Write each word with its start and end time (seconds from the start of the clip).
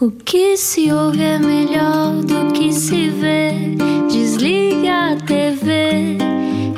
O 0.00 0.12
que 0.12 0.56
se 0.56 0.92
ouve 0.92 1.20
é 1.20 1.40
melhor 1.40 2.22
do 2.22 2.52
que 2.52 2.72
se 2.72 3.08
vê. 3.08 3.50
Desliga 4.08 5.10
a 5.10 5.16
TV, 5.16 6.16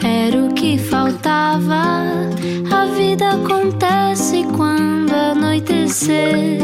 era 0.02 0.42
o 0.42 0.54
que 0.54 0.78
faltava. 0.78 2.08
A 2.72 2.86
vida 2.96 3.32
acontece 3.32 4.42
quando 4.56 5.12
anoitecer, 5.12 6.60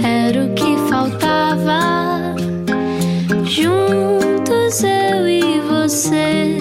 era 0.00 0.44
o 0.44 0.54
que 0.54 0.76
faltava. 0.88 2.36
Juntos 3.44 4.84
eu 4.84 5.28
e 5.28 5.60
você. 5.62 6.58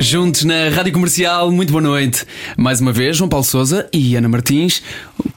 Juntos 0.00 0.44
na 0.44 0.70
Rádio 0.70 0.92
Comercial, 0.92 1.52
muito 1.52 1.70
boa 1.70 1.82
noite. 1.82 2.24
Mais 2.56 2.80
uma 2.80 2.92
vez, 2.92 3.16
João 3.16 3.28
Paulo 3.28 3.44
Souza 3.44 3.88
e 3.92 4.16
Ana 4.16 4.28
Martins, 4.28 4.82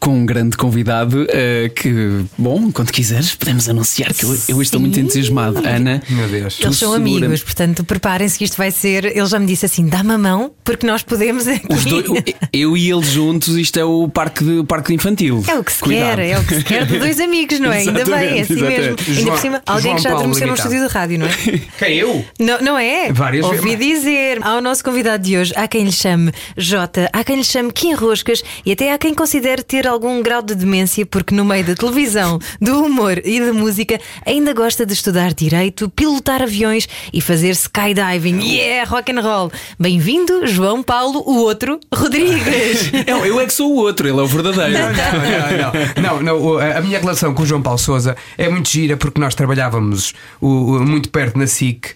com 0.02 0.10
um 0.16 0.26
grande 0.26 0.58
convidado 0.58 1.22
uh, 1.26 1.70
que, 1.76 2.26
bom, 2.36 2.72
quando 2.72 2.92
quiseres, 2.92 3.36
podemos 3.36 3.70
anunciar 3.70 4.12
que 4.12 4.24
eu, 4.26 4.36
eu 4.50 4.62
estou 4.62 4.80
muito 4.82 5.00
entusiasmado. 5.00 5.60
Ana, 5.60 6.02
Meu 6.10 6.28
Deus. 6.28 6.58
Eles 6.60 6.76
são 6.78 6.92
amigos, 6.94 7.44
portanto, 7.44 7.84
preparem-se 7.84 8.36
que 8.36 8.44
isto 8.44 8.58
vai 8.58 8.72
ser. 8.72 9.06
Ele 9.06 9.26
já 9.28 9.38
me 9.38 9.46
disse 9.46 9.64
assim: 9.68 9.86
dá-me 9.88 10.12
a 10.14 10.18
mão, 10.18 10.52
porque 10.64 10.88
nós 10.88 11.04
podemos. 11.04 11.48
Aqui. 11.48 11.68
Os 11.72 11.86
dois, 11.86 12.06
eu 12.52 12.76
e 12.76 12.92
ele 12.92 13.04
juntos, 13.04 13.56
isto 13.56 13.80
é 13.80 13.86
o 13.86 14.10
parque, 14.10 14.44
de, 14.44 14.58
o 14.58 14.64
parque 14.66 14.92
infantil. 14.92 15.44
É 15.48 15.54
o 15.60 15.64
que 15.64 15.72
se 15.72 15.80
Cuidado. 15.80 16.16
quer, 16.16 16.20
é 16.32 16.40
o 16.40 16.44
que 16.44 16.56
se 16.56 16.64
quer 16.64 16.86
de 16.88 16.98
dois 16.98 17.20
amigos, 17.22 17.60
não 17.60 17.72
é? 17.72 17.78
Ainda 17.78 18.04
bem, 18.04 18.40
é 18.40 18.42
assim 18.42 18.54
Exatamente, 18.54 18.58
mesmo. 18.58 18.98
exatamente. 18.98 19.10
Ainda 19.12 19.22
João- 19.22 19.36
por 19.36 19.42
cima, 19.42 19.62
alguém 19.68 19.84
João 19.84 19.96
que 19.98 20.02
já 20.02 20.10
Paulo 20.10 20.24
adormeceu 20.24 20.48
num 20.48 20.54
estúdio 20.56 20.88
de 20.88 20.94
rádio, 20.94 21.20
não 21.20 21.28
é? 21.28 21.32
Quem 21.78 21.98
eu? 21.98 22.26
Não, 22.40 22.60
não 22.62 22.78
é? 22.80 23.14
Várias 23.14 23.46
Ouvi 23.46 23.76
vezes. 23.76 24.02
dizer 24.02 24.40
ao 24.42 24.60
nosso 24.62 24.84
convidado 24.84 25.24
de 25.24 25.38
hoje, 25.38 25.54
há 25.56 25.68
quem 25.68 25.84
lhe 25.86 25.92
chame 25.92 26.32
Jota, 26.58 27.08
há 27.14 27.24
quem 27.24 27.36
lhe 27.36 27.44
chame 27.44 27.72
Kim 27.72 27.94
Roscas 27.94 28.42
e 28.66 28.72
até 28.72 28.92
há 28.92 28.98
quem 28.98 29.14
considere 29.14 29.62
ter 29.62 29.91
algum 29.92 30.22
grau 30.22 30.42
de 30.42 30.56
demência, 30.56 31.06
porque 31.06 31.36
no 31.36 31.44
meio 31.46 31.64
da 31.66 31.76
televisão, 31.76 32.40
do 32.60 32.84
humor 32.86 33.22
e 33.24 33.40
da 33.40 33.54
música, 33.54 34.00
ainda 34.26 34.54
gosta 34.54 34.86
de 34.86 34.94
estudar 34.94 35.34
direito, 35.34 35.90
pilotar 35.90 36.42
aviões 36.42 36.88
e 37.14 37.20
fazer 37.22 37.50
skydiving. 37.52 38.40
Yeah, 38.42 38.90
rock 38.90 39.12
and 39.12 39.22
roll. 39.22 39.52
Bem-vindo, 39.80 40.48
João 40.48 40.82
Paulo, 40.82 41.22
o 41.26 41.38
outro, 41.40 41.80
Rodrigues. 41.94 42.92
Eu, 43.08 43.26
eu 43.26 43.40
é 43.40 43.46
que 43.46 43.54
sou 43.54 43.72
o 43.72 43.76
outro, 43.78 44.08
ele 44.08 44.20
é 44.20 44.22
o 44.22 44.28
verdadeiro. 44.28 44.72
Não, 44.74 46.02
não, 46.04 46.22
não, 46.22 46.22
não, 46.24 46.40
não, 46.40 46.60
A 46.60 46.82
minha 46.82 47.00
relação 47.00 47.34
com 47.34 47.44
o 47.44 47.46
João 47.46 47.62
Paulo 47.62 47.80
Souza 47.80 48.16
é 48.38 48.48
muito 48.50 48.70
gira 48.70 48.96
porque 48.96 49.20
nós 49.20 49.36
trabalhávamos 49.36 50.14
o- 50.40 50.48
o- 50.78 50.86
muito 50.86 51.10
perto 51.10 51.38
na 51.38 51.48
SIC. 51.48 51.90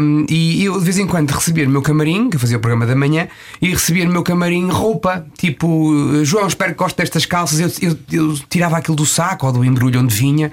Um, 0.00 0.26
e 0.28 0.64
eu 0.64 0.78
de 0.78 0.84
vez 0.84 0.98
em 0.98 1.06
quando 1.06 1.30
recebia 1.30 1.64
no 1.64 1.70
meu 1.70 1.82
camarim, 1.82 2.28
que 2.28 2.36
eu 2.36 2.40
fazia 2.40 2.56
o 2.56 2.60
programa 2.60 2.86
da 2.86 2.94
manhã, 2.96 3.28
e 3.62 3.68
recebia 3.70 4.04
no 4.04 4.12
meu 4.12 4.22
camarim 4.22 4.68
roupa, 4.68 5.24
tipo, 5.38 5.92
João, 6.24 6.46
espero 6.48 6.72
que 6.72 6.78
goste 6.78 6.96
destas 6.98 7.24
calças. 7.26 7.60
Eu, 7.60 7.70
eu- 7.90 7.98
eu 8.10 8.38
tirava 8.48 8.76
aquilo 8.76 8.96
do 8.96 9.06
saco 9.06 9.46
ou 9.46 9.52
do 9.52 9.64
embrulho 9.64 10.00
onde 10.00 10.14
vinha. 10.14 10.50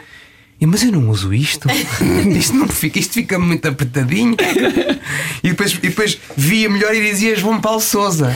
Mas 0.59 0.81
eu 0.83 0.91
não 0.91 1.09
uso 1.09 1.31
isto. 1.33 1.67
isto 2.35 2.55
não 2.55 2.67
fica, 2.67 2.97
isto 2.97 3.13
fica 3.13 3.37
muito 3.37 3.67
apertadinho. 3.67 4.35
e, 5.43 5.49
depois, 5.49 5.71
e 5.73 5.77
depois 5.89 6.17
via 6.35 6.67
melhor 6.69 6.95
e 6.95 7.01
dizia 7.11 7.35
João 7.35 7.61
Paulo 7.61 7.79
Souza. 7.79 8.35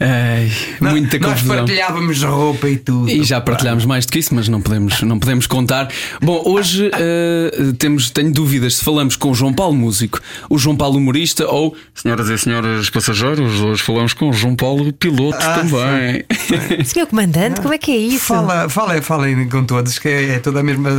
Ai, 0.00 0.50
muita 0.80 1.18
Nós 1.18 1.32
confusão. 1.34 1.56
partilhávamos 1.56 2.22
roupa 2.22 2.68
e 2.68 2.76
tudo. 2.76 3.10
E 3.10 3.24
já 3.24 3.40
partilhámos 3.40 3.84
mais 3.84 4.06
do 4.06 4.12
que 4.12 4.18
isso, 4.18 4.34
mas 4.34 4.48
não 4.48 4.60
podemos, 4.60 5.02
não 5.02 5.18
podemos 5.18 5.46
contar. 5.46 5.88
Bom, 6.22 6.42
hoje 6.46 6.90
eh, 6.98 7.50
temos, 7.78 8.10
tenho 8.10 8.30
dúvidas 8.32 8.76
se 8.76 8.84
falamos 8.84 9.16
com 9.16 9.30
o 9.30 9.34
João 9.34 9.52
Paulo 9.52 9.74
músico, 9.76 10.20
o 10.48 10.56
João 10.58 10.76
Paulo 10.76 10.96
humorista 10.98 11.46
ou, 11.48 11.76
senhoras 11.94 12.28
e 12.28 12.38
senhores 12.38 12.90
passageiros, 12.90 13.60
hoje 13.60 13.82
falamos 13.82 14.12
com 14.12 14.28
o 14.28 14.32
João 14.32 14.54
Paulo 14.54 14.92
piloto 14.92 15.38
Ah, 15.40 15.54
também. 15.58 16.24
Senhor 16.84 17.06
Comandante, 17.08 17.60
como 17.60 17.74
é 17.74 17.78
que 17.78 17.90
é 17.90 17.96
isso? 17.96 18.26
Fala, 18.26 18.68
fala, 18.68 19.00
falem 19.02 19.48
com 19.48 19.64
todos, 19.64 19.98
que 19.98 20.08
é, 20.08 20.34
é 20.34 20.38
toda 20.38 20.60
a 20.60 20.62
mesma. 20.62 20.90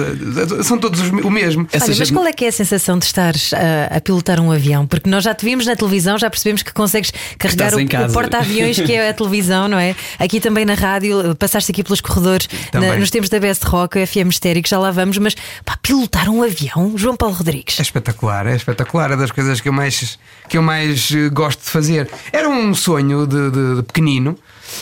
São 0.64 0.77
todos 0.77 1.00
os- 1.00 1.09
o 1.09 1.30
mesmo. 1.30 1.67
Olha, 1.73 1.83
mas 1.88 1.95
gente- 1.97 2.14
qual 2.14 2.25
é 2.25 2.33
que 2.33 2.45
é 2.45 2.47
a 2.50 2.52
sensação 2.52 2.97
de 2.97 3.05
estares 3.05 3.53
a, 3.53 3.97
a 3.97 4.02
pilotar 4.02 4.39
um 4.39 4.52
avião? 4.52 4.86
Porque 4.86 5.09
nós 5.09 5.23
já 5.23 5.33
te 5.33 5.45
vimos 5.45 5.66
na 5.66 5.75
televisão, 5.75 6.17
já 6.17 6.30
percebemos 6.30 6.64
que 6.64 6.73
consegues 6.73 7.11
carregar 7.38 7.73
o, 7.73 7.80
o 7.82 8.14
porta-aviões 8.14 8.80
que 8.89 8.95
é 8.95 9.10
a 9.10 9.14
televisão, 9.14 9.67
não 9.67 9.77
é? 9.77 9.95
Aqui 10.17 10.39
também 10.39 10.66
na 10.66 10.73
rádio, 10.73 11.36
passaste 11.36 11.72
aqui 11.72 11.83
pelos 11.83 12.02
corredores 12.02 12.48
na- 12.73 12.95
nos 12.98 13.10
tempos 13.11 13.30
da 13.30 13.39
Best 13.39 13.66
Rock, 13.66 14.05
FM 14.05 14.30
Estéreo, 14.30 14.64
que 14.64 14.70
já 14.70 14.80
lá 14.80 14.92
vamos, 14.92 15.17
mas 15.17 15.36
pá, 15.64 15.77
pilotar 15.82 16.30
um 16.30 16.44
avião, 16.44 16.94
João 16.98 17.16
Paulo 17.16 17.36
Rodrigues. 17.36 17.80
É 17.80 17.82
espetacular, 17.82 18.48
é 18.48 18.55
espetacular. 18.55 19.11
É 19.11 19.16
das 19.17 19.32
coisas 19.32 19.60
que 19.61 19.70
eu 19.70 19.73
mais, 19.73 20.17
que 20.48 20.58
eu 20.58 20.61
mais 20.61 21.11
eh, 21.11 21.30
gosto 21.30 21.64
de 21.64 21.70
fazer. 21.70 22.10
Era 22.32 22.50
um 22.50 22.73
sonho 22.73 23.26
de, 23.27 23.52
de- 23.52 23.76
de 23.77 23.83
pequenino, 23.83 24.38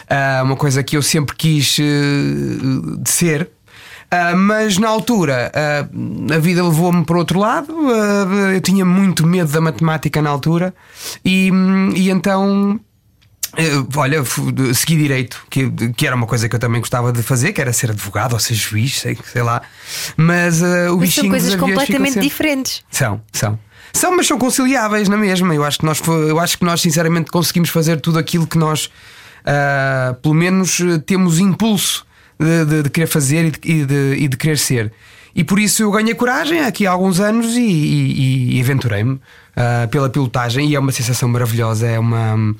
ah, 0.09 0.41
uma 0.44 0.56
coisa 0.56 0.81
que 0.84 0.95
eu 0.97 1.01
sempre 1.01 1.35
quis 1.35 1.78
eh, 1.79 1.84
ser. 3.06 3.50
Ah, 4.09 4.34
mas 4.38 4.78
na 4.78 4.88
altura 4.88 5.51
ah, 5.53 5.85
a 6.34 6.38
vida 6.39 6.63
levou-me 6.63 7.03
para 7.03 7.18
outro 7.18 7.39
lado. 7.39 7.75
ah, 7.91 8.53
eu 8.53 8.62
tinha 8.62 8.85
muito 8.85 9.28
medo 9.28 9.51
da 9.51 9.59
matemática 9.59 10.22
na 10.22 10.29
altura, 10.29 10.74
e, 11.25 11.51
e 11.95 12.09
então 12.09 12.79
Eh, 13.55 13.71
Olha, 13.95 14.23
segui 14.73 14.97
direito, 14.97 15.41
que, 15.49 15.69
que 15.95 16.05
era 16.05 16.15
uma 16.15 16.27
coisa 16.27 16.49
que 16.49 16.55
eu 16.55 16.59
também 16.59 16.81
gostava 16.81 17.11
de 17.11 17.21
fazer, 17.23 17.53
que 17.53 17.61
era 17.61 17.71
ser 17.71 17.91
advogado 17.91 18.33
ou 18.33 18.39
ser 18.39 18.53
juiz, 18.55 18.99
sei, 18.99 19.17
sei 19.31 19.41
lá. 19.41 19.61
Mas 20.15 20.61
eh, 20.61 20.89
o 20.89 20.97
Mas 20.97 21.13
são 21.13 21.29
coisas 21.29 21.55
completamente 21.55 22.13
sempre- 22.13 22.27
diferentes. 22.27 22.83
São, 22.91 23.21
são. 23.31 23.59
São, 23.93 24.15
mas 24.15 24.27
são 24.27 24.37
conciliáveis 24.37 25.07
na 25.09 25.17
mesma. 25.17 25.55
Eu 25.55 25.63
acho 25.63 25.79
que 25.79 25.85
nós, 25.85 25.97
fo- 25.97 26.11
eu 26.13 26.39
acho 26.39 26.57
que 26.57 26.65
nós 26.65 26.81
sinceramente 26.81 27.31
conseguimos 27.31 27.69
fazer 27.69 27.99
tudo 28.01 28.19
aquilo 28.19 28.45
que 28.45 28.57
nós, 28.57 28.91
ah, 29.45 30.15
pelo 30.21 30.33
menos, 30.35 30.79
eh, 30.81 30.97
temos 30.99 31.39
impulso 31.39 32.05
de, 32.39 32.65
de- 32.65 32.83
de 32.83 32.89
querer 32.89 33.07
fazer 33.07 33.45
e 33.45 33.51
de, 33.51 33.59
e 33.71 33.85
de- 33.85 34.15
e 34.23 34.27
de 34.27 34.37
querer 34.37 34.57
ser. 34.57 34.91
E 35.33 35.43
por 35.43 35.59
isso 35.59 35.83
eu 35.83 35.91
ganhei 35.91 36.13
coragem 36.15 36.59
aqui 36.61 36.85
há 36.85 36.91
alguns 36.91 37.19
anos 37.19 37.55
e, 37.55 37.61
e- 37.61 38.57
e 38.57 38.61
aventurei-me 38.61 39.19
pela 39.89 40.07
pilotagem 40.09 40.69
e 40.69 40.75
é 40.75 40.79
uma 40.79 40.91
sensação 40.91 41.27
maravilhosa. 41.29 41.87
É 41.87 41.97
uma. 41.99 42.55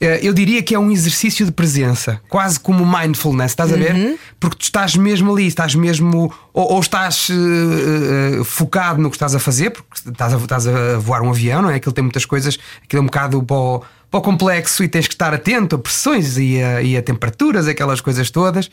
Eh, 0.00 0.20
Eu 0.22 0.32
diria 0.32 0.62
que 0.62 0.74
é 0.74 0.78
um 0.78 0.90
exercício 0.90 1.44
de 1.44 1.52
presença, 1.52 2.20
quase 2.28 2.58
como 2.58 2.86
mindfulness, 2.86 3.52
estás 3.52 3.72
a 3.72 3.76
ver? 3.76 4.18
Porque 4.40 4.56
tu 4.56 4.62
estás 4.62 4.96
mesmo 4.96 5.32
ali, 5.32 5.46
estás 5.46 5.74
mesmo. 5.74 6.32
Ou, 6.52 6.72
ou 6.72 6.80
estás 6.80 7.28
eh, 7.30 8.40
eh, 8.40 8.44
focado 8.44 9.00
no 9.00 9.10
que 9.10 9.16
estás 9.16 9.34
a 9.34 9.38
fazer, 9.38 9.70
porque 9.70 10.08
estás 10.08 10.32
a, 10.32 10.36
estás 10.36 10.66
a 10.66 10.98
voar 10.98 11.22
um 11.22 11.30
avião, 11.30 11.62
não 11.62 11.70
é? 11.70 11.76
Aquilo 11.76 11.92
tem 11.92 12.02
muitas 12.02 12.24
coisas, 12.24 12.58
aquilo 12.82 13.00
é 13.00 13.02
um 13.02 13.06
bocado 13.06 13.42
para 13.42 13.56
o, 13.56 13.82
para 14.10 14.18
o 14.18 14.22
complexo 14.22 14.82
e 14.82 14.88
tens 14.88 15.06
que 15.06 15.14
estar 15.14 15.34
atento 15.34 15.76
a 15.76 15.78
pressões 15.78 16.38
e 16.38 16.60
a, 16.62 16.82
e 16.82 16.96
a 16.96 17.02
temperaturas, 17.02 17.68
aquelas 17.68 18.00
coisas 18.00 18.30
todas. 18.30 18.70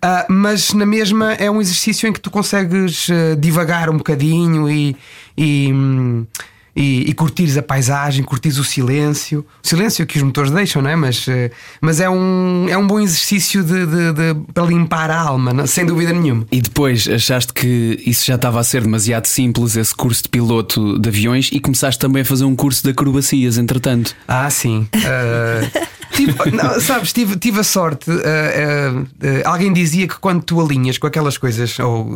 Ah, 0.00 0.26
mas 0.28 0.72
na 0.72 0.86
mesma 0.86 1.34
é 1.34 1.50
um 1.50 1.60
exercício 1.60 2.08
em 2.08 2.12
que 2.12 2.20
tu 2.20 2.30
consegues 2.30 3.08
divagar 3.38 3.90
um 3.90 3.96
bocadinho 3.98 4.70
e. 4.70 4.96
e 5.36 5.72
hum, 5.72 6.26
e, 6.74 7.08
e 7.08 7.12
curtires 7.12 7.56
a 7.56 7.62
paisagem, 7.62 8.22
curtires 8.24 8.58
o 8.58 8.64
silêncio, 8.64 9.44
o 9.62 9.66
silêncio 9.68 10.06
que 10.06 10.16
os 10.16 10.22
motores 10.22 10.50
deixam, 10.50 10.80
não 10.82 10.90
é? 10.90 10.96
Mas, 10.96 11.26
eh, 11.28 11.50
mas 11.80 12.00
é, 12.00 12.08
um, 12.08 12.66
é 12.68 12.76
um 12.76 12.86
bom 12.86 13.00
exercício 13.00 13.62
de, 13.64 13.86
de- 13.86 14.12
de- 14.12 14.40
para 14.54 14.64
limpar 14.64 15.10
a 15.10 15.20
alma, 15.20 15.52
não- 15.52 15.66
sem 15.66 15.84
dúvida 15.84 16.12
nenhuma. 16.12 16.46
E 16.52 16.60
depois 16.60 17.08
achaste 17.08 17.52
que 17.52 18.02
isso 18.06 18.24
já 18.26 18.34
estava 18.36 18.60
a 18.60 18.64
ser 18.64 18.82
demasiado 18.82 19.26
simples, 19.26 19.76
esse 19.76 19.94
curso 19.94 20.22
de 20.24 20.28
piloto 20.28 20.98
de 20.98 21.08
aviões, 21.08 21.50
e 21.52 21.60
começaste 21.60 21.98
também 21.98 22.22
a 22.22 22.24
fazer 22.24 22.44
um 22.44 22.54
curso 22.56 22.82
de 22.82 22.90
acrobacias, 22.90 23.58
entretanto. 23.58 24.14
Ah, 24.26 24.48
sim. 24.50 24.86
Ah, 24.94 25.68
tive- 26.12 26.34
não, 26.52 26.80
sabes, 26.80 27.12
tive, 27.12 27.36
tive 27.36 27.60
a 27.60 27.64
sorte. 27.64 28.10
ah, 28.10 28.14
ah, 28.14 29.04
ah, 29.44 29.50
alguém 29.50 29.72
dizia 29.72 30.06
que 30.06 30.16
quando 30.18 30.42
tu 30.42 30.60
alinhas 30.60 30.98
com 30.98 31.06
aquelas 31.06 31.36
coisas, 31.38 31.78
ou 31.78 32.10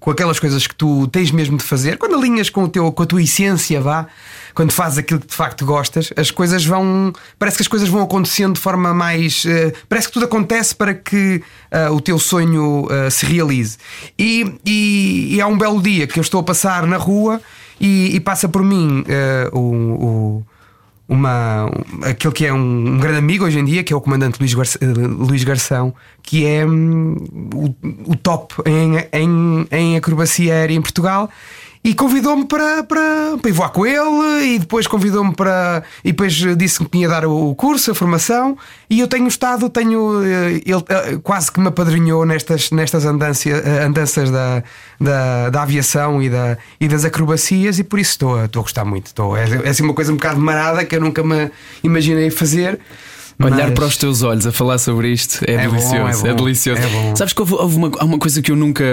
com 0.00 0.10
aquelas 0.10 0.38
coisas 0.40 0.66
que 0.66 0.74
tu 0.74 1.06
tens 1.08 1.30
mesmo 1.30 1.56
de 1.56 1.64
fazer, 1.64 1.98
quando 1.98 2.14
alinhas 2.16 2.48
com, 2.50 2.64
o 2.64 2.68
teu, 2.68 2.90
com 2.92 3.02
a 3.02 3.06
tua 3.06 3.22
essência, 3.22 3.80
vá, 3.80 3.91
quando 4.54 4.70
fazes 4.72 4.98
aquilo 4.98 5.20
que 5.20 5.26
de 5.28 5.34
facto 5.34 5.64
gostas, 5.64 6.12
as 6.16 6.30
coisas 6.30 6.64
vão. 6.64 7.12
Parece 7.38 7.56
que 7.58 7.62
as 7.62 7.68
coisas 7.68 7.88
vão 7.88 8.02
acontecendo 8.02 8.54
de 8.54 8.60
forma 8.60 8.92
mais. 8.94 9.44
ah, 9.46 9.72
parece 9.88 10.08
que 10.08 10.12
tudo 10.14 10.24
acontece 10.26 10.74
para 10.74 10.94
que 10.94 11.42
ah, 11.70 11.90
o 11.90 12.00
teu 12.00 12.18
sonho 12.18 12.86
ah, 12.90 13.10
se 13.10 13.24
realize. 13.26 13.76
E, 14.18 14.54
e- 14.64 15.34
e 15.36 15.40
há 15.40 15.46
um 15.46 15.56
belo 15.58 15.80
dia 15.80 16.06
que 16.06 16.18
eu 16.18 16.22
estou 16.22 16.40
a 16.40 16.44
passar 16.44 16.86
na 16.86 16.96
rua 16.96 17.40
e, 17.80 18.14
e 18.14 18.20
passa 18.20 18.48
por 18.48 18.62
mim 18.62 19.04
o- 19.52 19.58
o 19.58 20.46
uma, 21.08 21.68
aquele 22.02 22.32
que 22.32 22.46
é 22.46 22.52
um, 22.54 22.94
um 22.94 22.98
grande 22.98 23.18
amigo 23.18 23.44
hoje 23.44 23.58
em 23.58 23.64
dia, 23.64 23.84
que 23.84 23.92
é 23.92 23.96
o 23.96 24.00
comandante 24.00 24.38
Luís, 24.40 24.54
Luís 25.18 25.44
Garção, 25.44 25.92
que 26.22 26.46
é 26.46 26.64
hum, 26.64 27.16
o, 27.54 28.12
o 28.12 28.16
top 28.16 28.54
em, 28.64 28.96
em, 29.12 29.66
em 29.70 29.96
acrobacia 29.96 30.54
aérea 30.54 30.74
em 30.74 30.80
Portugal. 30.80 31.28
E 31.84 31.94
convidou-me 31.94 32.44
para, 32.46 32.84
para, 32.84 33.36
para 33.40 33.50
ir 33.50 33.52
voar 33.52 33.70
com 33.70 33.84
ele, 33.84 34.54
e 34.54 34.58
depois 34.60 34.86
convidou-me 34.86 35.34
para. 35.34 35.82
E 36.04 36.12
depois 36.12 36.32
disse-me 36.56 36.86
que 36.88 36.96
tinha 36.96 37.08
dar 37.08 37.26
o 37.26 37.52
curso, 37.56 37.90
a 37.90 37.94
formação, 37.94 38.56
e 38.88 39.00
eu 39.00 39.08
tenho 39.08 39.26
estado, 39.26 39.68
tenho. 39.68 40.22
eh, 40.24 40.60
Ele 40.64 40.84
eh, 40.88 41.18
quase 41.24 41.50
que 41.50 41.58
me 41.58 41.66
apadrinhou 41.66 42.24
nestas, 42.24 42.70
nestas 42.70 43.04
andância, 43.04 43.54
eh, 43.64 43.82
andanças 43.84 44.30
da, 44.30 44.62
da, 45.00 45.50
da 45.50 45.62
aviação 45.62 46.22
e, 46.22 46.30
da, 46.30 46.56
e 46.80 46.86
das 46.86 47.04
acrobacias, 47.04 47.80
e 47.80 47.82
por 47.84 47.98
isso 47.98 48.12
estou, 48.12 48.38
a- 48.38 48.44
estou 48.44 48.60
a 48.60 48.62
gostar 48.62 48.84
muito. 48.84 49.06
Estou, 49.06 49.36
é, 49.36 49.42
é 49.64 49.68
assim 49.68 49.82
uma 49.82 49.94
coisa 49.94 50.12
um 50.12 50.16
bocado 50.16 50.38
marada 50.40 50.84
que 50.84 50.94
eu 50.94 51.00
nunca 51.00 51.24
me 51.24 51.50
imaginei 51.82 52.30
fazer. 52.30 52.78
Olhar 53.42 53.56
mas- 53.70 53.74
para 53.74 53.86
os 53.86 53.96
teus 53.96 54.22
olhos 54.22 54.46
a 54.46 54.52
falar 54.52 54.78
sobre 54.78 55.08
isto 55.10 55.44
é, 55.48 55.54
É 55.54 55.66
bom, 55.66 55.72
delicioso. 55.74 56.26
é 56.26 56.30
É, 56.30 56.32
bom, 56.32 56.44
delicioso. 56.44 56.80
é 56.80 56.86
bom. 56.86 57.16
Sabes 57.16 57.32
que 57.32 57.40
houve, 57.40 57.54
houve 57.54 57.76
uma, 57.76 57.90
há 57.98 58.04
uma 58.04 58.18
coisa 58.20 58.40
que 58.40 58.52
eu 58.52 58.56
nunca 58.56 58.84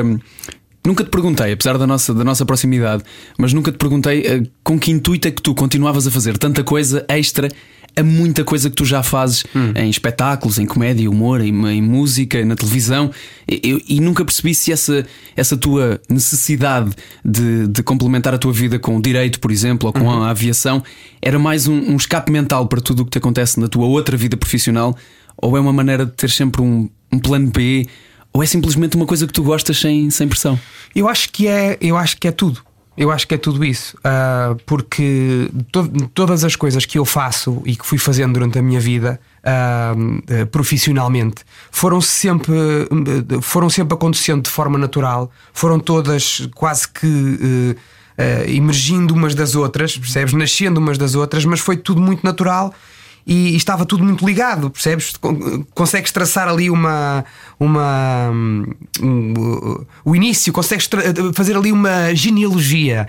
nunca 0.86 1.04
te 1.04 1.10
perguntei, 1.10 1.52
apesar 1.54 1.78
da 1.78 1.86
nossa, 1.88 2.14
da 2.14 2.24
nossa 2.24 2.46
proximidade, 2.46 3.04
mas 3.38 3.54
nunca 3.54 3.72
te 3.72 3.78
perguntei 3.78 4.22
eh, 4.26 4.44
com 4.64 4.80
que 4.80 4.92
intuito 4.92 5.28
é 5.28 5.32
que 5.32 5.42
tu 5.42 5.54
continuavas 5.54 6.08
a 6.08 6.12
fazer 6.12 6.38
tanta 6.38 6.64
coisa 6.64 7.06
extra 7.08 7.50
a 7.96 8.04
muita 8.04 8.44
coisa 8.44 8.70
que 8.70 8.76
tu 8.76 8.86
já 8.86 9.02
fazes 9.02 9.44
em 9.76 9.90
espetáculos, 9.90 10.60
em 10.60 10.66
comédia, 10.66 11.10
humor, 11.10 11.42
em, 11.42 11.48
em 11.70 11.82
música, 11.82 12.46
na 12.46 12.56
televisão. 12.56 13.10
Eu- 13.48 13.82
e 13.90 14.00
nunca 14.00 14.24
percebi 14.24 14.54
se 14.54 14.72
essa, 14.72 15.06
essa 15.36 15.58
tua 15.58 16.00
necessidade 16.08 16.92
de, 17.26 17.68
de 17.68 17.82
complementar 17.84 18.34
a 18.34 18.38
tua 18.38 18.54
vida 18.54 18.78
com 18.78 18.96
o 18.96 19.02
direito, 19.02 19.40
por 19.40 19.52
exemplo, 19.52 19.88
ou 19.88 19.94
com 19.94 20.10
a 20.12 20.30
aviação, 20.30 20.84
era 21.22 21.40
mais 21.40 21.68
um, 21.68 21.74
um 21.92 21.96
escape 21.98 22.32
mental 22.32 22.68
para 22.68 22.80
tudo 22.80 23.02
o 23.02 23.06
que 23.06 23.12
te 23.12 23.18
acontece 23.18 23.60
na 23.60 23.68
tua 23.68 23.86
outra 23.88 24.16
vida 24.16 24.38
profissional, 24.38 24.96
ou 25.36 25.58
é 25.58 25.60
uma 25.60 25.74
maneira 25.74 26.06
de 26.06 26.12
ter 26.14 26.30
sempre 26.30 26.62
um, 26.62 26.88
um 27.12 27.18
plano 27.20 27.50
B, 27.52 27.88
ou 28.34 28.44
é 28.44 28.46
simplesmente 28.46 28.96
uma 28.96 29.06
coisa 29.06 29.26
que 29.28 29.34
tu 29.34 29.44
gostas 29.44 29.80
sem, 29.80 30.10
sem 30.10 30.28
pressão. 30.28 30.60
Eu 30.96 31.08
acho 31.08 31.30
que 31.32 31.48
é, 31.48 31.78
eu 31.82 31.98
acho 31.98 32.18
que 32.18 32.28
é 32.28 32.32
tudo. 32.32 32.62
Eu 32.98 33.12
acho 33.12 33.26
que 33.26 33.34
é 33.34 33.38
tudo 33.38 33.64
isso. 33.64 33.98
Ah, 34.04 34.56
porque 34.66 35.50
to- 35.72 35.88
todas 36.14 36.44
as 36.44 36.56
coisas 36.58 36.86
que 36.86 36.98
eu 37.00 37.06
faço 37.06 37.62
e 37.66 37.76
que 37.76 37.86
fui 37.86 37.98
fazendo 37.98 38.34
durante 38.34 38.60
a 38.60 38.62
minha 38.62 38.80
vida 38.80 39.20
ah, 39.42 39.94
eh, 40.28 40.44
profissionalmente 40.46 41.44
foram 41.72 42.02
sempre, 42.02 42.58
foram 43.42 43.70
sempre 43.70 43.94
acontecendo 43.94 44.42
de 44.44 44.50
forma 44.50 44.78
natural, 44.78 45.32
foram 45.54 45.80
todas 45.80 46.48
quase 46.54 46.90
que 46.90 47.76
emergindo 48.48 49.14
umas 49.14 49.34
das 49.34 49.56
outras, 49.56 49.98
percebes? 49.98 50.34
Nascendo 50.34 50.78
umas 50.82 50.98
das 50.98 51.16
outras, 51.16 51.46
mas 51.46 51.62
foi 51.62 51.78
tudo 51.78 52.02
muito 52.02 52.22
natural 52.22 52.74
e, 53.30 53.50
e 53.52 53.56
estava 53.56 53.86
tudo 53.86 54.04
muito 54.04 54.26
ligado, 54.26 54.70
percebes? 54.72 55.14
Con- 55.18 55.64
Consegues 55.76 56.12
traçar 56.12 56.48
ali 56.48 56.70
uma. 56.70 57.24
uma 57.60 58.30
um, 58.32 58.66
o 60.04 60.16
início, 60.16 60.52
consegues 60.52 60.90
fazer 61.36 61.56
ali 61.56 61.72
uma 61.72 62.14
genealogia. 62.16 63.08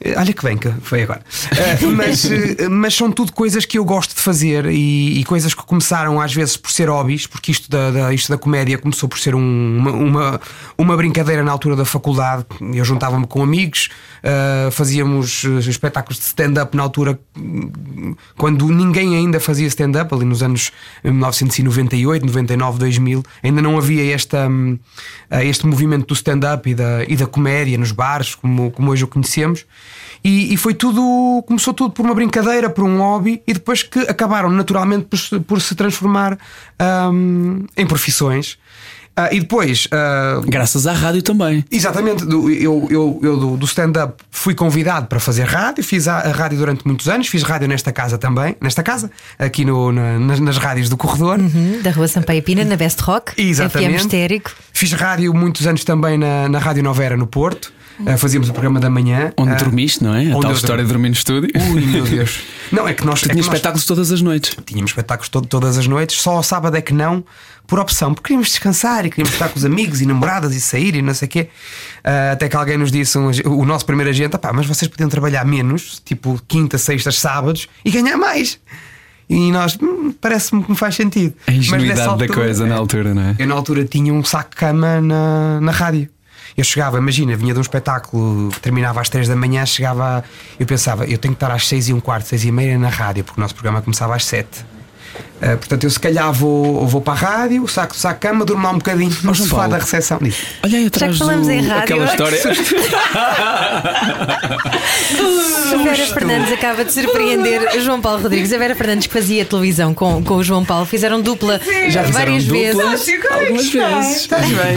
Eh, 0.00 0.14
Olha 0.16 0.32
que 0.32 0.42
bem 0.42 0.56
que 0.56 0.70
foi 0.82 1.02
agora. 1.02 1.22
Eh, 1.52 1.86
mas, 1.94 2.24
eh, 2.24 2.68
mas 2.68 2.94
são 2.94 3.10
tudo 3.12 3.32
coisas 3.32 3.64
que 3.64 3.78
eu 3.78 3.84
gosto 3.84 4.14
de 4.14 4.20
fazer 4.22 4.66
e, 4.66 5.20
e 5.20 5.24
coisas 5.24 5.52
que 5.54 5.62
começaram 5.64 6.20
às 6.20 6.32
vezes 6.34 6.56
por 6.56 6.70
ser 6.70 6.88
hobbies, 6.88 7.26
porque 7.26 7.50
isto 7.52 7.70
da, 7.70 7.90
da- 7.90 8.14
isto 8.14 8.30
da 8.30 8.38
comédia 8.38 8.78
começou 8.78 9.08
por 9.08 9.18
ser 9.18 9.34
um- 9.34 9.76
uma, 9.78 9.90
uma, 9.92 10.40
uma 10.78 10.96
brincadeira 10.96 11.42
na 11.42 11.52
altura 11.52 11.76
da 11.76 11.84
faculdade. 11.84 12.46
Eu 12.72 12.84
juntava-me 12.84 13.26
com 13.26 13.42
amigos, 13.42 13.88
eh, 14.22 14.68
fazíamos 14.72 15.44
espetáculos 15.68 16.18
de 16.18 16.24
stand-up 16.24 16.74
na 16.76 16.82
altura 16.82 17.18
quando 18.36 18.66
ninguém 18.68 19.16
ainda 19.16 19.38
fazia 19.38 19.49
stand-up, 19.58 20.14
ali 20.14 20.24
nos 20.24 20.42
anos 20.42 20.70
1998, 21.02 22.24
99, 22.26 22.78
2000, 22.78 23.22
ainda 23.42 23.62
não 23.62 23.76
havia 23.76 24.14
esta, 24.14 24.48
hum, 24.48 24.78
eh, 25.30 25.46
este 25.46 25.66
movimento 25.66 26.06
do 26.06 26.14
stand-up 26.14 26.68
e 26.68 26.74
da, 26.74 27.04
e 27.04 27.16
da 27.16 27.26
comédia 27.26 27.76
nos 27.78 27.92
bares, 27.92 28.34
como, 28.34 28.70
como 28.70 28.90
hoje 28.90 29.04
o 29.04 29.08
conhecemos. 29.08 29.64
E, 30.22 30.52
e 30.52 30.56
foi 30.56 30.74
tudo, 30.74 31.42
começou 31.46 31.72
tudo 31.72 31.92
por 31.92 32.04
uma 32.04 32.14
brincadeira, 32.14 32.68
por 32.68 32.84
um 32.84 32.98
hobby, 32.98 33.42
e 33.46 33.54
depois 33.54 33.82
que 33.82 34.00
acabaram 34.00 34.50
naturalmente 34.50 35.06
por, 35.06 35.40
por 35.40 35.60
se 35.60 35.74
transformar 35.74 36.38
hum, 37.12 37.64
em 37.76 37.86
profissões. 37.86 38.58
Ah, 39.24 39.28
e 39.34 39.40
depois, 39.40 39.86
ah, 39.92 40.40
Graças 40.46 40.86
à 40.86 40.92
rádio 40.92 41.22
também. 41.22 41.64
Exatamente, 41.70 42.24
do- 42.24 42.50
eu, 42.50 42.86
eu, 42.90 43.20
eu 43.22 43.36
do, 43.36 43.56
do 43.56 43.66
stand-up 43.66 44.14
fui 44.30 44.54
convidado 44.54 45.06
para 45.06 45.18
fazer 45.20 45.44
rádio, 45.44 45.82
fiz 45.84 46.06
a, 46.08 46.18
a 46.18 46.32
rádio 46.32 46.58
durante 46.58 46.86
muitos 46.86 47.08
anos, 47.08 47.26
fiz 47.28 47.42
rádio 47.42 47.68
nesta 47.68 47.92
casa 47.92 48.16
também, 48.18 48.56
nesta 48.60 48.82
casa, 48.82 49.10
aqui 49.38 49.64
no, 49.64 49.92
na- 49.92 50.18
nas, 50.18 50.40
nas 50.40 50.56
rádios 50.58 50.88
do 50.88 50.96
corredor. 50.96 51.38
Hum, 51.40 51.80
Da 51.82 51.90
Rua 51.90 52.08
Sampaio 52.08 52.42
Pina, 52.42 52.64
na 52.64 52.76
Best 52.76 53.00
Rock. 53.02 53.32
Exatamente. 53.40 53.94
FM 53.94 54.00
Histérico. 54.00 54.50
Fiz 54.72 54.92
rádio 54.92 55.32
muitos 55.34 55.66
anos 55.66 55.84
também 55.84 56.16
na, 56.18 56.48
na 56.48 56.58
Rádio 56.58 56.82
Novera 56.82 57.16
no 57.16 57.26
Porto, 57.26 57.72
Ah, 58.06 58.16
fazíamos 58.16 58.48
o 58.48 58.52
programa 58.54 58.80
da 58.80 58.88
manhã. 58.88 59.30
Onde 59.36 59.52
Ah, 59.52 59.56
dormiste, 59.56 60.02
não 60.02 60.14
é? 60.14 60.32
A 60.32 60.36
onde 60.36 60.40
tal 60.46 60.52
história 60.52 60.82
de 60.82 60.88
dormir 60.88 61.08
no 61.10 61.14
estúdio. 61.14 61.50
Ui, 61.54 61.84
meu 61.84 62.02
Deus. 62.08 62.40
Não, 62.72 62.88
é 62.88 62.94
que 62.94 63.04
nós, 63.04 63.20
Tu 63.20 63.24
é 63.24 63.28
que 63.28 63.32
tinhas 63.34 63.46
nós 63.46 63.54
espetáculos 63.56 63.84
todas 63.84 64.10
as 64.10 64.22
noites. 64.22 64.56
tínhamos 64.64 64.90
espetáculos 64.92 65.28
to- 65.28 65.42
todas 65.42 65.76
as 65.76 65.86
noites, 65.86 66.16
só 66.16 66.36
ao 66.36 66.42
sábado 66.42 66.76
é 66.76 66.80
que 66.80 66.94
não, 66.94 67.22
por 67.70 67.78
opção, 67.78 68.12
porque 68.12 68.26
queríamos 68.28 68.48
descansar 68.48 69.06
e 69.06 69.10
queríamos 69.10 69.32
estar 69.32 69.48
com 69.48 69.56
os 69.58 69.64
amigos 69.64 70.00
e 70.02 70.06
namoradas 70.06 70.54
e 70.54 70.60
sair 70.60 70.96
e 70.96 71.00
não 71.02 71.14
sei 71.14 71.26
o 71.26 71.30
quê. 71.30 71.48
Ah, 72.02 72.32
até 72.32 72.48
que 72.48 72.56
alguém 72.56 72.76
nos 72.76 72.90
disse, 72.90 73.16
um 73.16 73.30
o 73.46 73.64
nosso 73.64 73.86
primeiro 73.86 74.10
agente, 74.10 74.34
"Epá, 74.34 74.52
mas 74.52 74.66
vocês 74.66 74.88
podiam 74.88 75.08
trabalhar 75.08 75.44
menos, 75.46 76.02
tipo 76.04 76.38
quinta, 76.48 76.76
sextas, 76.76 77.18
sábados 77.18 77.68
e 77.84 77.90
ganhar 77.92 78.16
mais. 78.16 78.58
E 79.28 79.52
nós, 79.52 79.78
"Hum, 79.80 80.12
parece-me 80.20 80.64
que 80.64 80.70
me 80.72 80.76
faz 80.76 80.96
sentido. 80.96 81.32
A 81.46 81.52
ingenuidade 81.52 82.00
da 82.00 82.06
altura- 82.10 82.34
coisa 82.34 82.66
na 82.66 82.74
altura, 82.74 83.14
não 83.14 83.22
é? 83.22 83.36
eu 83.38 83.46
na 83.46 83.54
altura 83.54 83.84
tinha 83.84 84.12
um 84.12 84.24
saco 84.24 84.50
de 84.50 84.56
cama 84.56 85.00
na, 85.00 85.60
na 85.60 85.70
rádio. 85.70 86.08
Eu 86.56 86.64
chegava, 86.64 86.98
imagina, 86.98 87.36
vinha 87.36 87.52
de 87.52 87.58
um 87.60 87.62
espetáculo 87.62 88.50
que 88.50 88.58
terminava 88.60 89.00
às 89.00 89.08
3 89.08 89.28
da 89.28 89.36
manhã, 89.36 89.64
chegava. 89.64 90.24
Eu 90.58 90.66
pensava, 90.66 91.04
eu 91.04 91.16
tenho 91.16 91.32
que 91.34 91.36
estar 91.44 91.52
às 91.54 91.68
6 91.68 91.88
e 91.88 91.92
um 91.94 92.00
quarto, 92.00 92.26
6 92.26 92.44
e 92.44 92.50
meia 92.50 92.76
na 92.76 92.88
rádio, 92.88 93.22
porque 93.22 93.40
o 93.40 93.42
nosso 93.42 93.54
programa 93.54 93.80
começava 93.80 94.16
às 94.16 94.24
7. 94.24 94.64
Ah, 95.42 95.56
portanto, 95.56 95.84
eu 95.84 95.90
se 95.90 95.98
calhar 96.00 96.32
vou, 96.32 96.86
vou 96.86 97.00
para 97.00 97.12
a 97.14 97.16
rádio, 97.16 97.66
saco, 97.68 97.94
saco 97.96 98.14
de 98.20 98.20
cama, 98.28 98.44
durmo 98.44 98.62
lá 98.64 98.70
um 98.72 98.78
bocadinho 98.78 99.08
no 99.10 99.34
João 99.34 99.34
sofá 99.34 99.56
Paulo. 99.56 99.70
da 99.72 99.78
recepção. 99.78 100.18
Disse, 100.20 100.42
Olha 100.62 100.78
aí 100.78 100.86
atrás 100.86 101.12
Já 101.16 101.18
que 101.24 101.28
falamos 101.30 101.46
do, 101.46 101.52
em 101.52 101.66
rádio, 101.66 101.82
aquela 101.82 102.04
história. 102.04 102.40
A 105.72 105.76
Vera 105.82 106.06
Fernandes 106.06 106.52
acaba 106.52 106.84
de 106.84 106.92
surpreender 106.92 107.76
o 107.76 107.80
João 107.80 108.00
Paulo 108.00 108.22
Rodrigues. 108.22 108.52
A 108.52 108.58
Vera 108.58 108.74
Fernandes 108.74 109.06
que 109.06 109.12
fazia 109.12 109.44
televisão 109.44 109.94
com, 109.94 110.22
com 110.22 110.34
o 110.34 110.44
João 110.44 110.64
Paulo 110.64 110.84
fizeram 110.86 111.20
dupla 111.20 111.60
Já 111.88 112.04
fizeram 112.04 112.12
várias 112.12 112.44
dupla 112.44 112.60
vezes. 112.96 113.24
algumas 113.30 113.68
vezes. 113.70 114.16
Estás 114.16 114.46
bem? 114.46 114.76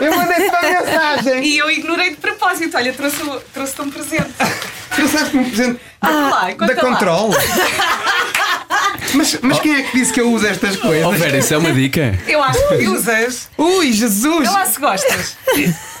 Eu 0.00 0.16
mandei-te 0.16 0.48
uma 0.48 0.62
mensagem. 0.62 1.44
E 1.44 1.58
eu 1.58 1.70
ignorei 1.70 2.10
de 2.10 2.16
propósito. 2.16 2.74
Olha, 2.76 2.92
trouxe- 2.92 3.20
trouxe-te 3.52 3.82
um 3.82 3.90
presente. 3.90 4.30
Trouxeste-me 4.96 5.42
um 5.44 5.50
presente 5.50 5.80
lá, 6.02 6.50
da 6.58 6.66
lá. 6.66 6.74
Control. 6.76 7.30
Mas, 9.14 9.38
mas 9.42 9.58
quem 9.58 9.74
é 9.74 9.82
que 9.82 9.98
disse 9.98 10.12
que 10.12 10.20
eu 10.20 10.30
uso 10.32 10.46
estas 10.46 10.76
coisas? 10.76 11.04
Oh, 11.04 11.12
Vera, 11.12 11.38
isso 11.38 11.52
é 11.52 11.58
uma 11.58 11.72
dica. 11.72 12.18
Eu 12.26 12.42
acho 12.42 12.68
que 12.68 12.86
usas. 12.88 13.48
Ui, 13.58 13.92
Jesus! 13.92 14.46
Eu 14.46 14.52
lá 14.52 14.64
se 14.66 14.80
gostas. 14.80 15.36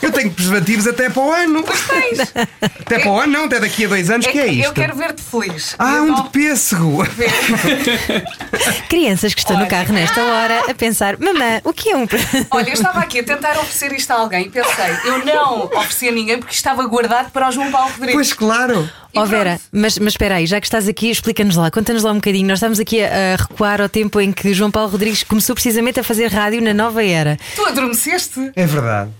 Eu 0.00 0.12
tenho 0.12 0.30
preservativos 0.30 0.86
até 0.86 1.10
para 1.10 1.22
o 1.22 1.32
ano. 1.32 1.62
Tens. 1.62 2.32
Até 2.80 3.00
para 3.00 3.10
o 3.10 3.20
ano, 3.20 3.32
não, 3.32 3.44
até 3.44 3.60
daqui 3.60 3.84
a 3.84 3.88
dois 3.88 4.08
anos. 4.10 4.26
que 4.26 4.38
é 4.38 4.46
isto? 4.46 4.66
Eu 4.66 4.72
quero 4.72 4.96
ver-te 4.96 5.22
feliz. 5.22 5.74
Ah, 5.78 5.96
Eu 5.96 6.04
um 6.04 6.22
de 6.22 6.30
pêssego. 6.30 7.04
Crianças 8.88 9.34
que 9.34 9.40
estão 9.40 9.58
no 9.58 9.66
carro 9.66 9.92
nesta 9.92 10.22
hora 10.22 10.70
a 10.70 10.74
pensar: 10.74 11.18
Mamã, 11.18 11.60
o 11.64 11.72
que 11.72 11.90
é 11.90 11.96
um. 11.96 12.06
Olha, 12.50 12.68
eu 12.68 12.74
estava 12.74 13.00
aqui 13.00 13.20
a 13.20 13.24
tentar 13.24 13.52
oferecer 13.58 13.92
isto 13.92 14.10
a 14.10 14.14
alguém 14.14 14.46
e 14.46 14.50
pensei, 14.50 14.90
eu 15.04 15.24
não 15.24 15.64
ofereci 15.64 16.08
a 16.08 16.12
ninguém 16.12 16.38
porque 16.38 16.54
estava 16.54 16.84
guardado 16.86 17.30
para 17.30 17.48
o 17.48 17.52
João 17.52 17.70
Paulo 17.70 17.90
Rodrigues. 17.90 18.14
Pois 18.14 18.32
claro. 18.32 18.88
Ó 19.14 19.20
pronto. 19.20 19.28
Vera, 19.28 19.60
mas, 19.72 19.98
mas 19.98 20.12
espera 20.12 20.36
aí, 20.36 20.46
já 20.46 20.60
que 20.60 20.66
estás 20.66 20.88
aqui, 20.88 21.10
explica-nos 21.10 21.56
lá, 21.56 21.70
conta-nos 21.70 22.02
lá 22.02 22.12
um 22.12 22.16
bocadinho. 22.16 22.46
Nós 22.46 22.58
estamos 22.58 22.78
aqui 22.78 23.02
a, 23.02 23.34
a 23.34 23.36
recuar 23.36 23.80
ao 23.80 23.88
tempo 23.88 24.20
em 24.20 24.32
que 24.32 24.52
João 24.54 24.70
Paulo 24.70 24.90
Rodrigues 24.90 25.22
começou 25.22 25.54
precisamente 25.54 25.98
a 26.00 26.04
fazer 26.04 26.28
rádio 26.28 26.62
na 26.62 26.72
nova 26.74 27.04
era. 27.04 27.36
Tu 27.56 27.64
adormeceste? 27.66 28.52
É 28.54 28.66
verdade. 28.66 29.10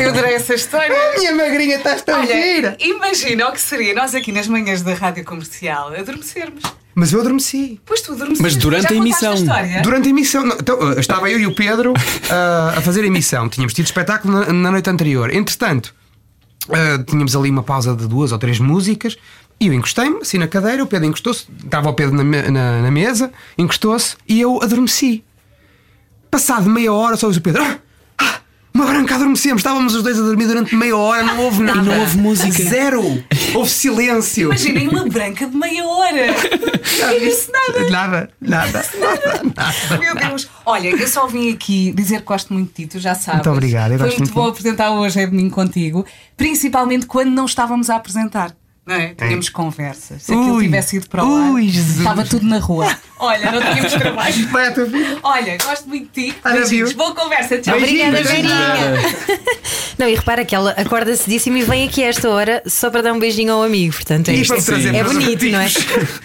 Eu 0.00 0.10
adorei 0.10 0.34
essa 0.34 0.54
história. 0.54 0.94
Minha 1.18 1.34
magrinha, 1.34 1.76
estás 1.76 2.02
tão 2.02 2.20
Olha, 2.20 2.26
gira. 2.34 2.76
imagina 2.78 3.48
o 3.48 3.52
que 3.52 3.60
seria 3.60 3.94
nós 3.94 4.14
aqui 4.14 4.30
nas 4.30 4.46
manhãs 4.46 4.82
da 4.82 4.94
rádio 4.94 5.24
comercial 5.24 5.92
adormecermos. 5.94 6.62
Mas 6.94 7.12
eu 7.12 7.20
adormeci. 7.20 7.78
Pois 7.84 8.00
tu 8.00 8.12
adormeceste. 8.12 8.42
Mas 8.42 8.56
durante 8.56 8.84
Já 8.84 8.94
a 8.94 8.94
emissão. 8.94 9.34
história? 9.34 9.82
Durante 9.82 10.06
a 10.06 10.10
emissão. 10.10 10.46
não, 10.46 10.56
então, 10.56 10.78
uh, 10.78 10.98
estava 10.98 11.28
eu 11.30 11.38
e 11.38 11.46
o 11.46 11.54
Pedro 11.54 11.92
uh, 11.92 12.78
a 12.78 12.80
fazer 12.80 13.02
a 13.02 13.06
emissão. 13.06 13.48
Tínhamos 13.50 13.74
tido 13.74 13.84
espetáculo 13.84 14.32
na, 14.32 14.52
na 14.52 14.70
noite 14.70 14.88
anterior. 14.88 15.30
Entretanto, 15.34 15.94
uh, 16.68 17.02
tínhamos 17.04 17.34
ali 17.36 17.50
uma 17.50 17.62
pausa 17.62 17.94
de 17.94 18.06
duas 18.06 18.32
ou 18.32 18.38
três 18.38 18.58
músicas. 18.58 19.16
E 19.58 19.66
eu 19.68 19.72
encostei-me 19.72 20.18
assim 20.18 20.36
na 20.38 20.46
cadeira. 20.46 20.82
O 20.82 20.86
Pedro 20.86 21.06
encostou-se. 21.08 21.46
Estava 21.64 21.88
o 21.88 21.94
Pedro 21.94 22.14
na, 22.16 22.24
na- 22.50 22.82
na 22.82 22.90
mesa, 22.90 23.32
encostou-se 23.56 24.16
e 24.28 24.40
eu 24.40 24.60
adormeci. 24.62 25.24
Passado 26.30 26.68
meia 26.68 26.92
hora, 26.92 27.16
só 27.16 27.26
ouço 27.26 27.38
o 27.38 27.42
Pedro. 27.42 27.62
"Ah, 27.62 27.78
uma 28.76 28.86
branca 28.86 29.14
adormecemos. 29.14 29.60
Estávamos 29.60 29.94
os 29.94 30.02
dois 30.02 30.18
a 30.18 30.22
dormir 30.22 30.46
durante 30.46 30.76
meia 30.76 30.96
hora, 30.96 31.22
não 31.22 31.40
houve 31.40 31.62
nada. 31.62 31.82
não 31.82 31.98
houve 32.00 32.18
música. 32.18 32.62
Zero. 32.62 33.24
Houve 33.54 33.70
silêncio. 33.70 34.48
Imaginem 34.48 34.88
uma 34.88 35.06
branca 35.06 35.46
de 35.46 35.56
meia 35.56 35.84
hora. 35.84 36.26
Não 36.26 37.18
disse 37.18 37.50
nada. 37.50 37.90
Nada, 37.90 38.30
nada, 38.40 38.84
nada, 38.98 39.42
nada. 39.56 39.98
Meu 39.98 40.14
Deus. 40.14 40.48
Olha, 40.64 40.88
eu 40.88 41.08
só 41.08 41.26
vim 41.26 41.52
aqui 41.52 41.92
dizer 41.92 42.20
que 42.20 42.26
gosto 42.26 42.52
muito 42.52 42.68
de 42.68 42.84
ti, 42.84 42.86
tu 42.86 42.98
já 42.98 43.14
sabes. 43.14 43.46
Muito 43.46 43.50
obrigado, 43.50 43.96
Foi 43.96 43.98
muito 43.98 44.18
muito 44.18 44.34
bom 44.34 44.46
apresentar 44.48 44.90
hoje 44.90 45.20
é 45.20 45.26
domingo 45.26 45.54
contigo, 45.54 46.04
principalmente 46.36 47.06
quando 47.06 47.30
não 47.30 47.46
estávamos 47.46 47.88
a 47.88 47.96
apresentar. 47.96 48.54
Não 48.86 48.94
é? 48.94 49.14
Tínhamos 49.14 49.48
conversas. 49.48 50.22
Se 50.22 50.32
aquilo 50.32 50.54
Ui. 50.54 50.64
tivesse 50.64 50.96
ido 50.96 51.08
para 51.08 51.24
o 51.24 51.34
ar, 51.34 51.50
Ui, 51.50 51.68
Jesus. 51.68 51.98
estava 51.98 52.24
tudo 52.24 52.46
na 52.46 52.58
rua. 52.58 52.88
Olha, 53.18 53.50
não 53.50 53.60
tínhamos 53.60 53.92
trabalho. 53.94 54.48
Vai 54.48 54.68
à 54.68 54.72
tua 54.72 54.84
vida. 54.84 55.18
Olha, 55.22 55.56
gosto 55.56 55.88
muito 55.88 56.08
de 56.14 56.30
ti. 56.30 56.36
Beijinhos. 56.44 56.92
Boa 56.92 57.14
conversa. 57.14 57.58
Tchau. 57.58 57.76
Obrigada. 57.76 58.22
Verinha. 58.22 58.54
Não, 59.98 60.06
e 60.06 60.14
repara 60.14 60.44
que 60.44 60.54
ela 60.54 60.72
acorda 60.72 61.16
cedíssimo 61.16 61.56
e 61.56 61.62
vem 61.62 61.88
aqui 61.88 62.04
a 62.04 62.08
esta 62.08 62.28
hora 62.28 62.62
só 62.66 62.90
para 62.90 63.00
dar 63.02 63.12
um 63.14 63.18
beijinho 63.18 63.54
ao 63.54 63.62
amigo. 63.62 63.94
Portanto, 63.94 64.28
é, 64.28 64.44
para 64.44 64.56
é, 64.56 64.96
é 64.98 65.04
bonito, 65.04 65.44
não 65.46 65.58
é? 65.60 65.66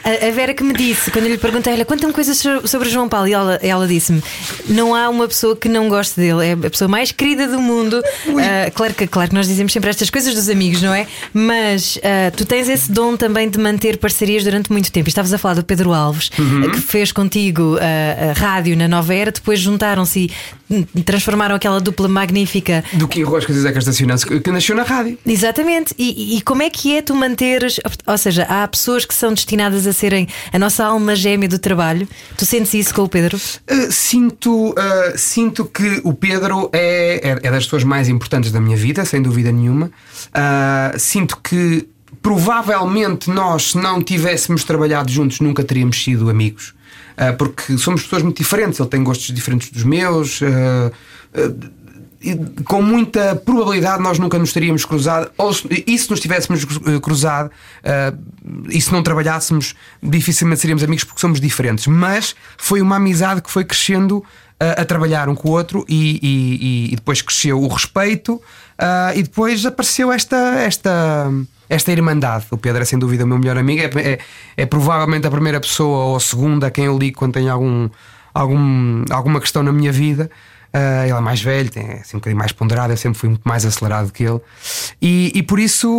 A, 0.28 0.32
Vera 0.32 0.54
que 0.54 0.64
me 0.64 0.74
disse, 0.74 1.10
quando 1.10 1.26
eu 1.26 1.32
lhe 1.32 1.38
perguntei, 1.38 1.72
olha, 1.72 1.86
conta-me 1.86 2.12
coisas 2.12 2.38
so- 2.38 2.68
sobre 2.68 2.90
o 2.90 2.92
João 2.92 3.08
Paulo, 3.08 3.30
e 3.30 3.34
ela, 3.34 3.60
ela 3.64 3.88
disse-me: 3.88 4.22
não 4.68 4.94
há 4.94 5.08
uma 5.08 5.26
pessoa 5.26 5.56
que 5.56 5.70
não 5.70 5.88
goste 5.88 6.20
dele, 6.20 6.46
é 6.46 6.52
a 6.52 6.70
pessoa 6.70 6.90
mais 6.90 7.14
querida 7.14 7.48
do 7.48 7.62
mundo. 7.62 8.02
Ah, 8.28 8.70
claro, 8.72 8.94
que, 8.94 9.08
claro 9.08 9.30
que 9.30 9.36
nós 9.36 9.48
dizemos 9.48 9.72
sempre 9.72 9.90
estas 9.90 10.10
coisas 10.10 10.34
dos 10.34 10.50
amigos, 10.50 10.82
não 10.82 10.94
é? 10.94 11.08
Mas 11.34 11.98
ah, 12.04 12.32
tu 12.36 12.46
tens 12.52 12.68
esse 12.68 12.92
dom 12.92 13.16
também 13.16 13.50
de 13.50 13.58
manter 13.58 13.96
parcerias 13.96 14.44
durante 14.44 14.70
muito 14.74 14.92
tempo. 14.92 15.08
Estavas 15.08 15.32
a 15.32 15.38
falar 15.38 15.54
do 15.54 15.64
Pedro 15.64 15.94
Alves, 15.94 16.30
Uhum. 16.38 16.70
que 16.70 16.82
fez 16.82 17.10
contigo 17.14 17.78
ah, 17.80 18.32
a 18.32 18.34
rádio 18.34 18.76
na 18.76 18.90
Nova 18.90 19.16
Era, 19.16 19.32
depois 19.32 19.58
juntaram-se 19.58 20.30
e 20.70 21.04
transformaram 21.04 21.56
aquela 21.56 21.80
dupla 21.80 22.10
magnífica 22.10 22.84
Do 22.94 23.08
que 23.08 23.22
Roscas 23.24 23.56
e 23.56 23.62
Zeca 23.62 23.80
Estacionantes, 23.80 24.26
que 24.26 24.52
nasceu 24.52 24.76
na 24.76 24.84
rádio. 24.84 25.18
Exatamente. 25.26 25.94
E, 25.98 26.38
e 26.38 26.42
como 26.42 26.62
é 26.62 26.70
que 26.70 26.96
é 26.96 27.02
tu 27.02 27.16
manteres? 27.16 27.80
Ou 28.06 28.18
seja, 28.18 28.44
há 28.44 28.68
pessoas 28.68 29.06
que 29.06 29.14
são 29.14 29.34
destinadas 29.34 29.88
a 29.88 29.94
serem 29.94 30.28
a 30.52 30.60
nossa 30.60 30.84
alma 30.84 31.16
gêmea 31.16 31.48
do 31.48 31.58
trabalho. 31.60 32.06
Tu 32.38 32.46
sentes 32.46 32.74
isso 32.74 32.94
com 32.94 33.04
o 33.04 33.10
Pedro? 33.10 33.38
Uh, 33.38 33.92
sinto, 33.92 34.72
uh, 34.72 34.76
sinto 35.16 35.64
que 35.64 36.02
o 36.04 36.14
Pedro 36.14 36.70
é, 36.74 37.30
é, 37.30 37.48
é 37.48 37.52
das 37.52 37.64
pessoas 37.64 37.86
mais 37.86 38.10
importantes 38.10 38.52
da 38.52 38.60
minha 38.60 38.76
vida, 38.76 39.06
sem 39.06 39.22
dúvida 39.22 39.52
nenhuma. 39.54 39.92
Uh, 40.28 41.00
sinto 41.00 41.38
que 41.42 41.88
provavelmente 42.22 43.30
nós, 43.30 43.72
se 43.72 43.78
não 43.78 44.02
tivéssemos 44.02 44.64
trabalhado 44.64 45.12
juntos, 45.12 45.40
nunca 45.40 45.64
teríamos 45.64 46.02
sido 46.04 46.30
amigos. 46.30 46.74
Uh, 47.18 47.36
porque 47.38 47.78
somos 47.78 48.04
pessoas 48.04 48.24
muito 48.24 48.38
diferentes. 48.38 48.80
Ele 48.80 48.90
tem 48.90 49.04
gostos 49.04 49.28
diferentes 49.34 49.70
dos 49.70 49.84
meus. 49.84 50.42
uh, 50.42 50.92
e 52.24 52.36
com 52.66 52.84
muita 52.84 53.36
probabilidade 53.36 54.04
nós 54.04 54.20
nunca 54.20 54.38
nos 54.38 54.54
teríamos 54.54 54.86
cruzado, 54.86 55.32
ou 55.40 55.52
se, 55.52 55.68
e 55.88 55.98
se 55.98 56.08
nos 56.08 56.20
tivéssemos 56.20 56.64
cruzado 57.02 57.50
e 58.70 58.80
se 58.80 58.92
não 58.92 59.02
trabalhássemos, 59.02 59.74
dificilmente 60.04 60.62
seríamos 60.62 60.84
amigos 60.84 61.04
porque 61.04 61.20
somos 61.20 61.42
diferentes. 61.42 61.88
Mas 61.88 62.36
foi 62.60 62.80
uma 62.80 62.98
amizade 62.98 63.42
que 63.42 63.50
foi 63.50 63.66
crescendo 63.66 64.24
eh, 64.60 64.76
a 64.80 64.86
trabalhar 64.86 65.28
um 65.30 65.34
com 65.34 65.50
o 65.50 65.52
outro 65.54 65.84
e, 65.90 66.20
e- 66.22 66.92
e- 66.92 66.96
depois 66.96 67.20
cresceu 67.24 67.60
o 67.60 67.68
respeito 67.68 68.40
ah, 68.78 69.12
e 69.16 69.24
depois 69.24 69.66
apareceu 69.66 70.12
esta. 70.12 70.38
esta 70.60 71.28
esta 71.74 71.92
irmandade, 71.92 72.46
o 72.52 72.58
Pedro 72.58 72.82
é 72.82 72.86
sem 72.86 73.00
dúvida 73.00 73.24
o 73.24 73.28
meu 73.28 73.40
melhor 73.40 73.58
amigo, 73.58 73.82
é, 73.82 74.02
é- 74.14 74.20
é 74.58 74.66
provavelmente 74.66 75.26
a 75.26 75.32
primeira 75.32 75.60
pessoa 75.60 76.06
ou 76.06 76.16
a 76.18 76.20
segunda 76.20 76.68
a 76.68 76.72
quem 76.72 76.86
eu 76.86 76.98
ligo 76.98 77.18
quando 77.18 77.34
tenho 77.34 77.52
algum, 77.52 77.90
algum, 78.34 79.04
alguma 79.10 79.40
questão 79.40 79.64
na 79.64 79.72
minha 79.72 79.92
vida. 79.92 80.30
Ah, 80.74 81.04
ele 81.06 81.18
é 81.18 81.20
mais 81.20 81.42
velho, 81.42 81.70
tem, 81.70 81.84
é 81.86 81.94
assim, 82.00 82.16
um 82.16 82.20
bocadinho 82.20 82.40
mais 82.40 82.52
ponderado, 82.54 82.94
eu 82.94 82.98
sempre 82.98 83.20
fui 83.20 83.28
muito 83.30 83.42
mais 83.44 83.66
acelerado 83.66 84.12
que 84.12 84.24
ele. 84.24 84.40
E, 85.02 85.32
e 85.36 85.44
por 85.44 85.60
isso, 85.60 85.90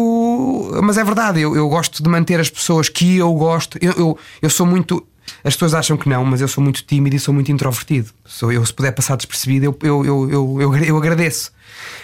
mas 0.83 0.97
é 0.97 1.05
verdade, 1.05 1.41
eu, 1.41 1.55
eu 1.55 1.69
gosto 1.69 2.02
de 2.02 2.09
manter 2.09 2.41
as 2.41 2.49
pessoas 2.49 2.88
que 2.88 3.19
eu 3.19 3.33
gosto. 3.35 3.79
Eu, 3.83 3.93
eu, 3.93 4.19
eu 4.41 4.49
sou 4.50 4.64
muito. 4.67 5.07
As 5.45 5.55
pessoas 5.55 5.75
acham 5.75 5.97
que 5.97 6.09
não, 6.09 6.25
mas 6.25 6.41
eu 6.41 6.49
sou 6.49 6.62
muito 6.62 6.83
tímido 6.85 7.17
e 7.17 7.19
sou 7.19 7.33
muito 7.35 7.51
introvertido. 7.51 8.11
Sou, 8.25 8.53
eu, 8.53 8.65
se 8.65 8.73
puder 8.73 8.93
passar 8.93 9.17
despercebido, 9.17 9.67
eu, 9.67 9.79
eu, 9.83 10.05
eu, 10.31 10.61
eu, 10.61 10.77
eu, 10.77 10.97
agradeço. 10.97 11.51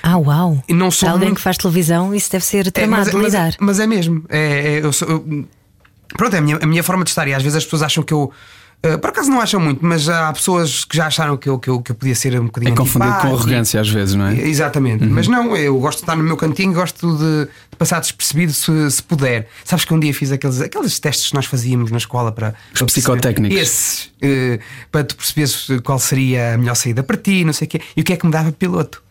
Ah, 0.02 0.16
uau! 0.18 0.62
E 0.68 0.72
não 0.74 0.90
sou 0.90 1.06
Para 1.06 1.12
alguém 1.14 1.28
muito- 1.28 1.36
que 1.38 1.42
faz 1.42 1.56
televisão, 1.56 2.14
isso 2.14 2.30
deve 2.30 2.44
ser 2.44 2.66
É, 2.66 2.70
tramado 2.70 3.02
mas, 3.02 3.10
de 3.10 3.16
mas- 3.16 3.24
lidar. 3.26 3.54
mas 3.60 3.80
é 3.80 3.86
mesmo. 3.86 4.24
É, 4.28 4.38
é, 4.38 4.80
eu 4.84 4.92
sou- 4.92 5.08
eu- 5.08 5.44
pronto, 6.16 6.34
é 6.34 6.38
a 6.38 6.42
minha, 6.42 6.58
a 6.62 6.66
minha 6.66 6.82
forma 6.82 7.04
de 7.04 7.10
estar. 7.10 7.26
E 7.28 7.34
às 7.34 7.42
vezes 7.42 7.56
as 7.56 7.64
pessoas 7.64 7.82
acham 7.82 8.02
que 8.02 8.12
eu. 8.12 8.32
Eh, 8.82 8.96
por 8.96 9.10
acaso 9.10 9.28
não 9.30 9.40
acham 9.40 9.60
muito, 9.60 9.84
mas 9.84 10.08
há 10.08 10.32
pessoas 10.32 10.84
que 10.84 10.96
já 10.96 11.06
acharam 11.06 11.36
que 11.36 11.48
eu, 11.48 11.58
que 11.58 11.68
eu, 11.68 11.80
que 11.82 11.90
eu 11.92 11.96
podia 11.96 12.14
ser 12.14 12.38
um 12.40 12.44
bocadinho 12.46 12.72
É 12.72 12.76
confundido 12.76 13.12
com 13.16 13.26
arrogância 13.28 13.80
às 13.80 13.88
vezes, 13.88 14.14
não 14.14 14.26
é? 14.26 14.40
Exatamente, 14.40 15.04
mas 15.04 15.26
não, 15.26 15.56
eu 15.56 15.78
gosto 15.78 15.98
de 15.98 16.02
estar 16.04 16.16
no 16.16 16.22
meu 16.22 16.36
cantinho, 16.36 16.72
gosto 16.72 17.16
de, 17.16 17.44
de 17.70 17.76
passar 17.76 18.00
despercebido 18.00 18.52
se, 18.52 18.90
se 18.90 19.02
puder. 19.02 19.48
Sabes 19.64 19.84
que 19.84 19.92
um 19.92 19.98
dia 19.98 20.14
fiz 20.14 20.30
aqueles, 20.30 20.60
aqueles 20.60 20.98
testes 20.98 21.28
que 21.30 21.34
nós 21.34 21.46
fazíamos 21.46 21.90
na 21.90 21.98
escola 21.98 22.30
para. 22.30 22.48
Os 22.48 22.54
para 22.54 22.86
perceber- 22.86 22.86
psicotécnicos. 23.00 23.58
Esses, 23.58 24.12
eh, 24.22 24.60
para 24.92 25.04
tu 25.04 25.16
perceberes 25.16 25.66
qual 25.82 25.98
seria 25.98 26.54
a 26.54 26.58
melhor 26.58 26.74
saída 26.74 27.02
para 27.02 27.16
ti, 27.16 27.44
não 27.44 27.52
sei 27.52 27.66
o 27.66 27.70
quê. 27.70 27.80
E 27.96 28.00
o 28.00 28.04
que 28.04 28.12
é 28.12 28.16
que 28.16 28.24
me 28.26 28.32
dava 28.32 28.52
piloto? 28.52 29.02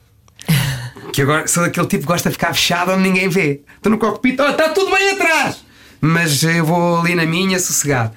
Que 1.13 1.21
agora 1.23 1.47
sou 1.47 1.63
daquele 1.63 1.87
tipo 1.87 2.01
que 2.03 2.07
gosta 2.07 2.29
de 2.29 2.33
ficar 2.35 2.53
fechado 2.53 2.91
onde 2.91 3.01
ninguém 3.01 3.27
vê. 3.29 3.61
Estou 3.75 3.91
no 3.91 3.97
cockpit, 3.97 4.39
oh, 4.39 4.49
está 4.49 4.69
tudo 4.69 4.91
bem 4.95 5.11
atrás! 5.11 5.63
Mas 5.99 6.43
eu 6.43 6.65
vou 6.65 6.99
ali 6.99 7.15
na 7.15 7.25
minha, 7.25 7.59
sossegado. 7.59 8.11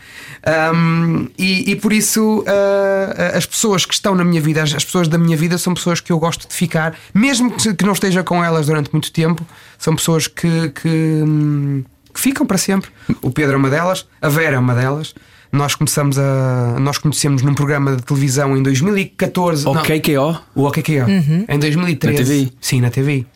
Ahm, 0.44 1.28
e, 1.38 1.70
e 1.70 1.76
por 1.76 1.92
isso 1.92 2.44
ah, 2.46 3.36
as 3.36 3.44
pessoas 3.46 3.84
que 3.84 3.94
estão 3.94 4.14
na 4.14 4.24
minha 4.24 4.40
vida, 4.40 4.62
as, 4.62 4.74
as 4.74 4.84
pessoas 4.84 5.08
da 5.08 5.18
minha 5.18 5.36
vida, 5.36 5.58
são 5.58 5.74
pessoas 5.74 6.00
que 6.00 6.12
eu 6.12 6.18
gosto 6.18 6.48
de 6.48 6.54
ficar, 6.54 6.96
mesmo 7.12 7.50
que, 7.50 7.74
que 7.74 7.84
não 7.84 7.92
esteja 7.92 8.22
com 8.22 8.42
elas 8.42 8.66
durante 8.66 8.90
muito 8.92 9.12
tempo, 9.12 9.46
são 9.78 9.94
pessoas 9.94 10.26
que, 10.26 10.70
que, 10.70 10.88
hum, 10.88 11.84
que 12.12 12.20
ficam 12.20 12.46
para 12.46 12.58
sempre. 12.58 12.90
O 13.22 13.30
Pedro 13.30 13.54
é 13.54 13.56
uma 13.56 13.70
delas, 13.70 14.06
a 14.20 14.28
Vera 14.28 14.56
é 14.56 14.58
uma 14.58 14.74
delas. 14.74 15.14
Nós 15.52 15.74
começamos 15.74 16.16
a. 16.16 16.76
Nós 16.78 16.96
conhecemos 16.98 17.42
num 17.42 17.54
programa 17.54 17.96
de 17.96 18.02
televisão 18.02 18.56
em 18.56 18.62
2014. 18.62 19.64
não, 19.64 19.72
Ok, 19.72 20.00
KO. 20.00 20.38
o 20.54 20.64
OKKO. 20.64 21.10
Em 21.48 21.58
2013. 21.58 22.18
Na 22.18 22.24
TVI? 22.24 22.52
Sim, 22.60 22.80
na 22.80 22.90
TVI. 22.90 23.26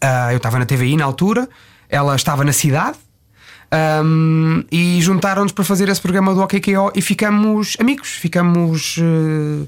Ah, 0.00 0.32
eu 0.32 0.38
estava 0.38 0.58
na 0.58 0.66
TVI 0.66 0.96
na 0.96 1.04
altura, 1.04 1.48
ela 1.88 2.16
estava 2.16 2.42
na 2.44 2.52
cidade. 2.52 2.96
Ahm, 3.72 4.62
e 4.70 5.00
juntaram-nos 5.00 5.52
para 5.52 5.64
fazer 5.64 5.88
esse 5.88 6.00
programa 6.00 6.34
do 6.34 6.42
OKKO 6.42 6.92
e 6.94 7.00
ficamos 7.02 7.76
amigos, 7.80 8.10
ficamos 8.10 8.98
eh, 9.00 9.66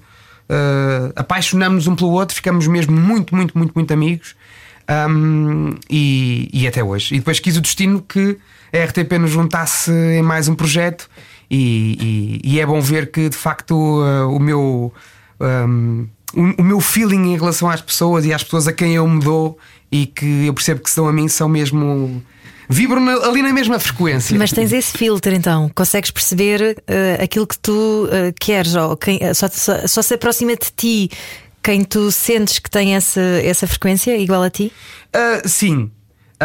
eh, 0.50 1.12
apaixonamos 1.16 1.86
um 1.86 1.96
pelo 1.96 2.10
outro, 2.10 2.34
ficamos 2.34 2.66
mesmo 2.66 2.94
muito, 2.94 3.34
muito, 3.34 3.56
muito, 3.56 3.72
muito 3.74 3.92
amigos 3.94 4.34
ahm, 4.86 5.70
e, 5.88 6.48
e 6.52 6.66
até 6.68 6.84
hoje. 6.84 7.14
E 7.14 7.18
depois 7.18 7.40
quis 7.40 7.56
o 7.56 7.60
destino 7.60 8.02
que 8.02 8.36
a 8.72 8.84
RTP 8.84 9.12
nos 9.18 9.30
juntasse 9.30 9.90
em 9.90 10.22
mais 10.22 10.48
um 10.48 10.54
projeto 10.54 11.08
e, 11.50 12.40
e- 12.44 12.52
e 12.54 12.60
é 12.60 12.66
bom 12.66 12.80
ver 12.80 13.10
que 13.10 13.28
de 13.28 13.36
facto 13.36 14.02
eh, 14.04 14.24
o 14.24 14.38
meu 14.38 14.92
um, 15.40 16.06
o, 16.58 16.62
meu 16.62 16.80
feeling 16.80 17.32
em 17.32 17.36
relação 17.38 17.68
às 17.70 17.80
pessoas 17.80 18.24
e 18.24 18.32
às 18.32 18.42
pessoas 18.42 18.66
a 18.66 18.72
quem 18.72 18.94
eu 18.94 19.06
me 19.06 19.20
dou 19.20 19.56
e 19.90 20.06
que 20.06 20.46
eu 20.46 20.52
percebo 20.54 20.80
que 20.82 20.90
se 20.90 20.96
dão 20.96 21.06
a 21.08 21.12
mim 21.12 21.28
são 21.28 21.48
mesmo. 21.48 22.22
Vibram 22.68 23.00
na- 23.00 23.26
ali 23.26 23.42
na 23.42 23.52
mesma 23.52 23.78
frequência. 23.78 24.36
Mas 24.38 24.52
tens 24.52 24.72
esse 24.72 24.96
filtro 24.96 25.32
então, 25.34 25.70
consegues 25.74 26.10
perceber 26.10 26.76
eh, 26.86 27.18
aquilo 27.22 27.46
que 27.46 27.58
tu 27.58 28.08
eh, 28.10 28.32
queres, 28.38 28.74
ou 28.74 28.96
quem, 28.96 29.18
eh, 29.20 29.34
só, 29.34 29.48
só, 29.48 29.86
só 29.86 30.02
se 30.02 30.14
aproxima 30.14 30.52
de 30.56 30.70
ti 30.76 31.10
quem 31.62 31.82
tu 31.82 32.10
sentes 32.12 32.58
que 32.58 32.70
tem 32.70 32.94
essa, 32.94 33.20
essa 33.20 33.66
frequência 33.66 34.16
igual 34.16 34.42
a 34.42 34.50
ti? 34.50 34.70
Ah, 35.12 35.40
sim. 35.46 35.90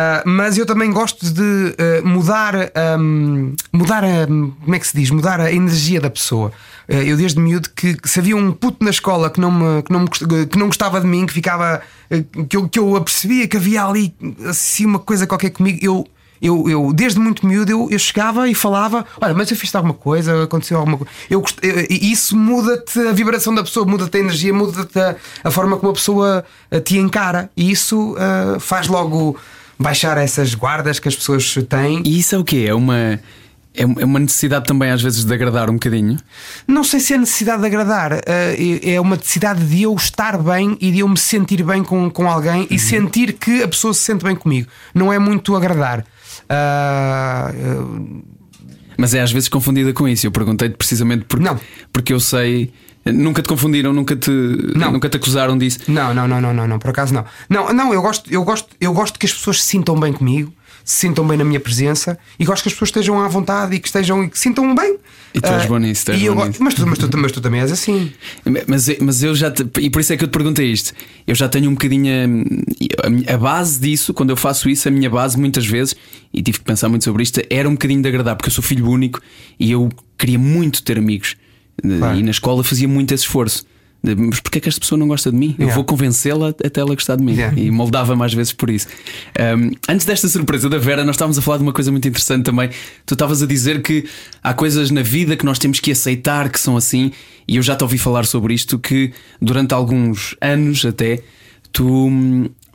Ah, 0.02 0.24
mas 0.26 0.58
eu 0.58 0.66
também 0.66 0.92
gosto 0.94 1.26
de 1.30 1.76
ah, 1.78 2.02
mudar, 2.08 2.56
ahm, 2.74 3.54
mudar 3.74 4.02
a, 4.06 4.26
como 4.28 4.74
é 4.76 4.80
que 4.80 4.88
se 4.88 4.96
diz? 4.98 5.10
Mudar 5.10 5.42
a 5.42 5.52
energia 5.52 6.00
da 6.00 6.10
pessoa. 6.10 6.54
Ah, 6.88 6.94
eu 6.94 7.18
desde 7.18 7.38
miúdo 7.38 7.70
que, 7.76 7.96
que 7.96 8.08
se 8.10 8.18
havia 8.20 8.38
um 8.38 8.54
puto 8.54 8.82
na 8.82 8.92
escola 8.92 9.30
que 9.30 9.42
não, 9.42 9.52
me, 9.52 9.84
que, 9.84 9.92
não 9.92 10.00
me 10.02 10.08
que 10.48 10.58
não 10.58 10.68
gostava 10.68 11.02
de 11.02 11.08
mim, 11.08 11.26
que 11.26 11.34
ficava 11.34 11.82
que 12.48 12.56
eu, 12.56 12.70
que 12.70 12.80
eu 12.80 12.96
apercebia 12.96 13.46
que 13.46 13.58
havia 13.58 13.84
ali 13.84 14.16
assim 14.48 14.86
uma 14.86 15.00
coisa 15.00 15.28
qualquer 15.28 15.50
comigo, 15.50 15.80
eu. 15.82 16.08
Eu, 16.42 16.70
eu, 16.70 16.94
desde 16.94 17.20
muito 17.20 17.46
miúdo, 17.46 17.70
eu, 17.70 17.90
eu 17.92 18.00
chegava 18.00 18.48
e 18.48 18.56
falava: 18.56 19.06
Olha, 19.20 19.34
mas 19.34 19.52
eu 19.52 19.58
fiz 19.58 19.76
alguma 19.76 19.94
coisa, 19.94 20.46
aconteceu 20.46 20.78
alguma 20.78 20.98
coisa. 20.98 21.12
Eu, 21.30 21.44
eu- 21.62 21.86
isso 21.90 22.34
muda-te 22.38 22.98
a 22.98 23.12
vibração 23.12 23.54
da 23.54 23.62
pessoa, 23.62 23.86
muda-te 23.86 24.16
a 24.16 24.20
energia, 24.22 24.54
muda-te 24.54 24.98
a, 24.98 25.18
a 25.44 25.52
forma 25.52 25.76
como 25.76 25.92
a 25.92 25.94
pessoa 25.94 26.46
te 26.86 26.98
encara. 26.98 27.52
E 27.58 27.70
isso 27.70 28.16
eh, 28.18 28.58
faz 28.58 28.88
logo 28.88 29.36
baixar 29.80 30.18
essas 30.18 30.54
guardas 30.54 31.00
que 31.00 31.08
as 31.08 31.16
pessoas 31.16 31.56
têm. 31.70 32.04
E 32.06 32.20
isso 32.20 32.36
é 32.36 32.38
o 32.38 32.44
quê? 32.44 32.66
É 32.68 32.74
uma, 32.74 32.98
é 32.98 33.20
é 33.74 34.06
uma 34.06 34.20
necessidade 34.20 34.66
também 34.66 34.90
às 34.92 35.02
vezes 35.02 35.24
de 35.24 35.34
agradar 35.34 35.70
um 35.70 35.74
bocadinho? 35.74 36.18
Não 36.68 36.84
sei 36.84 37.00
se 37.00 37.14
é 37.14 37.18
necessidade 37.18 37.62
de 37.62 37.68
agradar, 37.68 38.14
eh, 38.26 38.80
é 38.84 39.00
uma 39.00 39.16
necessidade 39.16 39.64
de 39.66 39.84
eu 39.84 39.94
estar 39.96 40.38
bem 40.38 40.76
e 40.82 40.92
de 40.92 41.00
eu 41.00 41.08
me 41.08 41.18
sentir 41.18 41.64
bem 41.64 41.84
com, 41.84 42.10
com 42.10 42.28
alguém 42.30 42.68
e 42.70 42.78
sentir 42.78 43.34
que 43.34 43.64
a 43.64 43.68
pessoa 43.68 43.94
se 43.94 44.02
sente 44.02 44.24
bem 44.26 44.36
comigo. 44.36 44.68
Não 44.94 45.14
é 45.14 45.20
muito 45.20 45.56
agradar. 45.56 46.04
Eh, 46.50 47.54
Mas 48.98 49.14
é 49.14 49.22
às 49.22 49.32
vezes 49.32 49.48
confundida 49.48 49.94
com 49.94 50.08
isso. 50.08 50.28
Eu 50.28 50.32
perguntei-te 50.32 50.76
precisamente 50.76 51.26
porque, 51.26 51.46
Não. 51.46 51.60
porque 51.94 52.12
eu 52.12 52.20
sei. 52.20 52.74
Nunca 53.06 53.42
te 53.42 53.48
confundiram, 53.48 53.94
nunca 53.94 54.16
te, 54.16 54.30
Não. 54.76 54.92
nunca 54.92 55.10
te 55.10 55.18
acusaram 55.18 55.58
disso. 55.58 55.80
Não, 55.88 56.14
não, 56.14 56.28
não, 56.28 56.40
não, 56.42 56.54
não, 56.54 56.68
não, 56.68 56.80
por 56.80 56.90
acaso 56.92 57.14
não. 57.14 57.26
Não, 57.50 57.74
não, 57.74 57.94
eu 57.94 58.02
gosto, 58.02 58.32
eu 58.32 58.44
gosto, 58.44 58.70
eu 58.80 58.94
gosto 58.94 59.18
que 59.18 59.26
as 59.26 59.34
pessoas 59.34 59.62
se 59.64 59.68
sintam 59.70 59.98
bem 60.00 60.12
comigo, 60.14 60.54
se 60.84 60.96
sintam 61.08 61.26
bem 61.28 61.38
na 61.38 61.44
minha 61.46 61.60
presença 61.60 62.18
e 62.38 62.46
gosto 62.46 62.64
que 62.64 62.70
as 62.70 62.74
pessoas 62.74 62.90
estejam 62.90 63.20
à 63.24 63.28
vontade 63.28 63.76
e 63.76 63.80
que 63.80 63.88
estejam 63.88 64.24
e 64.24 64.30
que 64.30 64.38
se 64.38 64.44
sintam 64.44 64.76
bem. 64.76 64.98
E 65.34 65.40
tu 65.40 65.48
és 65.48 65.64
Ah, 65.64 65.68
bom 65.68 65.78
nisso, 65.78 66.06
tu 66.06 66.12
és 66.12 66.22
bom 66.24 66.46
nisso. 66.46 66.62
Mas, 66.64 66.74
tu, 66.74 66.86
mas, 66.88 66.98
tu, 67.00 67.18
mas 67.18 67.32
tu 67.32 67.40
também 67.42 67.62
és 67.62 67.72
assim. 67.72 68.12
Mas, 68.68 68.90
mas 69.00 69.24
eu 69.24 69.34
já 69.36 69.50
te- 69.50 69.66
e 69.80 69.90
por 69.90 70.02
isso 70.02 70.12
é 70.14 70.18
que 70.18 70.24
eu 70.24 70.28
te 70.28 70.32
perguntei 70.32 70.70
isto. 70.72 70.92
Eu 71.26 71.36
já 71.36 71.48
tenho 71.48 71.70
um 71.70 71.74
bocadinho 71.74 72.12
a, 72.12 73.32
a 73.32 73.36
a 73.36 73.38
base 73.38 73.80
disso, 73.80 74.14
quando 74.14 74.32
eu 74.32 74.38
faço 74.38 74.70
isso, 74.70 74.88
a 74.88 74.92
minha 74.92 75.10
base 75.10 75.38
muitas 75.40 75.66
vezes, 75.66 75.96
e 76.34 76.42
tive 76.42 76.60
que 76.60 76.66
pensar 76.66 76.90
muito 76.90 77.06
sobre 77.06 77.24
isto, 77.24 77.40
era 77.50 77.68
um 77.70 77.74
bocadinho 77.74 78.02
de 78.02 78.10
agradar, 78.10 78.36
porque 78.36 78.50
eu 78.50 78.54
sou 78.54 78.64
filho 78.64 78.90
único 78.90 79.22
e 79.60 79.72
eu 79.72 79.90
queria 80.18 80.38
muito 80.40 80.82
ter 80.84 80.98
amigos. 80.98 81.36
Claro. 81.82 82.18
E 82.18 82.24
na 82.24 82.32
escola 82.32 82.64
fazia 82.64 82.88
muito 82.88 83.14
esse 83.14 83.24
esforço 83.24 83.66
De, 84.02 84.16
Mas 84.16 84.40
porquê 84.40 84.60
é 84.60 84.62
que 84.62 84.70
esta 84.70 84.80
pessoa 84.80 84.98
não 84.98 85.10
gosta 85.10 85.30
de 85.30 85.36
mim? 85.38 85.56
Eu 85.60 85.64
Yeah. 85.66 85.76
vou 85.76 85.84
convencê-la 85.84 86.50
até 86.50 86.80
ela 86.80 86.94
gostar 86.96 87.18
de 87.18 87.24
mim. 87.24 87.34
Yeah. 87.34 87.60
E 87.60 87.70
moldava 87.70 88.16
mais 88.16 88.34
vezes 88.34 88.54
por 88.54 88.70
isso. 88.70 88.88
Um, 89.38 89.72
antes 89.90 90.06
desta 90.06 90.28
surpresa 90.30 90.70
da 90.70 90.78
Vera, 90.78 91.04
nós 91.04 91.16
estávamos 91.18 91.38
a 91.38 91.42
falar 91.42 91.58
de 91.58 91.64
uma 91.64 91.74
coisa 91.74 91.92
muito 91.92 92.08
interessante 92.08 92.46
também. 92.46 92.70
Tu 93.06 93.14
estavas 93.14 93.44
a 93.44 93.46
dizer 93.46 93.82
que 93.82 94.06
há 94.42 94.54
coisas 94.54 94.90
na 94.90 95.02
vida 95.02 95.36
que 95.36 95.44
nós 95.44 95.60
temos 95.60 95.82
que 95.82 95.92
aceitar 95.92 96.50
que 96.50 96.58
são 96.60 96.78
assim, 96.78 97.12
e 97.46 97.58
eu 97.58 97.62
já 97.62 97.76
te 97.76 97.84
ouvi 97.84 97.98
falar 97.98 98.26
sobre 98.26 98.54
isto, 98.54 98.80
que 98.80 99.12
durante 99.42 99.74
alguns 99.74 100.34
anos 100.40 100.86
até 100.86 101.20
tu. 101.74 102.10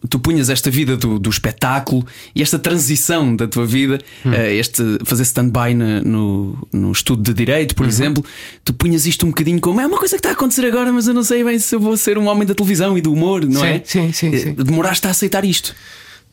Hum, 0.04 0.08
Tu 0.08 0.18
punhas 0.18 0.50
esta 0.50 0.70
vida 0.70 0.96
do, 0.96 1.18
do 1.18 1.30
espetáculo 1.30 2.06
e 2.34 2.42
esta 2.42 2.58
transição 2.58 3.34
da 3.34 3.46
tua 3.48 3.66
vida, 3.66 3.98
eh, 4.26 4.54
este 4.54 4.82
fazer 5.04 5.22
stand-by 5.22 5.74
no, 5.74 6.56
no 6.72 6.92
estudo 6.92 7.22
de 7.22 7.32
direito, 7.32 7.74
por 7.74 7.86
exemplo, 7.86 8.24
tu 8.64 8.72
punhas 8.74 9.06
isto 9.06 9.24
um 9.24 9.30
bocadinho 9.30 9.60
como 9.60 9.80
é 9.80 9.86
uma 9.86 9.98
coisa 9.98 10.14
que 10.16 10.20
está 10.20 10.30
a 10.30 10.32
acontecer 10.32 10.66
agora, 10.66 10.92
mas 10.92 11.08
eu 11.08 11.14
não 11.14 11.24
sei 11.24 11.42
bem 11.42 11.58
se 11.58 11.74
eu 11.74 11.80
vou 11.80 11.96
ser 11.96 12.18
um 12.18 12.26
homem 12.26 12.46
da 12.46 12.54
televisão 12.54 12.96
e 12.98 13.00
do 13.00 13.12
humor, 13.12 13.44
não 13.44 13.60
Sim, 13.60 13.66
é? 13.66 13.82
sim, 13.84 14.12
sim, 14.12 14.34
Eh, 14.34 14.38
sim. 14.38 14.52
Demoraste 14.54 15.06
a 15.06 15.10
aceitar 15.10 15.44
isto. 15.44 15.74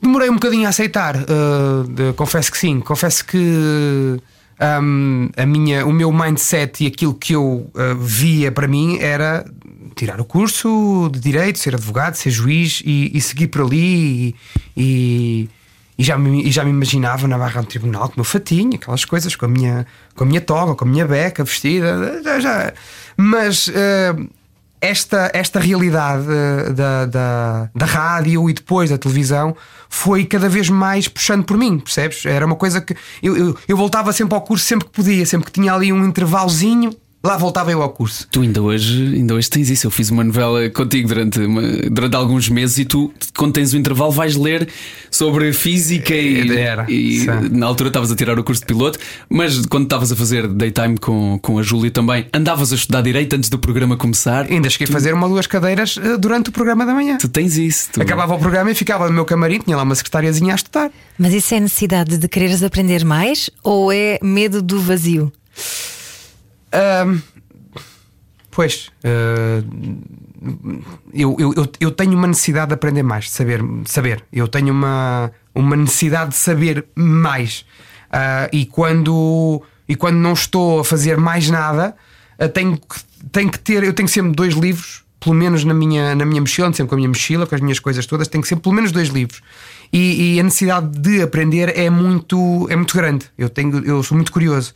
Demorei 0.02 0.30
um 0.30 0.34
bocadinho 0.34 0.66
a 0.66 0.70
aceitar, 0.70 1.16
uh, 1.16 2.14
confesso 2.16 2.52
que 2.52 2.58
sim. 2.58 2.80
Confesso 2.80 3.24
que 3.24 3.38
um, 4.82 5.30
a 5.36 5.46
minha, 5.46 5.86
o 5.86 5.92
meu 5.92 6.12
mindset 6.12 6.84
e 6.84 6.88
aquilo 6.88 7.14
que 7.14 7.34
eu 7.34 7.70
uh, 7.74 7.96
via 8.00 8.52
para 8.52 8.68
mim 8.68 8.98
era 9.00 9.46
tirar 9.96 10.20
o 10.22 10.26
curso 10.26 11.10
de 11.12 11.20
direito, 11.20 11.60
ser 11.60 11.76
advogado, 11.76 12.16
ser 12.16 12.30
juiz 12.32 12.82
e, 12.86 13.12
e 13.16 13.22
seguir 13.22 13.48
por 13.48 13.62
ali. 13.62 14.36
E, 14.76 15.50
e- 15.98 16.04
já, 16.04 16.18
me, 16.18 16.44
e 16.44 16.52
já 16.52 16.64
me 16.64 16.72
imaginava 16.72 17.28
na 17.28 17.38
barra 17.38 17.62
do 17.62 17.68
tribunal 17.68 18.08
com 18.08 18.16
o 18.16 18.18
meu 18.18 18.26
fatinho, 18.26 18.76
aquelas 18.76 19.06
coisas, 19.06 19.36
com 19.36 19.46
a 19.46 19.50
minha, 19.50 19.86
com 20.16 20.24
a 20.24 20.28
minha 20.28 20.42
toga, 20.42 20.74
com 20.74 20.86
a 20.86 20.88
minha 20.88 21.06
beca 21.06 21.44
vestida. 21.44 22.22
Já, 22.24 22.40
já. 22.40 22.74
Mas. 23.18 23.68
uh, 23.68 24.30
esta, 24.82 25.30
esta 25.32 25.60
realidade 25.60 26.26
eh, 26.28 26.74
da, 26.74 27.06
da, 27.06 27.70
da 27.74 27.86
rádio 27.86 28.50
e 28.50 28.54
depois 28.54 28.90
da 28.90 28.98
televisão 28.98 29.56
foi 29.88 30.26
cada 30.26 30.50
vez 30.50 30.70
mais 30.70 31.08
puxando 31.08 31.44
por 31.44 31.56
mim, 31.56 31.78
percebes? 31.78 32.26
Era 32.26 32.46
uma 32.48 32.56
coisa 32.56 32.82
que 32.82 32.96
eu, 33.22 33.38
eu, 33.38 33.58
eu 33.68 33.78
voltava 33.78 34.12
sempre 34.12 34.34
ao 34.34 34.42
curso 34.42 34.66
sempre 34.66 34.88
que 34.88 34.94
podia, 34.94 35.24
sempre 35.26 35.46
que 35.46 35.52
tinha 35.52 35.72
ali 35.72 35.94
um 35.94 36.04
intervalozinho, 36.04 36.92
lá 37.24 37.38
voltava 37.38 37.72
eu 37.72 37.82
ao 37.82 37.90
curso. 37.90 38.28
Tu 38.32 38.42
ainda 38.42 38.62
hoje, 38.62 39.16
ainda 39.16 39.36
hoje 39.36 39.50
tens 39.50 39.70
isso. 39.70 39.88
Eu 39.88 39.92
fiz 39.92 40.10
uma 40.10 40.24
novela 40.24 40.70
contigo 40.70 41.08
durante, 41.08 41.40
uma- 41.40 41.62
durante 41.90 42.16
alguns 42.16 42.50
meses 42.50 42.78
e 42.80 42.86
tu, 42.86 43.12
quando 43.38 43.54
tens 43.54 43.74
o 43.74 43.78
intervalo, 43.78 44.12
vais 44.12 44.36
ler 44.36 44.68
sobre 45.10 45.54
física 45.54 46.14
e, 46.16 46.52
Era, 46.58 46.86
e 46.90 47.20
sim. 47.22 47.28
na 47.52 47.66
altura 47.68 47.90
estavas 47.90 48.12
a 48.12 48.16
tirar 48.16 48.38
o 48.40 48.44
curso 48.44 48.62
de 48.62 48.68
piloto, 48.68 48.98
mas 49.30 49.66
quando 49.66 49.84
estavas 49.84 50.12
a 50.12 50.16
fazer 50.16 50.48
daytime 50.48 50.98
com, 50.98 51.38
com 51.42 51.60
a 51.60 51.64
Júlia 51.64 51.92
também, 51.92 52.26
andavas 52.34 52.72
a 52.72 52.76
estudar 52.76 53.02
direito 53.02 53.36
antes 53.36 53.50
do 53.50 53.60
programa 53.60 53.96
começar. 53.98 54.46
Ainda 54.50 54.70
cheguei 54.70 54.88
a 54.88 54.92
fazer 54.92 55.14
uma 55.14 55.28
ou 55.28 55.34
duas 55.34 55.48
cadeiras 55.48 55.98
eh, 56.02 56.18
durante 56.18 56.50
o 56.50 56.52
programa 56.52 56.86
da 56.86 56.94
manhã. 56.94 57.18
Tu 57.18 57.28
tens 57.30 57.58
isso. 57.58 57.90
Tu... 57.94 58.02
Acabava 58.02 58.36
o 58.36 58.40
programa 58.40 58.72
e 58.72 58.76
ficava 58.76 59.08
no 59.08 59.14
meu 59.14 59.26
camarim, 59.26 59.60
tinha 59.60 59.78
lá 59.78 59.84
uma 59.84 59.96
secretariazinha 59.96 60.54
a 60.54 60.56
estudar. 60.56 60.92
Mas 61.18 61.34
isso 61.34 61.54
é 61.54 61.60
necessidade 61.60 62.18
de 62.18 62.28
quereres 62.28 62.64
aprender 62.64 63.06
mais 63.06 63.50
ou 63.64 63.92
é 63.92 64.18
medo 64.24 64.62
do 64.62 64.80
vazio? 64.82 65.32
Pois, 68.50 68.92
ah, 69.04 69.64
eu, 71.14 71.38
eu, 71.40 71.72
eu, 71.80 71.92
tenho 71.92 72.14
uma 72.18 72.28
necessidade 72.28 72.68
de 72.70 72.74
aprender 72.74 73.04
mais, 73.04 73.26
de 73.26 73.32
saber. 73.32 73.62
saber. 73.86 74.24
Eu 74.32 74.48
tenho 74.48 74.74
uma, 74.74 75.32
uma 75.56 75.76
necessidade 75.76 76.32
de 76.32 76.38
saber 76.38 76.86
mais. 76.96 77.66
Ah, 78.12 78.50
e, 78.52 78.66
quando, 78.66 79.62
e 79.88 79.96
quando 79.96 80.18
não 80.18 80.34
estou 80.34 80.82
a 80.82 80.84
fazer 80.84 81.18
mais 81.18 81.50
nada, 81.50 81.96
ah, 82.38 82.48
tenho, 82.50 82.78
que- 82.78 83.04
tenho 83.32 83.50
que 83.50 83.60
ter. 83.60 83.84
Eu 83.84 83.94
tenho 83.94 84.10
sempre 84.10 84.34
dois 84.34 84.54
livros, 84.54 85.04
pelo 85.20 85.36
menos 85.36 85.64
na 85.64 85.74
minha, 85.74 86.14
na 86.14 86.26
minha 86.26 86.42
mochila, 86.42 86.74
sempre 86.74 86.90
com 86.90 86.96
a 86.96 86.98
minha 86.98 87.10
mochila, 87.10 87.48
com 87.48 87.56
as 87.56 87.62
minhas 87.62 87.80
coisas 87.80 88.06
todas, 88.06 88.28
tenho 88.28 88.42
que 88.42 88.50
sempre 88.50 88.64
pelo 88.64 88.76
menos 88.76 88.92
dois 88.92 89.08
livros. 89.08 89.42
E, 89.94 90.36
e 90.36 90.40
a 90.40 90.44
necessidade 90.44 90.98
de 91.00 91.22
aprender 91.22 91.78
é 91.78 91.90
muito, 91.90 92.66
é 92.70 92.76
muito 92.76 92.96
grande. 92.96 93.26
Eu, 93.38 93.50
tenho, 93.50 93.84
eu 93.86 94.02
sou 94.02 94.16
muito 94.16 94.32
curioso. 94.32 94.74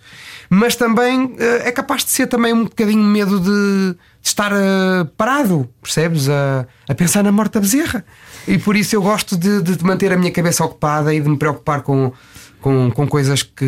Mas 0.50 0.76
também 0.76 1.36
eh, 1.40 1.70
é 1.70 1.72
capaz 1.72 2.04
de 2.04 2.12
ser 2.12 2.28
também 2.28 2.54
um 2.54 2.66
bocadinho 2.66 3.04
medo 3.04 3.40
de, 3.40 3.94
de 3.94 3.98
estar 4.22 4.52
eh, 4.52 5.08
parado, 5.16 5.70
percebes? 5.82 6.28
A, 6.28 6.68
a 6.90 6.94
pensar 6.94 7.24
na 7.24 7.32
morte 7.32 7.54
da 7.54 7.62
bezerra. 7.62 8.06
E 8.46 8.58
por 8.58 8.76
isso 8.76 8.96
eu 8.96 9.02
gosto 9.02 9.38
de, 9.38 9.62
de 9.62 9.84
manter 9.86 10.12
a 10.12 10.18
minha 10.18 10.32
cabeça 10.32 10.66
ocupada 10.66 11.14
e 11.14 11.22
de 11.22 11.30
me 11.30 11.38
preocupar 11.38 11.82
com, 11.82 12.12
com, 12.60 12.92
com 12.92 13.08
coisas 13.08 13.42
que. 13.42 13.66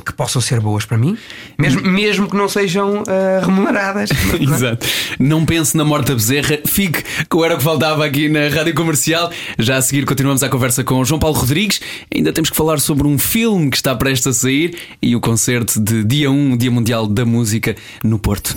Que 0.00 0.12
possam 0.12 0.40
ser 0.40 0.58
boas 0.60 0.86
para 0.86 0.96
mim, 0.96 1.18
mesmo, 1.58 1.82
mesmo 1.82 2.28
que 2.28 2.36
não 2.36 2.48
sejam 2.48 3.02
eh, 3.06 3.40
remuneradas. 3.44 4.08
Exato. 4.40 4.86
Não 5.18 5.44
pense 5.44 5.76
na 5.76 5.84
morte 5.84 6.08
da 6.08 6.14
bezerra, 6.14 6.58
fique 6.64 7.04
com 7.28 7.38
o 7.38 7.44
Era 7.44 7.54
o 7.54 7.58
que 7.58 7.64
Faltava 7.64 8.04
aqui 8.04 8.28
na 8.28 8.48
Rádio 8.48 8.74
Comercial. 8.74 9.30
Já 9.58 9.76
a 9.76 9.82
seguir 9.82 10.06
continuamos 10.06 10.42
a 10.42 10.48
conversa 10.48 10.82
com 10.82 11.00
o 11.00 11.04
João 11.04 11.18
Paulo 11.18 11.36
Rodrigues. 11.38 11.80
Ainda 12.14 12.32
temos 12.32 12.48
que 12.48 12.56
falar 12.56 12.80
sobre 12.80 13.06
um 13.06 13.18
filme 13.18 13.70
que 13.70 13.76
está 13.76 13.94
prestes 13.94 14.26
a 14.26 14.32
sair 14.32 14.76
e 15.00 15.14
o 15.14 15.20
concerto 15.20 15.80
de 15.80 16.04
dia 16.04 16.30
1, 16.30 16.56
Dia 16.56 16.70
Mundial 16.70 17.06
da 17.06 17.24
Música, 17.24 17.76
no 18.02 18.18
Porto. 18.18 18.56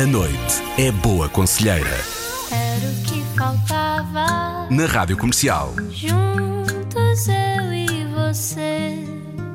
A 0.00 0.06
noite 0.06 0.62
é 0.78 0.92
boa 0.92 1.28
conselheira. 1.28 1.98
Era 2.52 2.86
o 2.86 3.02
que 3.02 3.36
faltava. 3.36 4.68
Na 4.70 4.86
Rádio 4.86 5.16
Comercial. 5.16 5.74
Juntos 5.90 7.26
eu 7.26 7.72
e 7.72 7.77
você. 8.28 8.92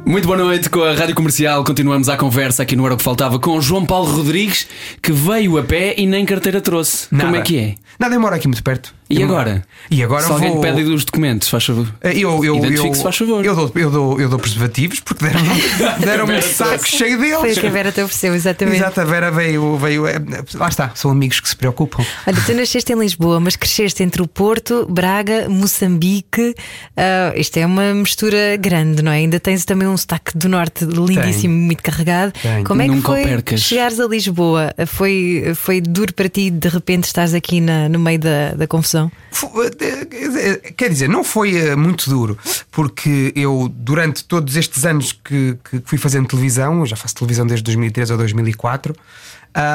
Muito 0.03 0.25
boa 0.25 0.37
noite 0.37 0.67
com 0.67 0.81
a 0.81 0.93
Rádio 0.93 1.13
Comercial. 1.13 1.63
Continuamos 1.63 2.09
a 2.09 2.17
conversa 2.17 2.63
aqui 2.63 2.75
no 2.75 2.83
Era 2.85 2.95
o 2.95 2.97
que 2.97 3.03
Faltava 3.03 3.37
com 3.37 3.51
o 3.51 3.61
João 3.61 3.85
Paulo 3.85 4.11
Rodrigues, 4.11 4.67
que 5.01 5.11
veio 5.11 5.59
a 5.59 5.63
pé 5.63 5.93
e 5.95 6.07
nem 6.07 6.25
carteira 6.25 6.59
trouxe. 6.59 7.07
Como 7.09 7.21
Nada. 7.21 7.37
é 7.37 7.41
que 7.41 7.59
é? 7.59 7.75
Nada, 7.99 8.15
eu 8.15 8.19
moro 8.19 8.33
aqui 8.35 8.47
muito 8.47 8.63
perto. 8.63 8.93
E 9.13 9.21
Eu 9.21 9.27
agora? 9.27 9.65
E 9.91 10.03
agora 10.03 10.23
Se 10.25 10.31
alguém 10.31 10.51
vou... 10.51 10.61
pede 10.61 10.81
os 10.83 11.05
documentos, 11.05 11.47
faz 11.49 11.65
favor. 11.65 11.87
Eu, 12.03 12.43
eu, 12.43 12.55
Identifique-se, 12.57 12.97
eu, 12.99 13.03
faz 13.03 13.17
favor. 13.17 13.45
Eu 13.45 13.55
dou, 13.55 13.71
eu 13.75 13.91
dou, 13.91 14.21
eu 14.21 14.29
dou 14.29 14.39
preservativos 14.39 14.99
porque 14.99 15.23
deram-me 15.25 15.49
deram 16.03 16.25
um 16.25 16.41
saco 16.41 16.87
cheio 16.87 17.17
deles. 17.19 17.39
Foi 17.39 17.51
o 17.53 17.55
que 17.59 17.67
a 17.67 17.69
Vera 17.69 17.91
te 17.91 18.01
ofereceu, 18.01 18.33
exatamente. 18.35 18.77
Exato, 18.77 19.01
a 19.01 19.05
Vera 19.05 19.29
veio, 19.31 19.77
veio. 19.77 20.07
é, 20.07 20.15
Lá 20.55 20.67
está, 20.67 20.91
são 20.95 21.11
amigos 21.11 21.39
que 21.39 21.49
se 21.49 21.55
preocupam. 21.55 22.03
Olha, 22.27 22.37
tu 22.45 22.53
nasceste 22.53 22.91
em 22.93 22.99
Lisboa, 22.99 23.39
mas 23.39 23.55
cresceste 23.55 24.01
entre 24.03 24.21
o 24.21 24.27
Porto, 24.27 24.85
Braga, 24.89 25.47
Moçambique. 25.49 26.55
Ah, 26.95 27.33
isto 27.35 27.57
é 27.57 27.65
uma 27.65 27.93
mistura 27.93 28.55
grande, 28.57 29.01
não 29.01 29.11
é? 29.11 29.17
Ainda 29.17 29.39
tens 29.39 29.65
também 29.65 29.87
um 29.87 29.97
sotaque 29.97 30.37
do 30.37 30.47
norte 30.49 30.85
lindíssimo, 30.85 31.53
muito 31.53 31.83
carregado. 31.83 32.31
Tenho. 32.41 32.63
Como 32.63 32.81
é 32.81 32.85
que 32.85 32.91
Nunca 32.95 33.07
foi 33.07 33.23
percas. 33.23 33.61
chegares 33.61 33.99
a 33.99 34.07
Lisboa? 34.07 34.73
Foi, 34.87 35.51
foi 35.55 35.81
duro 35.81 36.13
para 36.13 36.29
ti 36.29 36.49
de 36.49 36.67
repente 36.69 37.05
estares 37.05 37.33
aqui 37.33 37.59
na- 37.61 37.89
no 37.89 37.99
meio 37.99 38.19
da, 38.19 38.53
da 38.55 38.67
confusão? 38.67 39.02
Fu- 39.31 39.51
eh, 39.63 40.71
Quer 40.75 40.89
dizer, 40.89 41.07
não 41.09 41.23
foi 41.23 41.55
eh, 41.55 41.75
muito 41.75 42.09
duro, 42.09 42.37
porque 42.71 43.31
eu, 43.35 43.71
durante 43.73 44.23
todos 44.23 44.55
estes 44.55 44.85
anos 44.85 45.11
que, 45.11 45.57
que 45.69 45.81
fui 45.85 45.97
fazendo 45.97 46.27
televisão, 46.27 46.85
já 46.85 46.95
faço 46.95 47.15
televisão 47.15 47.45
desde 47.47 47.63
2003 47.63 48.11
ou 48.11 48.17
2004, 48.17 48.95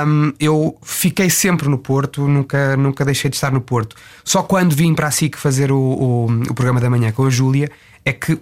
hum, 0.07 0.33
eu 0.41 0.77
fiquei 0.83 1.31
sempre 1.31 1.69
no 1.69 1.79
Porto, 1.79 2.27
nunca, 2.27 2.77
nunca 2.77 3.05
deixei 3.05 3.31
de 3.31 3.37
estar 3.37 3.51
no 3.53 3.61
Porto. 3.61 3.95
Só 4.25 4.43
quando 4.43 4.75
vim 4.75 4.95
para 4.95 5.09
a 5.09 5.11
SIC 5.11 5.37
fazer 5.37 5.71
o, 5.73 5.77
o, 5.79 6.27
o 6.51 6.55
programa 6.55 6.81
da 6.81 6.91
manhã 6.91 7.13
com 7.13 7.25
a 7.25 7.31
Júlia 7.31 7.71
é 8.05 8.13
que. 8.13 8.39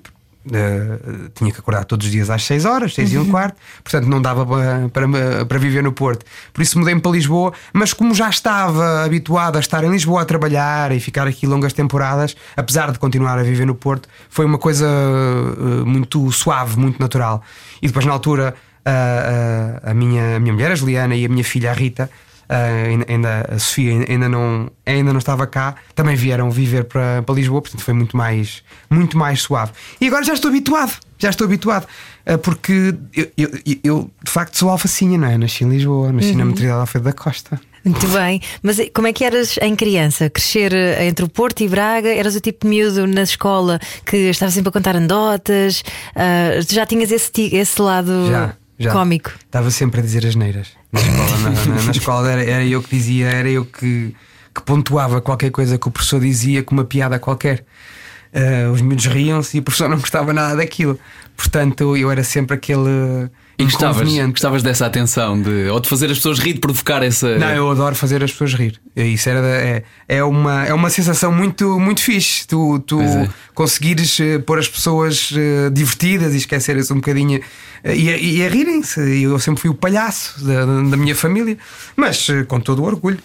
Eh, 0.52 1.28
tinha 1.34 1.50
que 1.50 1.58
acordar 1.58 1.84
todos 1.84 2.06
os 2.06 2.12
dias 2.12 2.30
às 2.30 2.44
6 2.44 2.64
horas, 2.64 2.94
6 2.94 3.12
e 3.12 3.18
um 3.18 3.30
quarto, 3.30 3.56
portanto 3.82 4.06
não 4.06 4.20
dava 4.22 4.46
para, 4.46 4.88
para, 4.88 5.44
para 5.44 5.58
viver 5.58 5.82
no 5.82 5.92
Porto. 5.92 6.24
Por 6.52 6.62
isso 6.62 6.78
mudei-me 6.78 7.00
para 7.00 7.12
Lisboa, 7.12 7.52
mas 7.72 7.92
como 7.92 8.14
já 8.14 8.28
estava 8.28 9.04
habituado 9.04 9.56
a 9.56 9.60
estar 9.60 9.82
em 9.84 9.90
Lisboa 9.90 10.22
a 10.22 10.24
trabalhar 10.24 10.92
e 10.92 11.00
ficar 11.00 11.26
aqui 11.26 11.46
longas 11.46 11.72
temporadas, 11.72 12.36
apesar 12.56 12.92
de 12.92 12.98
continuar 12.98 13.38
a 13.38 13.42
viver 13.42 13.66
no 13.66 13.74
Porto, 13.74 14.08
foi 14.28 14.44
uma 14.44 14.58
coisa 14.58 14.86
eh, 14.86 15.84
muito 15.84 16.30
suave, 16.32 16.78
muito 16.78 17.00
natural. 17.00 17.42
E 17.82 17.86
depois, 17.86 18.04
na 18.04 18.12
altura, 18.12 18.54
a, 18.84 19.88
a, 19.88 19.90
a 19.90 19.94
minha, 19.94 20.36
a 20.36 20.40
minha 20.40 20.52
mulher, 20.52 20.70
a 20.70 20.74
Juliana, 20.74 21.16
e 21.16 21.24
a 21.24 21.28
minha 21.28 21.44
filha, 21.44 21.70
a 21.70 21.74
Rita, 21.74 22.08
Uh, 22.48 23.04
ainda- 23.10 23.44
a 23.50 23.58
Sofia 23.58 24.04
ainda 24.08 24.28
não, 24.28 24.70
ainda 24.86 25.12
não 25.12 25.18
estava 25.18 25.46
cá, 25.46 25.74
também 25.94 26.14
vieram 26.14 26.48
viver 26.50 26.84
para, 26.84 27.20
para 27.22 27.34
Lisboa, 27.34 27.60
portanto 27.60 27.82
foi 27.82 27.92
muito 27.94 28.16
mais, 28.16 28.62
muito 28.88 29.18
mais 29.18 29.42
suave. 29.42 29.72
E 30.00 30.06
agora 30.06 30.24
já 30.24 30.32
estou 30.34 30.48
habituado, 30.50 30.92
já 31.18 31.28
estou 31.30 31.44
habituado, 31.44 31.86
uh, 32.28 32.38
porque 32.38 32.94
eu, 33.14 33.28
eu, 33.36 33.50
eu, 33.82 34.10
de 34.24 34.30
facto 34.30 34.56
sou 34.56 34.70
alfacinha, 34.70 35.18
não 35.18 35.26
é? 35.28 35.36
Nasci 35.36 35.64
em 35.64 35.68
Lisboa, 35.70 36.12
nasci 36.12 36.34
na 36.36 36.44
maternidade 36.44 36.80
Alfredo 36.80 37.04
da 37.06 37.12
Costa. 37.12 37.60
Muito 37.84 38.08
bem, 38.08 38.40
mas 38.64 38.78
como 38.92 39.06
é 39.06 39.12
que 39.12 39.24
eras 39.24 39.56
em 39.62 39.76
criança? 39.76 40.28
Crescer 40.28 40.72
eh, 40.72 41.06
entre 41.06 41.24
o 41.24 41.28
Porto 41.28 41.62
e 41.62 41.68
Braga? 41.68 42.08
Eras 42.12 42.34
o 42.34 42.40
tipo 42.40 42.64
de 42.66 42.70
miúdo 42.70 43.06
na 43.06 43.22
escola 43.22 43.78
que 44.04 44.16
estava 44.16 44.50
sempre 44.50 44.70
a 44.70 44.72
contar 44.72 44.96
anedotas? 44.96 45.84
Ah, 46.16 46.50
já 46.68 46.84
tinhas 46.84 47.12
esse, 47.12 47.30
esse 47.54 47.80
lado 47.80 48.26
Já, 48.28 48.56
já. 48.78 48.92
cómico? 48.92 49.30
Estava 49.44 49.70
sempre 49.70 50.00
a 50.00 50.02
dizer 50.02 50.26
as 50.26 50.34
neiras. 50.34 50.68
Na 50.92 51.00
escola, 51.00 51.38
na, 51.38 51.50
na- 51.50 51.82
na 51.82 51.90
escola 51.90 52.30
era, 52.30 52.44
era 52.44 52.64
eu 52.64 52.82
que 52.82 52.96
dizia, 52.96 53.26
era 53.28 53.48
eu 53.48 53.64
que, 53.64 54.14
que 54.54 54.62
pontuava 54.64 55.20
qualquer 55.20 55.50
coisa 55.50 55.78
que 55.78 55.88
o 55.88 55.90
professor 55.90 56.20
dizia 56.20 56.62
com 56.62 56.74
uma 56.74 56.84
piada 56.84 57.18
qualquer. 57.18 57.64
Eh, 58.32 58.66
os 58.72 58.80
miúdos 58.80 59.06
riam-se 59.06 59.56
e 59.56 59.60
a 59.60 59.62
professora 59.62 59.90
não 59.90 59.98
gostava 59.98 60.32
nada 60.32 60.56
daquilo. 60.56 60.98
Portanto, 61.36 61.96
eu 61.96 62.10
era 62.10 62.24
sempre 62.24 62.54
aquele. 62.56 63.28
E 63.58 63.64
gostavas, 63.64 64.10
gostavas 64.30 64.62
dessa 64.62 64.84
atenção 64.86 65.40
de, 65.40 65.68
ou 65.68 65.80
de 65.80 65.88
fazer 65.88 66.10
as 66.10 66.18
pessoas 66.18 66.38
rir, 66.38 66.54
de 66.54 66.60
provocar 66.60 67.02
essa. 67.02 67.38
Não, 67.38 67.48
eu 67.48 67.70
adoro 67.70 67.94
fazer 67.94 68.22
as 68.22 68.30
pessoas 68.32 68.52
rir. 68.54 68.78
É 68.94 69.06
Isso 69.06 69.28
era, 69.30 69.38
é, 69.46 69.82
é, 70.08 70.22
uma, 70.24 70.64
é 70.66 70.74
uma 70.74 70.90
sensação 70.90 71.32
muito, 71.32 71.78
muito 71.80 72.02
fixe. 72.02 72.46
Tu, 72.46 72.78
tu 72.80 73.00
é. 73.00 73.28
conseguires 73.54 74.18
eh, 74.20 74.38
pôr 74.38 74.58
as 74.58 74.68
pessoas 74.68 75.30
eh, 75.34 75.70
divertidas 75.70 76.34
e 76.34 76.38
esquecerem-se 76.38 76.92
um 76.92 76.96
bocadinho 76.96 77.40
e, 77.84 78.10
a- 78.10 78.16
e 78.18 78.44
a 78.44 78.48
rirem-se. 78.50 79.00
Eu 79.22 79.38
sempre 79.38 79.60
fui 79.62 79.70
o 79.70 79.74
palhaço 79.74 80.42
da, 80.44 80.64
da 80.66 80.96
minha 80.96 81.14
família, 81.14 81.56
mas 81.96 82.28
com 82.48 82.60
todo 82.60 82.82
o 82.82 82.84
orgulho. 82.86 83.18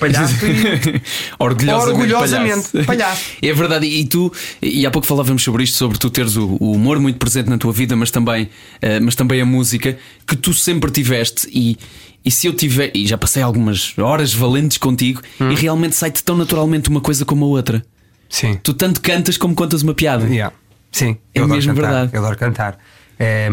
Palhaço. 0.00 0.34
Orgulhosamente, 1.38 1.90
Orgulhosamente, 2.02 2.68
palhaço. 2.70 2.86
palhaço. 2.86 3.24
É 3.42 3.52
verdade, 3.52 3.86
e 3.86 4.04
tu, 4.04 4.32
e 4.60 4.84
há 4.86 4.90
pouco 4.90 5.06
falávamos 5.06 5.42
sobre 5.42 5.62
isto, 5.64 5.76
sobre 5.76 5.98
tu 5.98 6.10
teres 6.10 6.36
o, 6.36 6.56
o 6.60 6.72
humor 6.72 6.98
muito 6.98 7.18
presente 7.18 7.48
na 7.48 7.58
tua 7.58 7.72
vida, 7.72 7.94
mas 7.96 8.10
também, 8.10 8.48
eh, 8.80 9.00
mas 9.00 9.14
também 9.14 9.40
a 9.40 9.46
música, 9.46 9.98
que 10.26 10.36
tu 10.36 10.52
sempre 10.52 10.90
tiveste. 10.90 11.48
E, 11.52 11.76
e 12.24 12.30
se 12.30 12.46
eu 12.46 12.52
tiver, 12.52 12.90
e 12.94 13.06
já 13.06 13.16
passei 13.16 13.42
algumas 13.42 13.96
horas 13.98 14.34
valentes 14.34 14.78
contigo, 14.78 15.20
Hum. 15.40 15.50
e 15.50 15.54
realmente 15.54 15.94
sai-te 15.94 16.22
tão 16.22 16.36
naturalmente 16.36 16.88
uma 16.88 17.00
coisa 17.00 17.24
como 17.24 17.44
a 17.44 17.48
outra. 17.48 17.84
Sim. 18.28 18.58
Tu 18.62 18.74
tanto 18.74 19.00
cantas 19.00 19.36
como 19.38 19.54
contas 19.54 19.82
uma 19.82 19.94
piada. 19.94 20.26
Yeah. 20.26 20.54
Sim, 20.90 21.16
É 21.34 21.44
mesmo 21.44 21.74
cantar, 21.74 21.88
verdade. 21.90 22.10
Eu 22.14 22.20
adoro 22.20 22.36
cantar. 22.38 22.78
É, 23.18 23.48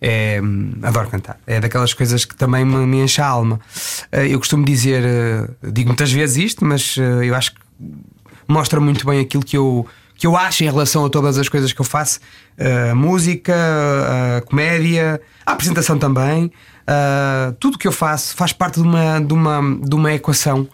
é, 0.00 0.40
adoro 0.82 1.08
cantar. 1.08 1.38
É 1.46 1.60
daquelas 1.60 1.94
coisas 1.94 2.24
que 2.24 2.34
também 2.34 2.64
me, 2.64 2.86
me 2.86 3.02
enche 3.02 3.20
a 3.20 3.26
alma. 3.26 3.60
Eh, 4.12 4.28
Eu 4.28 4.38
costumo 4.38 4.64
dizer, 4.64 5.02
eh, 5.04 5.48
digo 5.72 5.88
muitas 5.88 6.12
vezes 6.12 6.36
isto, 6.36 6.64
mas 6.64 6.96
eh, 6.98 7.26
eu 7.28 7.34
acho 7.34 7.52
que 7.52 7.60
mostra 8.46 8.80
muito 8.80 9.06
bem 9.06 9.20
aquilo 9.20 9.42
que 9.44 9.56
eu, 9.56 9.86
que 10.16 10.26
eu 10.26 10.36
acho 10.36 10.64
em 10.64 10.66
relação 10.66 11.04
a 11.04 11.10
todas 11.10 11.38
as 11.38 11.48
coisas 11.48 11.72
que 11.72 11.80
eu 11.80 11.84
faço: 11.84 12.20
a 12.90 12.94
música, 12.94 13.54
a 14.38 14.40
comédia, 14.42 15.20
a 15.44 15.52
apresentação 15.52 15.98
também. 15.98 16.52
Eh, 16.86 17.54
tudo 17.58 17.78
que 17.78 17.88
eu 17.88 17.92
faço 17.92 18.36
faz 18.36 18.52
parte 18.52 18.80
de 18.80 18.86
uma, 18.86 19.20
de 19.20 19.32
uma, 19.32 19.78
de 19.82 19.94
uma 19.94 20.12
equação 20.12 20.68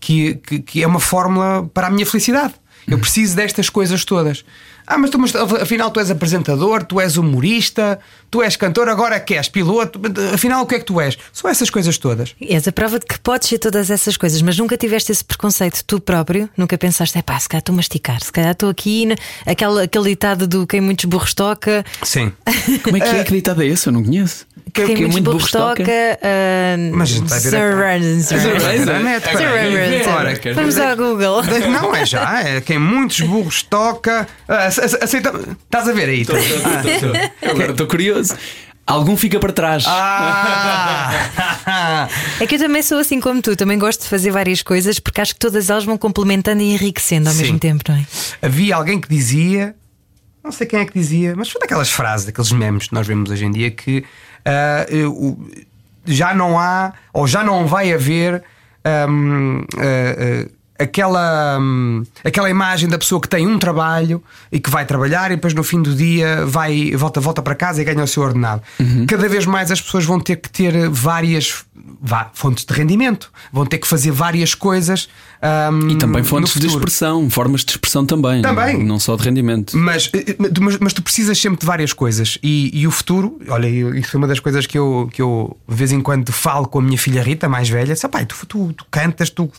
que, 0.00 0.34
que, 0.36 0.58
que 0.58 0.82
é 0.82 0.86
uma 0.86 0.98
fórmula 1.00 1.68
para 1.72 1.86
a 1.86 1.90
minha 1.90 2.06
felicidade. 2.06 2.54
Eu 2.88 2.98
preciso 2.98 3.36
destas 3.36 3.70
coisas 3.70 4.04
todas. 4.04 4.44
Ah, 4.86 4.98
mas, 4.98 5.10
tu, 5.10 5.18
mas 5.18 5.34
afinal 5.34 5.90
tu 5.90 6.00
és 6.00 6.10
apresentador, 6.10 6.84
tu 6.84 7.00
és 7.00 7.16
humorista, 7.16 7.98
tu 8.30 8.42
és 8.42 8.56
cantor, 8.56 8.88
agora 8.88 9.20
que 9.20 9.34
és 9.34 9.48
piloto, 9.48 10.00
afinal 10.34 10.62
o 10.62 10.66
que 10.66 10.74
é 10.74 10.78
que 10.78 10.84
tu 10.84 11.00
és? 11.00 11.16
São 11.32 11.50
essas 11.50 11.70
coisas 11.70 11.98
todas. 11.98 12.34
És 12.40 12.66
a 12.66 12.72
prova 12.72 12.98
de 12.98 13.06
que 13.06 13.18
podes 13.20 13.48
ser 13.48 13.58
todas 13.58 13.90
essas 13.90 14.16
coisas, 14.16 14.42
mas 14.42 14.58
nunca 14.58 14.76
tiveste 14.76 15.12
esse 15.12 15.24
preconceito 15.24 15.82
tu 15.86 16.00
próprio, 16.00 16.48
nunca 16.56 16.76
pensaste, 16.76 17.18
é 17.18 17.22
pá, 17.22 17.38
se 17.38 17.48
calhar 17.48 17.60
estou 17.60 17.72
a 17.72 17.76
masticar, 17.76 18.22
se 18.22 18.32
calhar 18.32 18.52
estou 18.52 18.68
aqui, 18.68 19.08
aquele, 19.46 19.82
aquele 19.82 20.04
ditado 20.10 20.46
do 20.46 20.66
quem 20.66 20.80
muitos 20.80 21.04
burros 21.04 21.34
toca, 21.34 21.84
Sim. 22.02 22.32
Como 22.82 22.96
é 22.96 23.00
que 23.00 23.06
é 23.06 23.24
que 23.24 23.32
ditado 23.32 23.62
é 23.62 23.66
esse? 23.66 23.88
Eu 23.88 23.92
não 23.92 24.02
conheço. 24.02 24.46
Quem 24.72 24.86
Que 24.86 24.92
é 24.92 24.96
muitos 24.96 25.12
muito 25.12 25.24
burros 25.24 25.50
burros 25.50 25.50
toca. 25.50 25.82
ah, 26.22 26.76
Mas 26.92 27.10
a 27.10 27.14
gente 27.14 27.28
vai 27.28 27.40
ver 27.40 27.50
Sir 27.50 27.58
a- 27.58 27.76
Ryan, 27.76 28.20
Sir 28.20 28.40
Sir 28.40 28.56
Ryan. 28.56 28.84
Ryan. 28.84 29.02
net, 29.02 29.28
Sir 29.28 29.38
peraí. 29.38 29.74
Ryan. 29.74 30.12
Ora, 30.14 30.40
Vamos 30.54 30.78
ao 30.78 30.96
Google. 30.96 31.42
Não, 31.70 31.94
é 31.94 32.06
já, 32.06 32.40
é 32.42 32.60
quem 32.60 32.78
muitos 32.78 33.20
burros 33.20 33.62
toca. 33.62 34.26
Ah, 34.48 34.66
ace- 34.66 34.80
ace- 34.80 34.98
Aceita. 35.02 35.32
Estás 35.64 35.88
a 35.88 35.92
ver 35.92 36.08
aí? 36.08 36.26
Eu 37.42 37.50
Agora 37.50 37.70
estou 37.72 37.86
curioso. 37.86 38.34
Algum 38.86 39.16
fica 39.16 39.38
para 39.38 39.52
trás. 39.52 39.84
Ah! 39.86 41.12
É 42.40 42.46
que 42.46 42.56
eu 42.56 42.58
também 42.58 42.82
sou 42.82 42.98
assim 42.98 43.20
como 43.20 43.40
tu, 43.40 43.54
também 43.56 43.78
gosto 43.78 44.02
de 44.02 44.08
fazer 44.08 44.30
várias 44.30 44.62
coisas 44.62 44.98
porque 44.98 45.20
acho 45.20 45.34
que 45.34 45.40
todas 45.40 45.70
elas 45.70 45.84
vão 45.84 45.96
complementando 45.96 46.62
e 46.62 46.72
enriquecendo 46.74 47.28
ao 47.28 47.34
Sim. 47.34 47.42
mesmo 47.42 47.58
tempo, 47.58 47.84
não 47.88 47.96
é? 47.96 48.06
Havia 48.42 48.76
alguém 48.76 49.00
que 49.00 49.08
dizia, 49.08 49.74
não 50.42 50.50
sei 50.50 50.66
quem 50.66 50.80
é 50.80 50.84
que 50.84 50.92
dizia, 50.98 51.34
mas 51.36 51.50
foi 51.50 51.60
daquelas 51.60 51.90
frases, 51.90 52.26
daqueles 52.26 52.50
memes 52.52 52.88
que 52.88 52.94
nós 52.94 53.06
vemos 53.06 53.30
hoje 53.30 53.44
em 53.44 53.50
dia 53.52 53.70
que 53.70 54.04
eh, 54.44 55.04
o- 55.06 55.38
já 56.04 56.34
não 56.34 56.58
há 56.58 56.92
ou 57.12 57.26
já 57.26 57.44
não 57.44 57.66
vai 57.66 57.92
haver 57.92 58.42
hum, 59.08 59.64
ah, 59.78 60.46
ah, 60.78 60.82
aquela, 60.82 61.58
hum, 61.60 62.02
aquela 62.24 62.50
imagem 62.50 62.88
da 62.88 62.98
pessoa 62.98 63.20
que 63.20 63.28
tem 63.28 63.46
um 63.46 63.56
trabalho 63.58 64.20
e 64.50 64.58
que 64.58 64.68
vai 64.68 64.84
trabalhar 64.84 65.30
e 65.30 65.36
depois 65.36 65.54
no 65.54 65.62
fim 65.62 65.80
do 65.80 65.94
dia 65.94 66.44
vai, 66.44 66.90
volta, 66.96 67.20
volta 67.20 67.40
para 67.40 67.54
casa 67.54 67.80
e 67.80 67.84
ganha 67.84 68.02
o 68.02 68.06
seu 68.08 68.22
ordenado. 68.24 68.62
Cada 69.06 69.28
vez 69.28 69.46
mais 69.46 69.70
as 69.70 69.80
pessoas 69.80 70.04
vão 70.04 70.18
ter 70.18 70.36
que 70.36 70.50
ter 70.50 70.88
várias 70.88 71.64
vá, 72.00 72.30
fontes 72.34 72.64
de 72.64 72.74
rendimento, 72.74 73.30
vão 73.52 73.64
ter 73.64 73.78
que 73.78 73.86
fazer 73.86 74.10
várias 74.10 74.54
coisas. 74.56 75.08
Hum, 75.42 75.90
E 75.90 75.96
também 75.96 76.22
fontes 76.22 76.58
de 76.58 76.66
expressão, 76.66 77.28
formas 77.28 77.64
de 77.64 77.72
expressão 77.72 78.06
também. 78.06 78.42
Também. 78.42 78.82
Não 78.82 78.98
só 78.98 79.16
de 79.16 79.22
rendimento. 79.24 79.76
Mas, 79.76 80.10
eh, 80.14 80.36
mas, 80.60 80.78
mas 80.78 80.92
tu 80.92 81.02
precisas 81.02 81.38
sempre 81.38 81.60
de 81.60 81.66
várias 81.66 81.92
coisas. 81.92 82.38
E, 82.42 82.70
e 82.72 82.86
o 82.86 82.90
futuro, 82.90 83.38
olha, 83.48 83.68
isso 83.68 84.10
foi 84.10 84.18
uma 84.18 84.28
das 84.28 84.40
coisas 84.40 84.66
que 84.66 84.78
eu, 84.78 85.08
que 85.12 85.20
eu 85.20 85.56
de 85.68 85.74
vez 85.74 85.92
em 85.92 86.00
quando 86.00 86.32
falo 86.32 86.66
com 86.66 86.78
a 86.78 86.82
minha 86.82 86.98
filha 86.98 87.22
Rita, 87.22 87.48
mais 87.48 87.68
velha. 87.68 87.94
Pai, 88.10 88.26
tu, 88.26 88.36
tu, 88.46 88.72
tu 88.72 88.86
cantas, 88.90 89.30
tu 89.30 89.50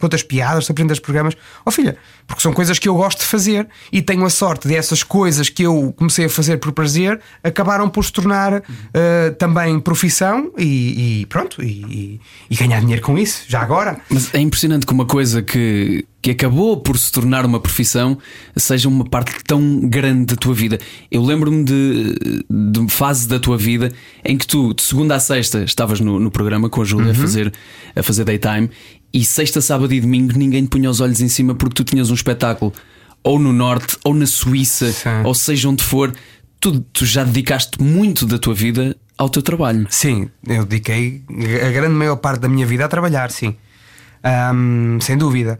contas 0.00 0.22
piadas, 0.22 0.66
tu 0.66 0.72
aprendes 0.72 0.98
programas. 0.98 1.36
Ó 1.64 1.70
filha, 1.70 1.96
porque 2.26 2.42
são 2.42 2.52
coisas 2.52 2.78
que 2.78 2.88
eu 2.88 2.94
gosto 2.94 3.18
de 3.20 3.24
fazer 3.26 3.68
e 3.92 4.00
tenho 4.00 4.24
a 4.24 4.30
sorte 4.30 4.66
dessas 4.66 5.02
coisas 5.02 5.48
que 5.48 5.62
eu 5.62 5.92
comecei 5.96 6.24
a 6.24 6.28
fazer 6.28 6.56
por 6.58 6.72
prazer 6.72 7.20
acabaram 7.42 7.88
por 7.88 8.04
se 8.04 8.12
tornar 8.12 8.62
eh, 8.94 9.30
também 9.38 9.78
profissão 9.78 10.50
e, 10.56 11.20
e 11.22 11.26
pronto, 11.26 11.62
e, 11.62 11.66
e- 11.66 12.20
e 12.50 12.56
ganhar 12.56 12.80
dinheiro 12.80 13.02
com 13.02 13.18
isso, 13.18 13.44
já 13.46 13.60
agora. 13.60 14.00
Mas 14.10 14.32
é 14.34 14.38
impressionante 14.40 14.86
que 14.86 14.92
uma 14.92 15.04
coisa 15.06 15.42
que, 15.42 16.04
que 16.22 16.30
acabou 16.30 16.76
por 16.78 16.98
se 16.98 17.12
tornar 17.12 17.44
uma 17.44 17.60
profissão 17.60 18.16
seja 18.56 18.88
uma 18.88 19.04
parte 19.04 19.34
tão 19.44 19.80
grande 19.80 20.26
da 20.34 20.36
tua 20.36 20.54
vida. 20.54 20.78
Eu 21.10 21.22
lembro-me 21.22 21.62
de, 21.64 22.44
de 22.50 22.88
fase 22.88 23.28
da 23.28 23.38
tua 23.38 23.56
vida 23.58 23.92
em 24.24 24.38
que 24.38 24.46
tu, 24.46 24.72
de 24.72 24.82
segunda 24.82 25.14
a 25.14 25.20
sexta, 25.20 25.62
estavas 25.64 26.00
no, 26.00 26.18
no 26.18 26.30
programa 26.30 26.68
com 26.70 26.80
a 26.80 26.84
Júlia 26.84 27.06
Uhum. 27.08 27.12
a, 27.12 27.14
fazer, 27.14 27.52
a 27.94 28.02
fazer 28.02 28.24
daytime 28.24 28.70
e 29.14 29.24
sexta, 29.24 29.60
sábado 29.60 29.94
e 29.94 30.00
domingo 30.00 30.36
ninguém 30.36 30.64
te 30.64 30.68
punha 30.68 30.90
os 30.90 31.00
olhos 31.00 31.20
em 31.20 31.28
cima 31.28 31.54
porque 31.54 31.76
tu 31.76 31.84
tinhas 31.84 32.10
um 32.10 32.14
espetáculo 32.14 32.72
ou 33.22 33.38
no 33.38 33.52
Norte 33.52 33.96
ou 34.04 34.12
na 34.12 34.26
Suíça, 34.26 34.92
Sim. 34.92 35.22
ou 35.24 35.32
seja 35.32 35.68
onde 35.68 35.84
for. 35.84 36.12
Tu, 36.58 36.80
tu 36.92 37.06
já 37.06 37.22
dedicaste 37.22 37.80
muito 37.80 38.26
da 38.26 38.38
tua 38.38 38.54
vida 38.54 38.96
ao 39.16 39.28
teu 39.28 39.42
trabalho. 39.42 39.86
Sim, 39.88 40.28
eu 40.46 40.64
dediquei 40.64 41.22
a 41.64 41.70
grande 41.70 41.94
maior 41.94 42.16
parte 42.16 42.40
da 42.40 42.48
minha 42.48 42.66
vida 42.66 42.84
a 42.84 42.88
trabalhar, 42.88 43.30
sim. 43.30 43.54
Ahm, 44.22 44.98
sem 45.00 45.16
dúvida. 45.16 45.58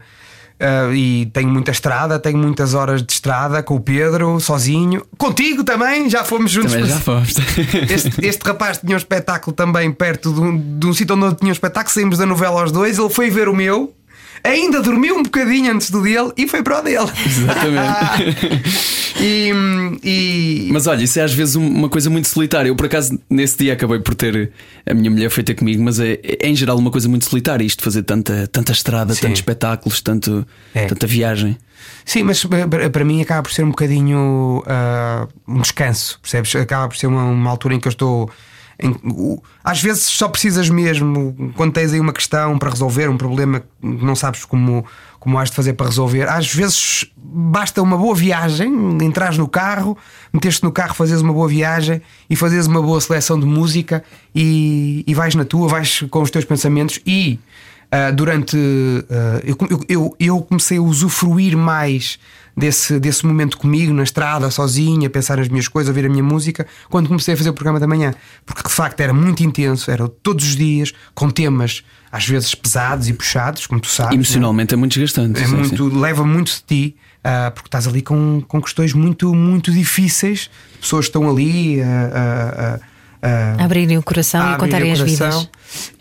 Ah, 0.59 0.89
e 0.93 1.25
tenho 1.27 1.49
muita 1.49 1.71
estrada, 1.71 2.17
tenho 2.17 2.37
muitas 2.37 2.73
horas 2.73 3.03
de 3.03 3.11
estrada 3.11 3.61
com 3.61 3.75
o 3.75 3.79
Pedro, 3.79 4.39
sozinho. 4.39 5.05
Contigo 5.17 5.63
também, 5.63 6.09
já 6.09 6.23
fomos 6.23 6.51
juntos. 6.51 6.73
Também 6.73 6.87
já 6.89 6.99
foste. 6.99 7.41
Este, 7.95 8.25
este 8.25 8.41
rapaz 8.45 8.77
tinha 8.77 8.93
um 8.93 8.97
espetáculo 8.97 9.55
também 9.55 9.91
perto 9.91 10.33
de 10.33 10.39
um, 10.39 10.79
de 10.79 10.87
um 10.87 10.93
sítio 10.93 11.15
onde 11.15 11.25
eu 11.25 11.35
tinha 11.35 11.49
um 11.49 11.53
espetáculo. 11.53 11.93
Saímos 11.93 12.17
da 12.17 12.25
novela 12.25 12.61
aos 12.61 12.71
dois. 12.71 12.97
Ele 12.97 13.09
foi 13.09 13.29
ver 13.29 13.47
o 13.47 13.55
meu, 13.55 13.93
ainda 14.45 14.81
dormiu 14.81 15.15
um 15.17 15.23
bocadinho 15.23 15.73
antes 15.73 15.89
do 15.89 16.01
dele 16.01 16.31
e 16.37 16.47
foi 16.47 16.61
para 16.63 16.79
o 16.79 16.81
dele. 16.81 17.09
Exatamente. 17.25 18.63
e, 19.19 19.51
e- 20.03 20.69
Mas 20.71 20.87
olha, 20.87 21.03
isso 21.03 21.19
é 21.19 21.23
às 21.23 21.33
vezes 21.33 21.55
um- 21.55 21.67
uma 21.67 21.89
coisa 21.89 22.09
muito 22.09 22.27
solitária. 22.27 22.69
Eu, 22.69 22.75
por 22.75 22.85
acaso, 22.85 23.19
nesse 23.29 23.57
dia 23.57 23.73
acabei 23.73 23.99
por 23.99 24.15
ter 24.15 24.51
a 24.89 24.93
minha 24.93 25.09
mulher 25.09 25.29
feita 25.29 25.53
comigo, 25.53 25.83
mas 25.83 25.99
é, 25.99 26.19
é 26.23 26.47
em 26.47 26.55
geral 26.55 26.77
uma 26.77 26.91
coisa 26.91 27.07
muito 27.09 27.25
solitária 27.25 27.63
isto 27.65 27.79
de 27.79 27.83
fazer 27.83 28.03
tanta, 28.03 28.47
tanta 28.47 28.71
estrada, 28.71 29.13
Sim. 29.13 29.21
tantos 29.21 29.39
espetáculos, 29.39 30.01
tanto, 30.01 30.45
É. 30.73 30.85
tanta 30.85 31.07
viagem. 31.07 31.57
Sim, 32.03 32.23
mas 32.23 32.43
para- 32.91 33.05
mim 33.05 33.21
acaba 33.21 33.43
por 33.43 33.51
ser 33.51 33.63
um 33.63 33.69
bocadinho 33.69 34.63
ah, 34.65 35.27
um 35.47 35.61
descanso, 35.61 36.19
percebes? 36.21 36.55
Acaba 36.55 36.87
por 36.87 36.97
ser 36.97 37.07
uma, 37.07 37.23
uma 37.25 37.49
altura 37.49 37.75
em 37.75 37.79
que 37.79 37.87
eu 37.87 37.91
estou. 37.91 38.29
Às 39.63 39.81
vezes 39.81 40.03
só 40.03 40.27
precisas 40.27 40.69
mesmo, 40.69 41.53
quando 41.55 41.73
tens 41.73 41.93
aí 41.93 41.99
uma 41.99 42.13
questão 42.13 42.57
para 42.57 42.69
resolver, 42.69 43.09
um 43.09 43.17
problema 43.17 43.61
que 43.61 43.67
não 43.81 44.15
sabes 44.15 44.43
como, 44.43 44.85
como 45.19 45.39
has 45.39 45.49
de 45.49 45.55
fazer 45.55 45.73
para 45.73 45.87
resolver. 45.87 46.29
Às 46.29 46.53
vezes 46.53 47.09
basta 47.17 47.81
uma 47.81 47.97
boa 47.97 48.13
viagem, 48.13 48.69
entras 49.01 49.37
no 49.37 49.47
carro, 49.47 49.97
meteres-te 50.33 50.63
no 50.63 50.71
carro, 50.71 50.93
fazes 50.93 51.21
uma 51.21 51.33
boa 51.33 51.47
viagem 51.47 52.01
e 52.29 52.35
fazes 52.35 52.67
uma 52.67 52.81
boa 52.81 52.99
seleção 52.99 53.39
de 53.39 53.45
música 53.45 54.03
e, 54.33 55.03
e 55.07 55.13
vais 55.13 55.35
na 55.35 55.45
tua, 55.45 55.67
vais 55.67 56.03
com 56.09 56.21
os 56.21 56.29
teus 56.29 56.45
pensamentos 56.45 56.99
e. 57.05 57.39
Uh, 57.85 58.13
durante. 58.15 58.55
uh, 58.57 59.41
eu, 59.43 59.57
eu- 59.87 60.15
eu, 60.19 60.41
comecei 60.41 60.77
a 60.77 60.81
usufruir 60.81 61.55
mais 61.57 62.17
desse, 62.57 62.99
desse 62.99 63.25
momento 63.25 63.57
comigo, 63.57 63.93
na 63.93 64.03
estrada, 64.03 64.49
sozinho, 64.49 65.05
a 65.05 65.09
pensar 65.09 65.37
nas 65.37 65.47
minhas 65.49 65.67
coisas, 65.67 65.89
a 65.89 65.91
ouvir 65.91 66.05
a 66.05 66.09
minha 66.09 66.23
música, 66.23 66.65
quando 66.89 67.07
comecei 67.07 67.33
a 67.33 67.37
fazer 67.37 67.49
o 67.49 67.53
programa 67.53 67.79
da 67.79 67.87
manhã. 67.87 68.13
Porque 68.45 68.63
de 68.63 68.69
facto 68.73 68.99
era 69.01 69.13
muito 69.13 69.43
intenso, 69.43 69.89
era 69.91 70.07
todos 70.07 70.45
os 70.45 70.55
dias, 70.55 70.93
com 71.13 71.29
temas 71.29 71.83
às 72.11 72.25
vezes 72.27 72.55
pesados 72.55 73.09
e 73.09 73.13
puxados, 73.13 73.67
como 73.67 73.79
tu 73.81 73.87
sabes. 73.87 74.13
Emocionalmente 74.15 74.73
é 74.73 74.77
muito 74.77 74.93
desgastante. 74.93 75.41
É 75.43 75.47
muito, 75.47 75.87
leva 75.97 76.23
muito 76.25 76.51
de 76.51 76.61
ti, 76.63 76.95
ah, 77.23 77.51
porque 77.53 77.67
estás 77.67 77.87
ali 77.87 78.01
com, 78.01 78.41
com 78.47 78.61
questões 78.61 78.93
muito, 78.93 79.33
muito 79.35 79.69
difíceis. 79.71 80.49
Pessoas 80.79 81.05
estão 81.05 81.29
ali 81.29 81.81
a, 81.81 82.79
a- 83.25 83.63
Abrirem 83.63 83.97
o 83.97 84.03
coração 84.03 84.41
a 84.41 84.53
e 84.53 84.57
contarem 84.57 84.89
o 84.89 84.93
as 84.93 84.99
vidas. 85.01 85.49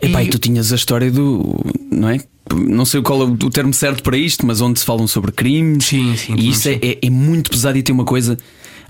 Epá, 0.00 0.22
e 0.22 0.26
E- 0.26 0.30
tu 0.30 0.38
tinhas 0.38 0.72
a 0.72 0.76
história 0.76 1.10
do. 1.10 1.60
Não 1.90 2.08
é? 2.08 2.18
Não 2.54 2.84
sei 2.84 3.00
qual 3.02 3.22
é 3.22 3.24
o 3.24 3.37
termo 3.50 3.72
certo 3.72 4.02
para 4.02 4.16
isto, 4.16 4.46
mas 4.46 4.60
onde 4.60 4.78
se 4.78 4.84
falam 4.84 5.06
sobre 5.06 5.32
crimes. 5.32 5.87
Sim, 5.87 6.14
sim, 6.16 6.34
E 6.37 6.50
isso 6.50 6.68
é, 6.68 6.74
é- 6.82 6.98
é 7.02 7.10
muito 7.10 7.50
pesado 7.50 7.76
e 7.78 7.82
tem 7.82 7.94
uma 7.94 8.04
coisa. 8.04 8.37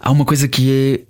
Há 0.01 0.11
uma 0.11 0.25
coisa 0.25 0.49
que 0.49 0.71
é. 0.71 1.01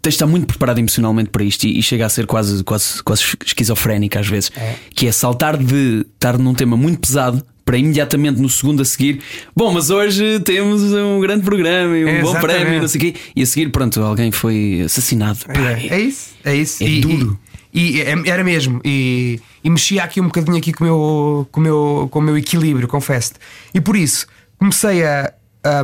Tens 0.00 0.12
de 0.12 0.16
estar 0.16 0.26
muito 0.28 0.46
preparado 0.46 0.78
emocionalmente 0.78 1.28
para 1.30 1.42
isto 1.42 1.64
e, 1.64 1.76
e 1.78 1.82
chega 1.82 2.06
a 2.06 2.08
ser 2.08 2.24
quase, 2.24 2.62
quase, 2.62 3.02
quase 3.02 3.22
esquizofrénica 3.44 4.20
às 4.20 4.28
vezes. 4.28 4.50
Que 4.94 5.08
é 5.08 5.12
saltar 5.12 5.56
de 5.56 6.06
estar 6.14 6.38
num 6.38 6.54
tema 6.54 6.76
muito 6.76 7.00
pesado 7.00 7.44
para 7.68 7.76
imediatamente 7.76 8.40
no 8.40 8.48
segundo 8.48 8.80
a 8.80 8.84
seguir. 8.84 9.20
Bom, 9.54 9.70
mas 9.70 9.90
hoje 9.90 10.40
temos 10.40 10.82
um 10.90 11.20
grande 11.20 11.42
programa 11.44 11.98
e 11.98 12.02
um 12.02 12.22
bom 12.22 12.30
Exatamente. 12.30 12.40
prémio 12.40 12.74
e 12.78 12.80
não 12.80 12.88
sei 12.88 12.98
o 12.98 13.00
quê. 13.02 13.14
E 13.36 13.42
a 13.42 13.46
seguir, 13.46 13.68
pronto, 13.68 14.00
alguém 14.00 14.32
foi 14.32 14.80
assassinado. 14.86 15.40
É, 15.48 15.96
é 15.96 16.00
isso, 16.00 16.30
é 16.42 16.56
isso. 16.56 16.82
É 16.82 16.86
e, 16.86 17.00
duro. 17.02 17.38
E, 17.74 17.96
e 17.98 18.00
é- 18.00 18.22
era 18.24 18.42
mesmo. 18.42 18.80
E, 18.82 19.38
e 19.62 19.68
mexia 19.68 20.02
aqui 20.02 20.18
um 20.18 20.28
bocadinho 20.28 20.56
aqui 20.56 20.72
com 20.72 20.82
o 20.82 20.86
meu, 20.86 21.48
com 21.52 21.60
o 21.60 21.62
meu, 21.62 22.08
com 22.10 22.18
o 22.20 22.22
meu 22.22 22.38
equilíbrio, 22.38 22.88
confesso-te. 22.88 23.38
E 23.74 23.82
por 23.82 23.96
isso 23.96 24.26
comecei 24.58 25.04
a, 25.04 25.30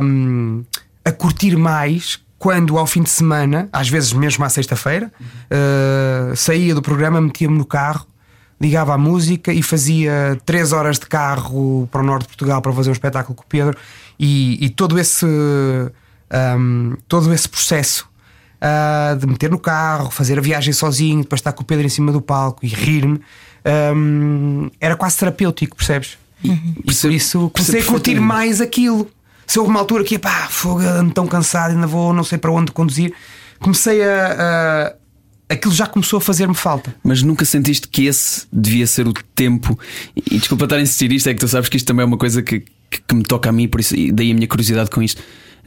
hum, 0.01 0.63
a 1.05 1.11
curtir 1.11 1.55
mais 1.55 2.19
quando 2.39 2.79
ao 2.79 2.87
fim 2.87 3.03
de 3.03 3.11
semana, 3.11 3.69
às 3.71 3.87
vezes 3.87 4.11
mesmo 4.11 4.43
à 4.43 4.49
sexta-feira, 4.49 5.11
uh, 5.21 6.35
saía 6.35 6.73
do 6.73 6.81
programa, 6.81 7.21
metia-me 7.21 7.55
no 7.55 7.65
carro. 7.65 8.07
Ligava 8.65 8.95
a 8.95 8.97
música 8.97 9.53
e 9.53 9.61
fazia 9.61 10.41
três 10.43 10.73
horas 10.73 10.97
de 10.97 11.05
carro 11.05 11.87
para 11.91 12.01
o 12.01 12.03
norte 12.03 12.23
de 12.23 12.29
Portugal 12.29 12.63
para 12.63 12.73
fazer 12.73 12.89
um 12.89 12.93
espetáculo 12.93 13.35
com 13.35 13.43
o 13.43 13.45
Pedro 13.47 13.77
e, 14.19 14.65
e 14.65 14.69
todo 14.71 14.97
esse 14.97 15.23
hum, 16.57 16.97
todo 17.07 17.31
esse 17.31 17.47
processo 17.47 18.09
ah, 18.59 19.15
de 19.19 19.27
meter 19.27 19.51
no 19.51 19.59
carro, 19.59 20.09
fazer 20.09 20.39
a 20.39 20.41
viagem 20.41 20.73
sozinho, 20.73 21.21
depois 21.21 21.39
estar 21.39 21.51
com 21.51 21.61
o 21.61 21.65
Pedro 21.65 21.85
em 21.85 21.89
cima 21.89 22.11
do 22.11 22.19
palco 22.19 22.65
e 22.65 22.67
rir-me, 22.67 23.21
hum, 23.95 24.71
era 24.81 24.95
quase 24.95 25.17
terapêutico, 25.17 25.77
percebes? 25.77 26.17
E, 26.43 26.49
e 26.49 26.83
por 26.83 27.11
isso 27.11 27.51
comecei 27.51 27.75
a 27.75 27.77
percebo 27.77 27.91
curtir 27.91 28.19
mais 28.19 28.61
aquilo. 28.61 29.07
Se 29.45 29.59
houve 29.59 29.69
uma 29.69 29.79
altura 29.79 30.03
que, 30.03 30.17
pá, 30.17 30.47
fogo, 30.49 30.79
ando 30.79 31.13
tão 31.13 31.27
cansado, 31.27 31.71
ainda 31.71 31.85
vou, 31.85 32.11
não 32.11 32.23
sei 32.23 32.39
para 32.39 32.51
onde 32.51 32.71
conduzir, 32.71 33.13
comecei 33.59 34.03
a. 34.03 34.35
a 34.91 35.04
aquilo 35.49 35.73
já 35.73 35.85
começou 35.87 36.17
a 36.17 36.21
fazer-me 36.21 36.55
falta. 36.55 36.95
Mas 37.03 37.21
nunca 37.21 37.45
sentiste 37.45 37.87
que 37.87 38.05
esse 38.05 38.45
devia 38.51 38.87
ser 38.87 39.07
o 39.07 39.13
tempo? 39.13 39.77
E 40.15 40.37
desculpa 40.37 40.65
estar 40.65 40.77
a 40.77 40.81
insistir 40.81 41.11
isto, 41.11 41.27
é 41.29 41.33
que 41.33 41.39
tu 41.39 41.47
sabes 41.47 41.69
que 41.69 41.77
isto 41.77 41.85
também 41.85 42.03
é 42.03 42.05
uma 42.05 42.17
coisa 42.17 42.41
que, 42.41 42.61
que, 42.89 43.01
que 43.07 43.15
me 43.15 43.23
toca 43.23 43.49
a 43.49 43.51
mim, 43.51 43.67
por 43.67 43.79
isso, 43.79 43.95
e 43.95 44.11
daí 44.11 44.31
a 44.31 44.33
minha 44.33 44.47
curiosidade 44.47 44.89
com 44.89 45.01
isto. 45.01 45.21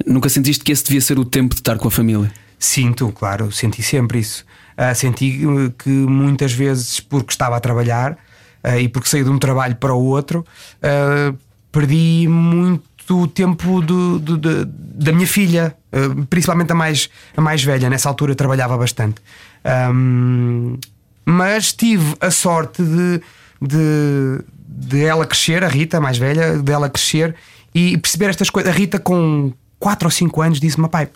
Nunca 0.06 0.28
sentiste 0.28 0.62
que 0.64 0.72
esse 0.72 0.84
devia 0.84 1.00
ser 1.00 1.18
o 1.18 1.24
tempo 1.24 1.54
de 1.54 1.60
estar 1.60 1.76
com 1.78 1.88
a 1.88 1.90
família? 1.90 2.32
Sinto, 2.58 3.10
claro, 3.12 3.50
senti 3.52 3.82
sempre 3.82 4.18
isso. 4.20 4.44
Ah, 4.76 4.94
senti 4.94 5.44
uh, 5.46 5.70
que 5.72 5.88
muitas 5.88 6.52
vezes, 6.52 7.00
porque 7.00 7.32
estava 7.32 7.56
a 7.56 7.60
trabalhar 7.60 8.16
ah, 8.62 8.78
e 8.78 8.88
porque 8.88 9.08
saí 9.08 9.24
de 9.24 9.30
um 9.30 9.38
trabalho 9.38 9.74
para 9.76 9.92
o 9.94 10.02
outro, 10.04 10.44
ah, 10.82 11.34
perdi 11.72 12.26
muito 12.28 13.26
tempo 13.28 13.80
do, 13.80 14.18
do- 14.18 14.36
do- 14.36 14.64
da 14.66 15.12
minha 15.12 15.26
filha, 15.26 15.74
ah, 15.92 16.24
principalmente 16.28 16.72
a 16.72 16.74
mais, 16.74 17.08
a 17.36 17.40
mais 17.40 17.62
velha. 17.62 17.88
Nessa 17.90 18.08
altura 18.08 18.34
trabalhava 18.34 18.76
bastante. 18.76 19.20
Ahm, 19.64 20.76
mas 21.24 21.72
tive 21.72 22.14
a 22.20 22.30
sorte 22.30 22.82
de, 22.82 23.20
de, 23.60 24.40
de 24.66 25.04
ela 25.04 25.26
crescer, 25.26 25.62
a 25.62 25.68
Rita, 25.68 25.98
a 25.98 26.00
mais 26.00 26.16
velha, 26.18 26.58
dela 26.58 26.88
crescer 26.88 27.34
e 27.74 27.96
perceber 27.98 28.30
estas 28.30 28.48
coisas. 28.50 28.72
A 28.72 28.76
Rita, 28.76 28.98
com 28.98 29.52
4 29.78 30.06
ou 30.06 30.10
5 30.10 30.40
anos, 30.42 30.60
disse-me: 30.60 30.88
pai, 30.88 31.08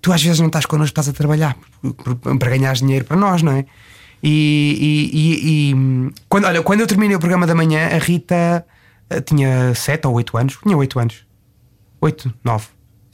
tu 0.00 0.12
às 0.12 0.22
vezes 0.22 0.38
não 0.40 0.46
estás 0.46 0.66
connosco, 0.66 0.90
estás 0.92 1.08
a 1.08 1.12
trabalhar 1.12 1.56
para 2.38 2.50
ganhar 2.50 2.72
dinheiro 2.74 3.04
para 3.04 3.16
nós, 3.16 3.42
não 3.42 3.52
é? 3.52 3.64
E, 4.22 5.10
e- 5.12 5.18
e- 5.18 5.70
e, 5.72 6.12
quando, 6.28 6.44
olha, 6.46 6.62
quando 6.62 6.80
eu 6.80 6.86
terminei 6.86 7.16
o 7.16 7.20
programa 7.20 7.46
da 7.46 7.54
manhã, 7.54 7.88
a 7.94 7.98
Rita 7.98 8.64
eh, 9.10 9.20
tinha 9.20 9.74
7 9.74 10.06
ou 10.06 10.14
8 10.14 10.36
anos, 10.38 10.58
tinha 10.62 10.76
8 10.76 10.98
anos, 10.98 11.26
8, 12.00 12.32
9. 12.42 12.66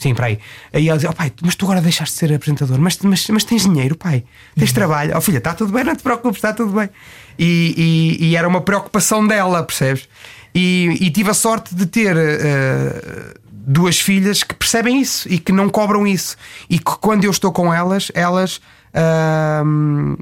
Sim, 0.02 0.14
para 0.14 0.26
aí. 0.26 0.38
Aí 0.72 0.88
ela 0.88 0.96
dizia: 0.98 1.10
oh, 1.10 1.14
pai, 1.14 1.32
mas 1.42 1.54
tu 1.54 1.64
agora 1.64 1.80
deixaste 1.80 2.14
de 2.14 2.18
ser 2.18 2.32
apresentador, 2.34 2.78
mas, 2.80 2.98
mas, 3.02 3.28
mas 3.28 3.44
tens 3.44 3.62
dinheiro, 3.64 3.96
pai, 3.96 4.24
tens 4.56 4.72
trabalho. 4.72 5.16
Oh, 5.16 5.20
filha, 5.20 5.38
está 5.38 5.54
tudo 5.54 5.72
bem, 5.72 5.84
não 5.84 5.94
te 5.94 6.02
preocupes, 6.02 6.38
está 6.38 6.52
tudo 6.52 6.72
bem. 6.72 6.90
E, 7.38 8.18
e- 8.20 8.26
e 8.30 8.36
era 8.36 8.48
uma 8.48 8.60
preocupação 8.60 9.24
dela, 9.26 9.62
percebes? 9.62 10.08
E, 10.54 10.98
e 11.00 11.10
tive 11.10 11.30
a 11.30 11.34
sorte 11.34 11.74
de 11.74 11.86
ter 11.86 12.16
eh, 12.16 13.34
duas 13.50 13.98
filhas 14.00 14.42
que 14.42 14.54
percebem 14.54 15.00
isso 15.00 15.28
e 15.32 15.38
que 15.38 15.52
não 15.52 15.68
cobram 15.68 16.06
isso. 16.06 16.36
E 16.68 16.78
que 16.78 16.92
quando 17.00 17.24
eu 17.24 17.30
estou 17.30 17.52
com 17.52 17.72
elas, 17.72 18.10
elas. 18.14 18.60
ahm, 18.92 20.16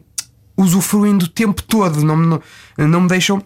usufruem 0.56 1.16
do 1.16 1.26
tempo 1.26 1.62
todo, 1.62 2.04
não, 2.04 2.16
não, 2.16 2.42
não 2.76 3.00
me 3.00 3.08
deixam. 3.08 3.42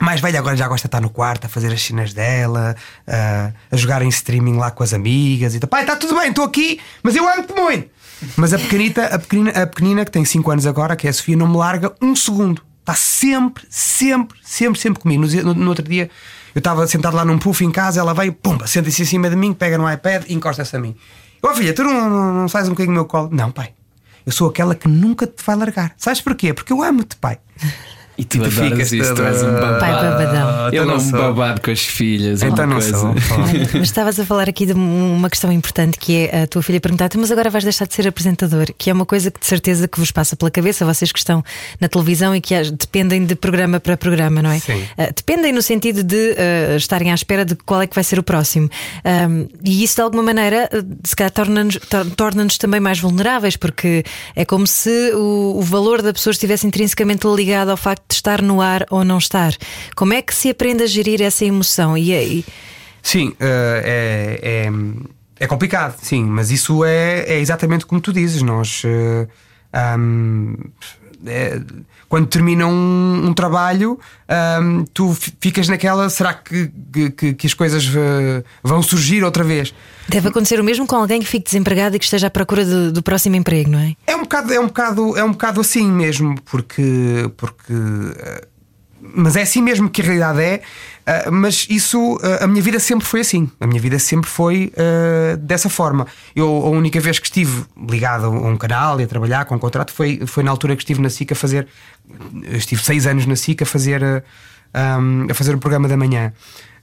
Mais 0.00 0.20
velha 0.20 0.38
agora 0.38 0.56
já 0.56 0.66
gosta 0.66 0.84
de 0.84 0.88
estar 0.88 1.00
no 1.00 1.10
quarto 1.10 1.44
a 1.46 1.48
fazer 1.48 1.72
as 1.72 1.82
cenas 1.82 2.12
dela, 2.14 2.74
a, 3.06 3.52
a 3.70 3.76
jogar 3.76 4.00
em 4.02 4.08
streaming 4.08 4.56
lá 4.56 4.70
com 4.70 4.82
as 4.82 4.94
amigas 4.94 5.54
e 5.54 5.60
tal. 5.60 5.68
Pai, 5.68 5.82
está 5.82 5.94
tudo 5.96 6.14
bem, 6.18 6.30
estou 6.30 6.44
aqui, 6.44 6.80
mas 7.02 7.14
eu 7.14 7.28
amo-te 7.28 7.52
muito. 7.52 7.88
Mas 8.36 8.52
a 8.54 8.58
pequenita, 8.58 9.06
a 9.06 9.18
pequenina, 9.18 9.50
a 9.50 9.66
pequenina 9.66 10.04
que 10.04 10.10
tem 10.10 10.24
5 10.24 10.50
anos 10.50 10.66
agora, 10.66 10.96
que 10.96 11.06
é 11.06 11.10
a 11.10 11.12
Sofia, 11.12 11.36
não 11.36 11.48
me 11.48 11.56
larga 11.56 11.92
um 12.02 12.14
segundo. 12.16 12.62
Está 12.80 12.94
sempre, 12.94 13.64
sempre, 13.70 14.38
sempre, 14.42 14.80
sempre 14.80 15.02
comigo. 15.02 15.22
No, 15.44 15.54
no- 15.54 15.68
outro 15.68 15.86
dia 15.86 16.10
eu 16.54 16.58
estava 16.58 16.86
sentado 16.86 17.14
lá 17.16 17.24
num 17.24 17.38
puff 17.38 17.64
em 17.64 17.70
casa, 17.70 18.00
ela 18.00 18.12
veio, 18.14 18.32
pumba, 18.32 18.66
senta-se 18.66 19.02
em 19.02 19.04
cima 19.04 19.30
de 19.30 19.36
mim, 19.36 19.52
pega 19.52 19.78
no 19.78 19.90
iPad 19.90 20.24
e 20.28 20.34
encosta-se 20.34 20.74
a 20.74 20.80
mim. 20.80 20.96
Ó 21.42 21.54
filha, 21.54 21.72
tu 21.72 21.84
não, 21.84 22.10
não, 22.10 22.34
não 22.34 22.48
sais 22.48 22.66
um 22.66 22.70
bocadinho 22.70 22.92
do 22.94 22.98
meu 23.00 23.04
colo? 23.04 23.28
Não, 23.32 23.50
pai. 23.52 23.70
Eu 24.26 24.32
sou 24.32 24.48
aquela 24.50 24.74
que 24.74 24.88
nunca 24.88 25.26
te 25.26 25.42
vai 25.44 25.56
largar. 25.56 25.92
Sabes 25.96 26.20
porquê? 26.20 26.52
Porque 26.52 26.72
eu 26.72 26.82
amo-te, 26.82 27.16
pai. 27.16 27.38
E 28.20 28.24
tu, 28.24 28.38
tu 28.38 28.44
adoras 28.44 28.54
ficas 28.70 28.92
isso, 28.92 29.14
tu 29.14 29.22
és 29.22 29.42
um 29.42 29.52
babado. 29.52 29.78
Pai 29.80 29.92
babadão. 29.92 30.68
Ele 30.68 30.76
Então 30.76 30.82
é 30.82 30.82
um 30.82 30.86
não 30.86 31.00
sou. 31.00 31.18
babado 31.18 31.60
com 31.60 31.70
as 31.70 31.80
filhas. 31.80 32.42
é 32.42 32.48
Então 32.48 32.66
não 32.66 32.74
coisa. 32.74 32.96
sou. 32.98 33.14
Mas 33.74 33.82
estavas 33.82 34.20
a 34.20 34.24
falar 34.24 34.48
aqui 34.48 34.66
de 34.66 34.72
uma 34.72 35.30
questão 35.30 35.50
importante 35.50 35.98
que 35.98 36.28
é 36.30 36.42
a 36.42 36.46
tua 36.46 36.62
filha 36.62 36.80
perguntar-te, 36.80 37.16
mas 37.18 37.30
agora 37.30 37.48
vais 37.50 37.64
deixar 37.64 37.86
de 37.86 37.94
ser 37.94 38.06
apresentador, 38.06 38.66
que 38.76 38.90
é 38.90 38.92
uma 38.92 39.06
coisa 39.06 39.30
que 39.30 39.40
de 39.40 39.46
certeza 39.46 39.88
que 39.88 39.98
vos 39.98 40.10
passa 40.10 40.36
pela 40.36 40.50
cabeça, 40.50 40.84
vocês 40.84 41.10
que 41.12 41.18
estão 41.18 41.42
na 41.80 41.88
televisão 41.88 42.34
e 42.34 42.40
que 42.40 42.54
dependem 42.72 43.24
de 43.24 43.34
programa 43.34 43.80
para 43.80 43.96
programa, 43.96 44.42
não 44.42 44.50
é? 44.50 44.58
Sim. 44.58 44.82
Ah, 44.98 45.06
dependem 45.14 45.52
no 45.52 45.62
sentido 45.62 46.02
de 46.02 46.36
ah, 46.38 46.76
estarem 46.76 47.10
à 47.10 47.14
espera 47.14 47.44
de 47.44 47.54
qual 47.54 47.80
é 47.82 47.86
que 47.86 47.94
vai 47.94 48.04
ser 48.04 48.18
o 48.18 48.22
próximo. 48.22 48.68
Ahm, 49.04 49.46
e 49.64 49.82
isso 49.82 49.96
de 49.96 50.02
alguma 50.02 50.22
maneira 50.22 50.68
ah, 50.72 50.84
se 51.04 51.16
calhar 51.16 51.30
torna-nos 51.30 51.76
tor- 51.88 52.06
torna-nos 52.16 52.58
também 52.58 52.80
mais 52.80 52.98
vulneráveis, 52.98 53.56
porque 53.56 54.04
é 54.36 54.44
como 54.44 54.66
se 54.66 55.12
o, 55.14 55.56
o 55.58 55.62
valor 55.62 56.02
da 56.02 56.12
pessoa 56.12 56.32
estivesse 56.32 56.66
intrinsecamente 56.66 57.26
ligado 57.26 57.70
ao 57.70 57.76
facto 57.76 58.09
de 58.10 58.14
estar 58.16 58.42
no 58.42 58.60
ar 58.60 58.84
ou 58.90 59.04
não 59.04 59.18
estar. 59.18 59.52
Como 59.96 60.12
é 60.12 60.20
que 60.20 60.34
se 60.34 60.50
aprende 60.50 60.82
a 60.82 60.86
gerir 60.86 61.22
essa 61.22 61.44
emoção? 61.44 61.96
E, 61.96 62.12
e- 62.12 62.44
Sim, 63.02 63.32
eh, 63.40 64.38
é, 64.42 64.66
é, 64.68 65.44
é 65.44 65.46
complicado, 65.46 65.96
sim, 66.02 66.24
mas 66.24 66.50
isso 66.50 66.84
é, 66.84 67.20
é 67.20 67.38
exatamente 67.40 67.86
como 67.86 68.00
tu 68.00 68.12
dizes. 68.12 68.42
Nós, 68.42 68.82
eh, 68.84 69.26
é, 71.26 71.60
quando 72.08 72.26
termina 72.26 72.66
um, 72.66 73.26
um 73.28 73.32
trabalho, 73.34 73.98
ahm, 74.28 74.84
tu 74.92 75.14
fi- 75.14 75.32
ficas 75.40 75.68
naquela: 75.68 76.08
será 76.10 76.34
que, 76.34 76.70
que, 77.16 77.34
que 77.34 77.46
as 77.46 77.54
coisas 77.54 77.84
eh, 77.94 78.42
vão 78.62 78.82
surgir 78.82 79.22
outra 79.22 79.44
vez? 79.44 79.72
Deve 80.08 80.28
acontecer 80.28 80.58
o 80.58 80.64
mesmo 80.64 80.86
com 80.86 80.96
alguém 80.96 81.20
que 81.20 81.26
fique 81.26 81.44
desempregado 81.44 81.94
e 81.94 81.98
que 81.98 82.04
esteja 82.04 82.26
à 82.26 82.30
procura 82.30 82.64
do, 82.64 82.90
do 82.92 83.02
próximo 83.02 83.36
emprego, 83.36 83.70
não 83.70 83.78
é? 83.78 83.94
É 84.06 84.16
um 84.16 84.22
bocado, 84.22 84.52
é 84.52 84.58
um 84.58 84.66
bocado, 84.66 85.16
é 85.16 85.22
um 85.22 85.30
bocado 85.32 85.60
assim 85.60 85.90
mesmo, 85.90 86.34
porque, 86.46 87.30
porque 87.36 87.72
eh, 87.72 88.44
mas 89.00 89.36
é 89.36 89.42
assim 89.42 89.62
mesmo 89.62 89.88
que 89.88 90.02
a 90.02 90.04
realidade 90.04 90.40
é. 90.40 90.62
eh, 91.06 91.30
mas 91.30 91.66
isso, 91.70 92.18
eh, 92.22 92.44
a 92.44 92.46
minha 92.46 92.62
vida 92.62 92.78
sempre 92.78 93.06
foi 93.06 93.20
assim. 93.20 93.50
A 93.58 93.66
minha 93.66 93.80
vida 93.80 93.98
sempre 93.98 94.28
foi 94.28 94.72
eh, 94.76 95.36
dessa 95.38 95.68
forma. 95.68 96.06
Eu, 96.36 96.48
a 96.48 96.68
única 96.68 97.00
vez 97.00 97.18
que 97.18 97.26
estive 97.26 97.64
ligado 97.88 98.26
a 98.26 98.28
um 98.28 98.56
canal 98.56 99.00
e 99.00 99.04
a 99.04 99.06
trabalhar 99.06 99.44
com 99.46 99.54
um 99.54 99.58
contrato 99.58 99.92
foi, 99.92 100.20
foi 100.26 100.42
na 100.42 100.50
altura 100.50 100.76
que 100.76 100.82
estive 100.82 101.00
na 101.00 101.08
SIC 101.08 101.32
a 101.32 101.34
fazer. 101.34 101.66
estive 102.52 102.82
seis 102.82 103.06
anos 103.06 103.26
na 103.26 103.36
SIC 103.36 103.62
a 103.62 103.66
fazer, 103.66 104.02
um, 104.02 105.26
a 105.30 105.34
fazer 105.34 105.54
o 105.54 105.58
programa 105.58 105.88
da 105.88 105.96
manhã. 105.96 106.32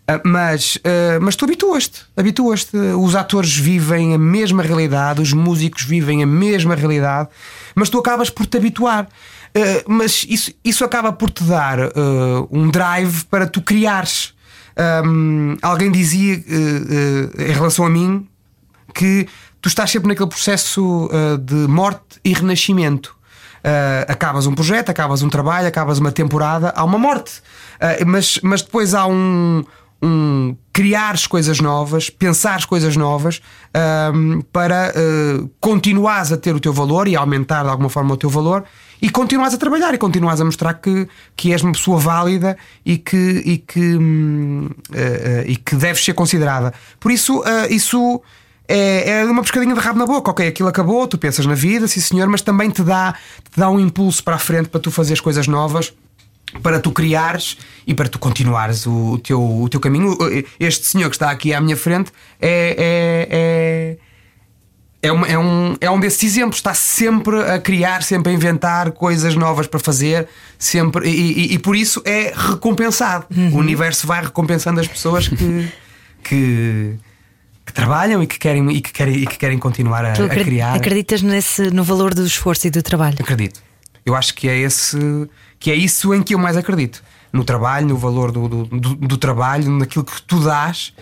Uh, 0.09 0.21
mas, 0.25 0.77
uh, 0.77 1.19
mas 1.21 1.35
tu 1.35 1.43
habituas-te, 1.43 2.05
habituas-te. 2.15 2.77
Os 2.77 3.13
atores 3.13 3.57
vivem 3.57 4.13
a 4.13 4.17
mesma 4.17 4.63
realidade, 4.63 5.21
os 5.21 5.33
músicos 5.33 5.83
vivem 5.83 6.23
a 6.23 6.25
mesma 6.25 6.75
realidade, 6.75 7.27
mas 7.75 7.89
tu 7.89 7.99
acabas 7.99 8.29
por 8.29 8.45
te 8.45 8.55
habituar. 8.55 9.07
Uh, 9.57 9.83
mas 9.87 10.25
isso, 10.29 10.51
isso 10.63 10.85
acaba 10.85 11.11
por 11.11 11.31
te 11.31 11.43
dar 11.43 11.79
uh, 11.79 12.47
um 12.51 12.69
drive 12.69 13.25
para 13.25 13.47
tu 13.47 13.61
criares. 13.61 14.35
Um, 15.03 15.57
alguém 15.61 15.91
dizia 15.91 16.35
uh, 16.35 16.39
uh, 16.39 17.41
em 17.41 17.51
relação 17.51 17.83
a 17.85 17.89
mim 17.89 18.27
que 18.93 19.27
tu 19.59 19.67
estás 19.67 19.89
sempre 19.89 20.07
naquele 20.09 20.29
processo 20.29 21.07
uh, 21.07 21.37
de 21.39 21.55
morte 21.67 22.19
e 22.23 22.33
renascimento. 22.33 23.15
Uh, 23.57 24.05
acabas 24.07 24.45
um 24.45 24.53
projeto, 24.53 24.89
acabas 24.89 25.23
um 25.23 25.29
trabalho, 25.29 25.67
acabas 25.67 25.97
uma 25.97 26.11
temporada, 26.11 26.71
há 26.75 26.83
uma 26.83 26.99
morte. 26.99 27.39
Uh, 27.81 28.05
mas, 28.05 28.39
mas 28.43 28.61
depois 28.61 28.93
há 28.93 29.07
um, 29.07 29.63
um 30.01 30.55
criares 30.71 31.25
coisas 31.25 31.59
novas, 31.59 32.09
pensares 32.09 32.63
coisas 32.63 32.95
novas 32.95 33.41
um, 34.13 34.41
para 34.53 34.93
uh, 34.95 35.49
continuares 35.59 36.31
a 36.31 36.37
ter 36.37 36.55
o 36.55 36.59
teu 36.59 36.71
valor 36.71 37.07
e 37.07 37.15
aumentar 37.15 37.63
de 37.63 37.69
alguma 37.69 37.89
forma 37.89 38.13
o 38.13 38.17
teu 38.17 38.29
valor 38.29 38.63
e 39.01 39.09
continuas 39.09 39.53
a 39.53 39.57
trabalhar 39.57 39.93
e 39.93 39.97
continuas 39.97 40.41
a 40.41 40.45
mostrar 40.45 40.73
que, 40.75 41.07
que 41.35 41.51
és 41.51 41.61
uma 41.61 41.71
pessoa 41.71 41.99
válida 41.99 42.57
e 42.85 42.97
que, 42.97 43.17
e 43.45 43.57
que, 43.57 43.97
eh, 44.93 45.43
eh, 45.45 45.45
e 45.47 45.55
que 45.55 45.75
deves 45.75 46.03
ser 46.03 46.13
considerada. 46.13 46.73
Por 46.99 47.11
isso, 47.11 47.43
eh, 47.45 47.73
isso 47.73 48.21
é, 48.67 49.21
é 49.21 49.25
uma 49.25 49.41
pescadinha 49.41 49.73
de 49.73 49.79
rabo 49.79 49.99
na 49.99 50.05
boca. 50.05 50.31
Ok, 50.31 50.47
aquilo 50.47 50.69
acabou, 50.69 51.07
tu 51.07 51.17
pensas 51.17 51.45
na 51.45 51.55
vida, 51.55 51.87
sim 51.87 52.01
senhor, 52.01 52.27
mas 52.27 52.41
também 52.41 52.69
te 52.69 52.83
dá, 52.83 53.13
te 53.51 53.59
dá 53.59 53.69
um 53.69 53.79
impulso 53.79 54.23
para 54.23 54.35
a 54.35 54.39
frente 54.39 54.69
para 54.69 54.79
tu 54.79 54.91
fazeres 54.91 55.21
coisas 55.21 55.47
novas. 55.47 55.93
Para 56.63 56.79
tu 56.79 56.91
criares 56.91 57.57
e 57.85 57.93
para 57.93 58.07
tu 58.07 58.17
continuares 58.17 58.87
o, 58.87 59.11
o 59.11 59.17
teu, 59.19 59.61
o 59.61 59.67
teu 59.67 59.81
caminho. 59.81 60.17
Este 60.57 60.87
senhor 60.87 61.09
que 61.09 61.15
está 61.17 61.29
aqui 61.29 61.53
à 61.53 61.59
minha 61.59 61.75
frente 61.75 62.09
é, 62.39 62.75
é, 62.77 63.27
é, 63.29 63.97
é, 65.01 65.11
uma- 65.11 65.27
é 65.27 65.37
um, 65.37 65.75
é 65.79 65.89
um 65.91 65.99
desses 65.99 66.23
exemplos. 66.23 66.57
Está 66.57 66.73
sempre 66.73 67.39
a 67.43 67.59
criar, 67.59 68.03
sempre 68.03 68.31
a 68.31 68.35
inventar 68.35 68.91
coisas 68.91 69.35
novas 69.35 69.67
para 69.67 69.79
fazer, 69.79 70.27
sempre, 70.57 71.07
e, 71.09 71.51
e- 71.51 71.53
e 71.53 71.59
por 71.59 71.75
isso 71.75 72.01
é 72.05 72.33
recompensado. 72.35 73.25
O 73.53 73.57
universo 73.57 74.05
vai 74.07 74.21
recompensando 74.23 74.79
as 74.79 74.87
pessoas 74.87 75.27
que, 75.27 75.67
que, 76.23 76.95
que 77.65 77.73
trabalham 77.73 78.21
e 78.23 78.27
que 78.27 78.39
querem, 78.39 78.69
e 78.71 78.81
que 78.81 78.91
querem, 78.91 79.15
e 79.15 79.27
que 79.27 79.37
querem 79.37 79.57
continuar 79.57 80.03
a, 80.05 80.13
a 80.13 80.27
criar. 80.43 80.73
acreditas 80.75 81.21
nesse, 81.21 81.69
no 81.71 81.83
valor 81.83 82.13
do 82.13 82.25
esforço 82.25 82.67
e 82.67 82.69
do 82.69 82.81
trabalho? 82.81 83.17
Acredito. 83.19 83.61
Eu 84.05 84.15
acho 84.15 84.33
que 84.33 84.47
é 84.47 84.57
esse 84.57 84.97
que 85.59 85.71
é 85.71 85.75
isso 85.75 86.13
em 86.13 86.21
que 86.23 86.33
eu 86.35 86.39
mais 86.39 86.55
acredito. 86.55 87.03
No 87.33 87.43
trabalho, 87.43 87.87
no 87.87 87.97
valor 87.97 88.31
do, 88.31 88.47
do, 88.47 88.63
do- 88.65 88.95
do 88.95 89.17
trabalho, 89.17 89.69
naquilo 89.71 90.05
que 90.05 90.21
tu 90.21 90.39
dás, 90.39 90.93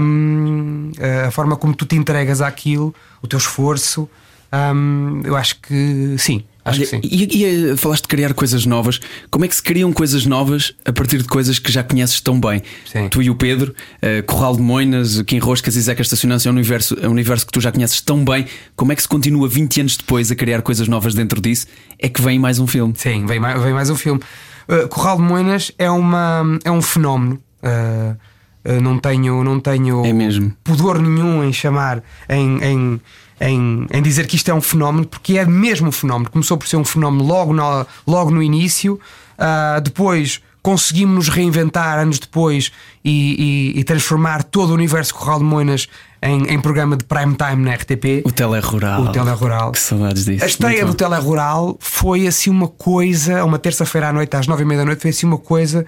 hum, 0.00 0.92
a 1.26 1.30
forma 1.30 1.56
como 1.56 1.74
tu 1.74 1.86
te 1.86 1.96
entregas 1.96 2.40
àquilo, 2.40 2.94
o 3.22 3.26
teu 3.26 3.38
esforço. 3.38 4.08
hum, 4.52 5.22
eu 5.24 5.36
acho 5.36 5.60
que 5.60 6.16
sim. 6.18 6.44
Acho 6.64 6.78
Olha, 6.78 6.86
que 6.86 6.96
sim. 6.96 7.00
E, 7.02 7.42
e, 7.42 7.72
eh, 7.72 7.76
falaste 7.76 8.02
de 8.02 8.08
criar 8.08 8.32
coisas 8.32 8.64
novas. 8.64 8.98
Como 9.30 9.44
é 9.44 9.48
que 9.48 9.54
se 9.54 9.62
criam 9.62 9.92
coisas 9.92 10.24
novas 10.24 10.72
a 10.84 10.92
partir 10.92 11.18
de 11.18 11.28
coisas 11.28 11.58
que 11.58 11.70
já 11.70 11.84
conheces 11.84 12.20
tão 12.22 12.40
bem? 12.40 12.62
Sim. 12.90 13.06
Tu 13.08 13.22
e 13.22 13.28
o 13.28 13.34
Pedro, 13.34 13.74
eh, 14.00 14.22
Corral 14.22 14.56
de 14.56 14.62
Moinas, 14.62 15.20
Kim 15.22 15.38
Roscas 15.38 15.76
e 15.76 15.80
Zeca 15.82 16.00
Estacionança 16.00 16.48
é 16.48 16.50
um 16.50 16.54
universo, 16.54 16.96
é 17.00 17.06
um 17.06 17.10
universo 17.10 17.44
que 17.44 17.52
tu 17.52 17.60
já 17.60 17.70
conheces 17.70 18.00
tão 18.00 18.24
bem. 18.24 18.46
Como 18.74 18.92
é 18.92 18.96
que 18.96 19.02
se 19.02 19.08
continua 19.08 19.46
20 19.46 19.80
anos 19.82 19.96
depois 19.98 20.30
a 20.30 20.34
criar 20.34 20.62
coisas 20.62 20.88
novas 20.88 21.14
dentro 21.14 21.38
disso? 21.38 21.66
É 21.98 22.08
que 22.08 22.22
vem 22.22 22.38
mais 22.38 22.58
um 22.58 22.66
filme. 22.66 22.94
Sim, 22.96 23.26
vem 23.26 23.38
mais, 23.38 23.62
vem 23.62 23.74
mais 23.74 23.90
um 23.90 23.96
filme. 23.96 24.22
Uh, 24.66 24.88
Corral 24.88 25.18
de 25.18 25.22
Moenas 25.22 25.70
é, 25.78 25.90
uma, 25.90 26.58
é 26.64 26.70
um 26.70 26.80
fenómeno. 26.80 27.38
Uh, 27.62 28.12
uh, 28.12 28.33
não 28.82 28.98
tenho, 28.98 29.44
não 29.44 29.60
tenho 29.60 30.04
É 30.04 30.12
mesmo. 30.12 30.52
pudor 30.64 30.98
nenhum 31.00 31.44
em 31.44 31.52
chamar, 31.52 32.02
em, 32.28 32.58
em, 32.64 33.00
em, 33.40 33.86
em 33.92 34.02
dizer 34.02 34.26
que 34.26 34.36
isto 34.36 34.50
é 34.50 34.54
um 34.54 34.60
fenómeno, 34.62 35.06
porque 35.06 35.36
é 35.38 35.44
mesmo 35.44 35.88
um 35.88 35.92
fenómeno. 35.92 36.30
Começou 36.30 36.56
por 36.56 36.66
ser 36.66 36.76
um 36.76 36.84
fenómeno 36.84 37.24
logo 37.24 37.52
no, 37.52 37.86
logo 38.06 38.30
no 38.30 38.42
início, 38.42 38.98
uh, 39.38 39.80
depois 39.80 40.40
conseguimos 40.62 41.14
nos 41.14 41.28
reinventar 41.28 41.98
anos 41.98 42.18
depois 42.18 42.72
e, 43.04 43.72
e- 43.74 43.80
e 43.80 43.84
transformar 43.84 44.42
todo 44.42 44.70
o 44.70 44.72
universo 44.72 45.14
Corral 45.14 45.38
de 45.40 45.44
Moenas 45.44 45.86
em, 46.22 46.44
em 46.54 46.58
programa 46.58 46.96
de 46.96 47.04
prime 47.04 47.34
time 47.34 47.62
na 47.62 47.74
RTP. 47.74 48.22
O 48.24 48.32
Telerural. 48.32 49.02
O 49.02 49.12
Telerural. 49.12 49.72
Que 49.72 49.78
saudades 49.78 50.24
disso. 50.24 50.42
A 50.42 50.46
estreia 50.46 50.86
do. 50.86 50.94
Telerural 50.94 51.76
foi 51.80 52.26
assim 52.26 52.48
uma 52.48 52.66
coisa, 52.66 53.44
uma 53.44 53.58
terça-feira 53.58 54.08
à 54.08 54.12
noite, 54.14 54.34
às 54.34 54.46
nove 54.46 54.62
e 54.62 54.64
meia 54.64 54.78
da 54.80 54.86
noite, 54.86 55.02
foi 55.02 55.10
assim 55.10 55.26
uma 55.26 55.36
coisa 55.36 55.84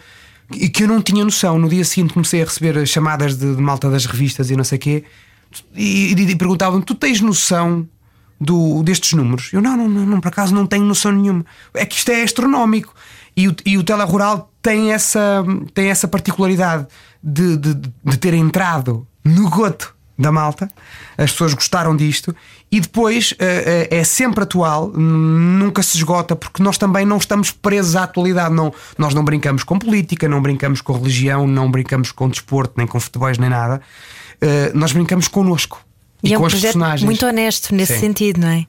que 0.50 0.68
que 0.68 0.82
eu 0.84 0.88
não 0.88 1.00
tinha 1.02 1.24
noção. 1.24 1.58
No 1.58 1.68
dia 1.68 1.84
seguinte 1.84 2.12
comecei 2.14 2.42
a 2.42 2.44
receber 2.44 2.86
chamadas 2.86 3.36
de, 3.36 3.54
de 3.56 3.62
malta 3.62 3.90
das 3.90 4.06
revistas 4.06 4.50
e 4.50 4.56
não 4.56 4.64
sei 4.64 4.76
o 4.76 4.80
quê, 4.80 5.04
e, 5.74 6.12
e- 6.14 6.30
e 6.30 6.36
perguntavam: 6.36 6.80
Tu 6.80 6.94
tens 6.94 7.20
noção 7.20 7.88
do, 8.40 8.82
destes 8.82 9.12
números? 9.14 9.50
Eu 9.52 9.62
não, 9.62 9.76
não, 9.76 9.88
não, 9.88 10.06
não, 10.06 10.20
por 10.20 10.28
acaso 10.28 10.54
não 10.54 10.66
tenho 10.66 10.84
noção 10.84 11.10
nenhuma. 11.12 11.44
É 11.74 11.84
que 11.86 11.96
isto 11.96 12.10
é 12.10 12.22
astronómico. 12.22 12.94
E 13.36 13.48
o, 13.48 13.56
e 13.64 13.76
o 13.78 13.82
Telerural 13.82 14.50
tem 14.62 14.92
essa, 14.92 15.44
tem 15.74 15.88
essa 15.88 16.06
particularidade 16.08 16.86
de, 17.22 17.56
de, 17.56 17.74
de 17.74 18.16
ter 18.18 18.32
entrado 18.34 19.06
no 19.24 19.50
goto 19.50 19.94
da 20.18 20.32
malta, 20.32 20.68
as 21.18 21.30
pessoas 21.32 21.52
gostaram 21.54 21.94
disto 21.94 22.34
e 22.72 22.80
depois 22.80 23.34
eh, 23.38 23.86
eh, 23.90 23.98
é 23.98 24.04
sempre 24.04 24.44
atual, 24.44 24.88
nunca 24.88 25.82
se 25.82 25.96
esgota, 25.98 26.34
porque 26.34 26.62
nós 26.62 26.78
também 26.78 27.04
não 27.04 27.18
estamos 27.18 27.50
presos 27.50 27.94
à 27.96 28.04
atualidade. 28.04 28.54
Não, 28.54 28.72
nós 28.96 29.12
não 29.14 29.22
brincamos 29.24 29.62
com 29.62 29.78
política, 29.78 30.26
não 30.28 30.40
brincamos 30.40 30.80
com 30.80 30.92
religião, 30.94 31.46
não 31.46 31.70
brincamos 31.70 32.12
com 32.12 32.28
desporto, 32.28 32.74
nem 32.76 32.86
com 32.86 32.98
futebols, 32.98 33.36
nem 33.38 33.50
nada. 33.50 33.80
Eh, 34.40 34.72
nós 34.74 34.92
brincamos 34.92 35.28
connosco 35.28 35.80
e, 36.22 36.30
E 36.30 36.34
é 36.34 36.36
com 36.36 36.44
um 36.44 36.48
projeto 36.48 36.62
personagens. 36.62 37.02
muito 37.04 37.26
honesto 37.26 37.74
nesse 37.74 37.94
Sim. 37.94 38.00
sentido, 38.00 38.40
não 38.40 38.48
é? 38.48 38.66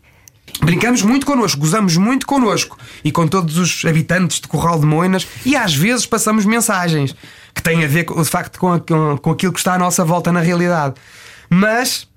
Brincamos 0.62 1.02
muito 1.02 1.26
connosco, 1.26 1.60
gozamos 1.60 1.98
muito 1.98 2.26
connosco 2.26 2.78
e 3.04 3.12
com 3.12 3.28
todos 3.28 3.58
os 3.58 3.84
habitantes 3.86 4.40
de 4.40 4.48
Corral 4.48 4.80
de 4.80 4.86
Moinas 4.86 5.28
e 5.46 5.56
às 5.56 5.76
vezes 5.76 6.06
passamos 6.06 6.46
mensagens 6.46 7.14
que 7.54 7.62
têm 7.62 7.84
a 7.84 7.88
ver 7.88 8.06
com, 8.06 8.22
de 8.22 8.30
facto 8.30 8.58
com, 8.60 8.72
a- 8.74 8.80
com, 8.80 9.18
com 9.18 9.32
aquilo 9.32 9.52
que 9.52 9.60
está 9.60 9.74
à 9.74 9.78
nossa 9.78 10.06
volta 10.06 10.32
na 10.32 10.40
realidade. 10.40 10.96
Mas 11.50 12.08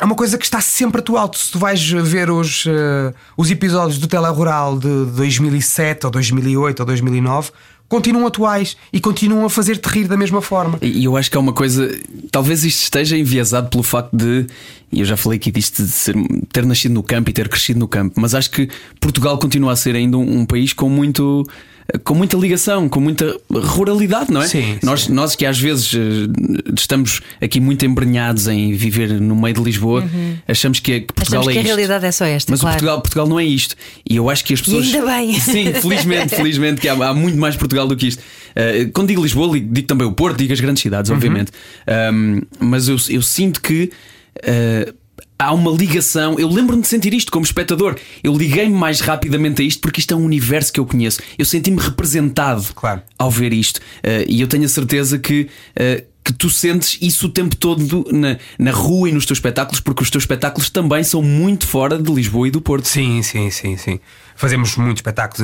é 0.00 0.04
uma 0.04 0.14
coisa 0.14 0.38
que 0.38 0.44
está 0.44 0.60
sempre 0.60 1.00
atual. 1.00 1.28
Tu, 1.28 1.38
Se 1.38 1.50
tu 1.52 1.58
vais 1.58 1.82
ver 1.90 2.30
os, 2.30 2.64
eh, 2.66 3.12
os 3.36 3.50
episódios 3.50 3.98
do 3.98 4.06
Telerural 4.06 4.78
de 4.78 5.06
2007 5.16 6.06
ou 6.06 6.10
2008 6.10 6.80
ou 6.80 6.86
2009, 6.86 7.50
continuam 7.88 8.26
atuais 8.26 8.74
e 8.92 8.98
continuam 9.00 9.44
a 9.44 9.50
fazer-te 9.50 9.86
rir 9.86 10.08
da 10.08 10.16
mesma 10.16 10.40
forma. 10.40 10.78
E 10.80 11.04
eu 11.04 11.14
acho 11.16 11.30
que 11.30 11.36
é 11.36 11.40
uma 11.40 11.52
coisa. 11.52 11.88
Talvez 12.30 12.64
isto 12.64 12.82
esteja 12.84 13.16
enviesado 13.18 13.68
pelo 13.68 13.82
facto 13.82 14.16
de. 14.16 14.46
E 14.90 15.00
eu 15.00 15.04
já 15.06 15.16
falei 15.16 15.36
aqui 15.38 15.50
disto 15.50 15.82
de 15.84 15.90
ser- 15.90 16.14
ter 16.52 16.64
nascido 16.64 16.92
no 16.92 17.02
campo 17.02 17.28
e 17.30 17.32
ter 17.32 17.48
crescido 17.48 17.78
no 17.78 17.86
campo, 17.88 18.18
mas 18.20 18.34
acho 18.34 18.50
que 18.50 18.68
Portugal 19.00 19.38
continua 19.38 19.72
a 19.72 19.76
ser 19.76 19.94
ainda 19.94 20.16
um, 20.16 20.38
um 20.40 20.46
país 20.46 20.72
com 20.72 20.88
muito. 20.88 21.46
Com 22.04 22.14
muita 22.14 22.36
ligação, 22.36 22.88
com 22.88 23.00
muita 23.00 23.36
ruralidade, 23.50 24.32
não 24.32 24.40
é? 24.40 24.48
Sim, 24.48 24.78
nós, 24.82 25.02
sim. 25.04 25.12
nós 25.12 25.34
que 25.36 25.44
às 25.44 25.58
vezes 25.58 25.92
eh, 25.94 25.98
estamos 26.76 27.20
aqui 27.40 27.60
muito 27.60 27.84
embrenhados 27.84 28.46
em 28.48 28.72
viver 28.74 29.20
no 29.20 29.34
meio 29.36 29.54
de 29.54 29.62
Lisboa, 29.62 30.04
achamos 30.46 30.78
que, 30.80 31.00
que 31.00 31.12
Portugal 31.12 31.42
Uhum. 31.42 31.48
Achamos 31.48 31.48
é 31.48 31.52
que 31.52 31.58
a 31.58 31.62
isto. 31.62 31.66
realidade 31.66 32.06
é 32.06 32.12
só 32.12 32.24
esta, 32.24 32.52
Mas 32.52 32.60
o 32.60 32.62
claro. 32.62 32.74
Portugal, 32.76 33.00
Portugal 33.00 33.26
não 33.28 33.40
é 33.40 33.44
isto. 33.44 33.76
E 34.08 34.16
eu 34.16 34.30
acho 34.30 34.44
que 34.44 34.54
as 34.54 34.60
pessoas. 34.60 34.86
ainda 34.86 35.06
bem. 35.06 35.32
Sim, 35.40 35.72
felizmente, 35.74 36.36
felizmente, 36.36 36.80
que 36.80 36.88
há, 36.88 36.92
há 36.92 37.14
muito 37.14 37.36
mais 37.36 37.56
Portugal 37.56 37.86
do 37.86 37.96
que 37.96 38.08
isto. 38.08 38.20
Uh, 38.20 38.90
quando 38.92 39.08
digo 39.08 39.22
Lisboa, 39.22 39.58
digo, 39.58 39.86
também 39.86 40.06
o 40.06 40.12
Porto, 40.12 40.38
digo 40.38 40.52
as 40.52 40.60
grandes 40.60 40.82
cidades, 40.82 41.10
obviamente. 41.10 41.52
Um, 42.12 42.40
mas 42.60 42.88
eu, 42.88 42.96
eu 43.08 43.22
sinto 43.22 43.60
que. 43.60 43.90
uh, 44.38 45.01
Há 45.44 45.52
uma 45.52 45.70
ligação, 45.72 46.38
eu 46.38 46.48
lembro-me 46.48 46.82
de 46.82 46.88
sentir 46.88 47.12
isto 47.12 47.32
como 47.32 47.44
espectador. 47.44 47.96
Eu 48.22 48.32
liguei-me 48.36 48.74
mais 48.74 49.00
rapidamente 49.00 49.60
a 49.60 49.64
isto 49.64 49.80
porque 49.80 50.00
isto 50.00 50.12
é 50.14 50.16
um 50.16 50.24
universo 50.24 50.72
que 50.72 50.78
eu 50.78 50.86
conheço. 50.86 51.20
Eu 51.38 51.44
senti-me 51.44 51.80
representado 51.80 52.72
Claro. 52.74 53.02
ao 53.18 53.30
ver 53.30 53.52
isto. 53.52 53.78
Uh, 53.78 54.24
e 54.28 54.40
eu 54.40 54.46
tenho 54.46 54.64
a 54.64 54.68
certeza 54.68 55.18
que, 55.18 55.48
uh, 55.76 56.04
que 56.24 56.32
tu 56.32 56.48
sentes 56.48 56.96
isso 57.00 57.26
o 57.26 57.28
tempo 57.28 57.56
todo 57.56 58.06
na, 58.12 58.38
na 58.58 58.70
rua 58.70 59.08
e 59.08 59.12
nos 59.12 59.26
teus 59.26 59.38
espetáculos, 59.38 59.80
porque 59.80 60.02
os 60.02 60.10
teus 60.10 60.22
espetáculos 60.22 60.70
também 60.70 61.02
são 61.02 61.22
muito 61.22 61.66
fora 61.66 61.98
de 62.00 62.12
Lisboa 62.12 62.46
e 62.48 62.50
do 62.50 62.60
Porto. 62.60 62.86
Sim, 62.86 63.22
sim, 63.22 63.50
sim, 63.50 63.76
sim. 63.76 63.98
Fazemos 64.36 64.76
muitos 64.76 64.98
espetáculos 64.98 65.40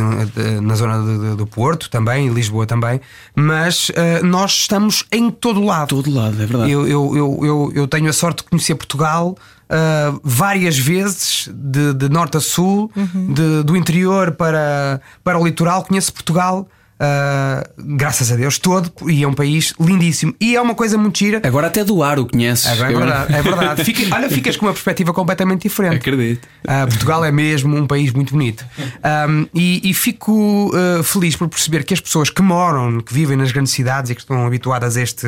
na 0.63 0.75
zona 0.75 0.99
de- 1.05 1.31
de- 1.31 1.37
do 1.37 1.47
Porto 1.47 1.89
também, 1.91 2.27
em 2.27 2.31
Lisboa 2.33 2.67
também, 2.67 3.01
mas 3.35 3.91
eh, 3.95 4.21
nós 4.23 4.53
estamos 4.53 5.05
em 5.13 5.31
todo 5.31 5.63
lado. 5.65 5.89
Todo 5.89 6.11
lado, 6.13 6.35
é 6.43 6.47
verdade. 6.47 6.71
Eu, 6.71 6.87
eu, 6.87 7.17
eu, 7.17 7.41
eu, 7.45 7.73
eu 7.75 7.87
tenho 7.89 8.09
a 8.09 8.13
sorte 8.13 8.43
de 8.43 8.51
conhecer 8.51 8.75
Portugal 8.75 9.37
ah, 9.71 10.15
várias 10.25 10.79
vezes, 10.79 11.49
de, 11.53 11.93
de 11.95 12.09
norte 12.09 12.37
a 12.37 12.41
sul, 12.41 12.91
de- 12.95 13.63
do 13.63 13.77
interior 13.77 14.33
para, 14.33 15.01
para 15.23 15.39
o 15.39 15.45
litoral. 15.45 15.83
Conheço 15.85 16.13
Portugal, 16.13 16.67
ah, 17.01 17.69
graças 17.79 18.31
a 18.33 18.37
Deus, 18.37 18.59
todo, 18.59 18.91
e 19.09 19.23
é 19.23 19.29
um 19.29 19.35
país 19.35 19.73
lindíssimo. 19.81 20.35
E 20.41 20.57
é 20.57 20.61
uma 20.61 20.75
coisa 20.75 20.99
muito 20.99 21.19
gira. 21.19 21.41
Agora 21.45 21.67
até 21.69 21.85
do 21.85 22.03
ar 22.03 22.19
o 22.19 22.27
conheces. 22.27 22.67
É, 22.67 22.73
é 22.73 22.75
verdade, 22.75 23.35
é 23.35 23.43
verdade. 23.43 23.85
Fica- 23.85 24.15
olha, 24.15 24.29
ficas 24.31 24.57
com 24.57 24.67
uma 24.67 24.73
perspectiva 24.73 25.13
completamente 25.13 25.63
diferente. 25.63 25.97
Acredito. 25.97 26.47
Ah, 26.67 26.87
Portugal 26.89 27.25
é 27.25 27.31
mesmo 27.33 27.77
um 27.77 27.87
país 27.87 28.13
muito 28.13 28.33
bonito. 28.33 28.65
Ahm, 29.03 29.47
e, 29.55 29.89
e 29.89 29.95
fico 29.95 30.71
ah, 30.75 31.03
feliz 31.03 31.37
por 31.37 31.49
perceber 31.49 31.85
que 31.85 31.95
as 31.95 32.01
pessoas 32.01 32.31
que 32.31 32.43
moram, 32.43 33.01
que 33.01 33.13
vivem 33.15 33.37
nas 33.37 33.53
grandes 33.53 33.73
cidades 33.73 34.11
e 34.11 34.15
que 34.15 34.21
estão 34.21 34.45
habituadas 34.47 34.97
a 34.97 35.03
este. 35.03 35.27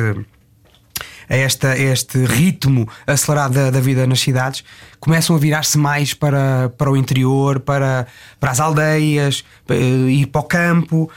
A, 1.31 1.35
esta, 1.35 1.69
a 1.71 1.77
este 1.79 2.17
ritmo 2.25 2.85
acelerado 3.07 3.53
da, 3.53 3.71
da 3.71 3.79
vida 3.79 4.05
nas 4.05 4.19
cidades, 4.19 4.65
começam 4.99 5.33
a 5.33 5.39
virar-se 5.39 5.77
mais 5.77 6.13
para, 6.13 6.69
para 6.77 6.91
o 6.91 6.97
interior, 6.97 7.61
para, 7.61 8.05
para 8.37 8.51
as 8.51 8.59
aldeias, 8.59 9.41
para, 9.65 9.77
ir 9.77 10.25
para 10.27 10.41
o 10.41 10.43
campo, 10.43 11.09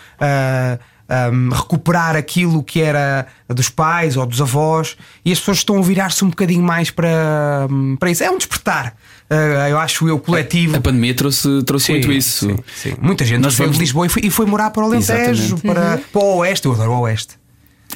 recuperar 1.53 2.17
aquilo 2.17 2.63
que 2.63 2.81
era 2.81 3.27
dos 3.49 3.69
pais 3.69 4.17
ou 4.17 4.25
dos 4.25 4.41
avós, 4.41 4.97
e 5.25 5.33
as 5.33 5.39
pessoas 5.39 5.59
estão 5.59 5.79
a 5.79 5.83
virar-se 5.83 6.25
um 6.25 6.31
bocadinho 6.31 6.63
mais 6.63 6.91
para, 6.91 7.69
para 7.99 8.11
isso. 8.11 8.23
É 8.25 8.31
um 8.31 8.39
despertar, 8.39 8.97
ah, 9.29 9.69
eu 9.69 9.79
acho 9.79 10.09
eu, 10.09 10.19
coletivo. 10.19 10.77
A 10.77 10.81
pandemia 10.81 11.15
trouxe, 11.15 11.63
trouxe 11.65 11.93
muito 11.93 12.11
isso. 12.13 12.47
Sim, 12.47 12.57
sim. 12.75 12.95
Muita 13.01 13.25
gente 13.25 13.41
Nós 13.43 13.55
saiu 13.55 13.67
vamos- 13.67 13.77
de 13.79 13.83
Lisboa 13.83 14.07
e 14.07 14.09
foi, 14.09 14.23
e 14.25 14.31
foi 14.31 14.47
morar 14.47 14.71
para 14.71 14.83
o 14.83 14.87
Alentejo, 14.87 15.55
Exatamente. 15.57 15.63
para, 15.63 15.99
para 16.13 16.23
o 16.23 16.37
Oeste. 16.37 16.67
Eu 16.67 16.73
adoro 16.73 16.93
o 16.93 17.01
Oeste. 17.01 17.35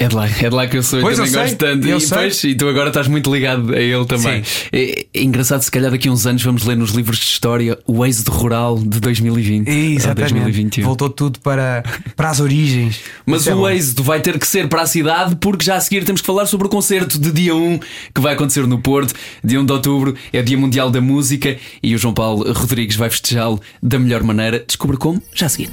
É 0.01 0.07
de 0.07 0.15
lá, 0.15 0.27
é 0.29 0.49
de 0.49 0.55
lá 0.55 0.67
que 0.67 0.77
eu 0.77 0.83
sou 0.83 1.01
Pois, 1.01 1.19
e 1.19 1.23
também 1.23 1.33
eu 1.33 1.33
sei, 1.35 1.43
gosto 1.43 1.57
tanto. 1.59 1.89
eu 1.89 1.97
e, 1.97 2.01
sei. 2.01 2.19
pois, 2.19 2.45
e 2.45 2.55
tu 2.55 2.69
agora 2.69 2.89
estás 2.89 3.09
muito 3.09 3.33
ligado 3.35 3.75
a 3.75 3.81
ele 3.81 4.05
também. 4.07 4.43
É, 4.73 5.07
é 5.13 5.23
engraçado, 5.23 5.61
se 5.63 5.71
calhar 5.71 5.91
daqui 5.91 6.09
a 6.09 6.13
uns 6.13 6.27
anos 6.27 6.43
vamos 6.43 6.65
ler 6.65 6.77
nos 6.77 6.91
livros 6.93 7.19
de 7.19 7.25
história 7.25 7.77
o 7.87 8.07
êxodo 8.07 8.31
rural 8.31 8.79
de 8.79 9.01
2020 9.01 9.69
ou 9.69 9.75
Exatamente. 9.75 10.33
2021. 10.35 10.85
Voltou 10.85 11.11
tudo 11.11 11.41
para, 11.41 11.83
para 12.17 12.31
as 12.31 12.39
origens. 12.41 13.01
Mas 13.27 13.41
Isso 13.43 13.51
é 13.51 13.55
o 13.55 13.59
bom. 13.59 13.69
êxodo 13.71 14.03
vai 14.05 14.21
ter 14.21 14.39
que 14.39 14.47
ser 14.47 14.69
para 14.69 14.83
a 14.83 14.87
cidade, 14.87 15.37
porque 15.37 15.65
já 15.65 15.77
a 15.77 15.81
seguir 15.81 16.05
temos 16.05 16.21
que 16.21 16.27
falar 16.27 16.47
sobre 16.47 16.67
o 16.69 16.71
concerto 16.71 17.19
de 17.19 17.33
dia 17.33 17.55
1 17.55 17.81
que 18.15 18.21
vai 18.21 18.35
acontecer 18.35 18.67
no 18.67 18.79
Porto. 18.81 19.15
Dia 19.43 19.61
1 19.61 19.67
de 19.67 19.73
outubro 19.73 20.15
é 20.33 20.43
Dia 20.43 20.57
Mundial 20.57 20.91
da 20.91 21.01
Música 21.01 21.57
e 21.83 21.95
o 21.95 21.99
João 21.99 22.15
Paulo 22.15 22.53
Rodrigues 22.53 22.97
vai 22.97 23.11
festejá-lo 23.11 23.61
da 23.83 23.99
melhor 23.99 24.23
maneira. 24.23 24.65
Descubra 24.67 24.97
como 24.97 25.21
já 25.35 25.47
a 25.47 25.49
seguir. 25.49 25.71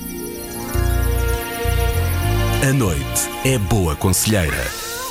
A 2.67 2.73
noite 2.73 3.29
é 3.43 3.59
boa 3.59 3.95
conselheira. 3.95 4.65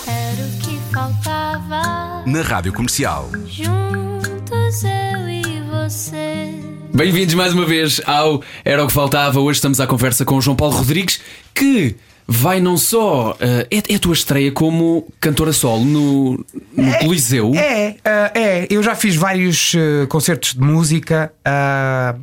Era 0.08 0.42
o 0.44 0.58
que 0.58 0.76
faltava. 0.92 2.24
Na 2.26 2.42
Rádio 2.42 2.72
Comercial. 2.72 3.30
Juntos 3.46 4.82
eu 4.82 5.30
e 5.30 5.62
você. 5.70 6.52
Bem-vindos 6.92 7.34
mais 7.34 7.54
uma 7.54 7.64
vez 7.64 8.00
ao 8.06 8.42
Era 8.64 8.82
o 8.82 8.88
que 8.88 8.92
Faltava. 8.92 9.38
Hoje 9.38 9.58
estamos 9.58 9.78
à 9.78 9.86
conversa 9.86 10.24
com 10.24 10.34
o 10.34 10.40
João 10.40 10.56
Paulo 10.56 10.74
Rodrigues, 10.74 11.20
que 11.54 11.94
vai 12.26 12.60
não 12.60 12.76
só. 12.76 13.36
eh, 13.40 13.66
é, 13.70 13.92
é 13.92 13.96
a 13.96 13.98
tua 13.98 14.12
estreia 14.14 14.50
como 14.52 15.06
cantora 15.20 15.52
solo 15.52 15.84
no, 15.84 16.44
no 16.76 16.98
Coliseu. 17.00 17.52
É, 17.54 17.96
ah, 18.04 18.30
é. 18.34 18.66
Eu 18.70 18.82
já 18.82 18.94
fiz 18.94 19.14
vários 19.16 19.72
ah, 19.76 20.06
concertos 20.06 20.54
de 20.54 20.60
música, 20.60 21.32
ah, 21.44 22.14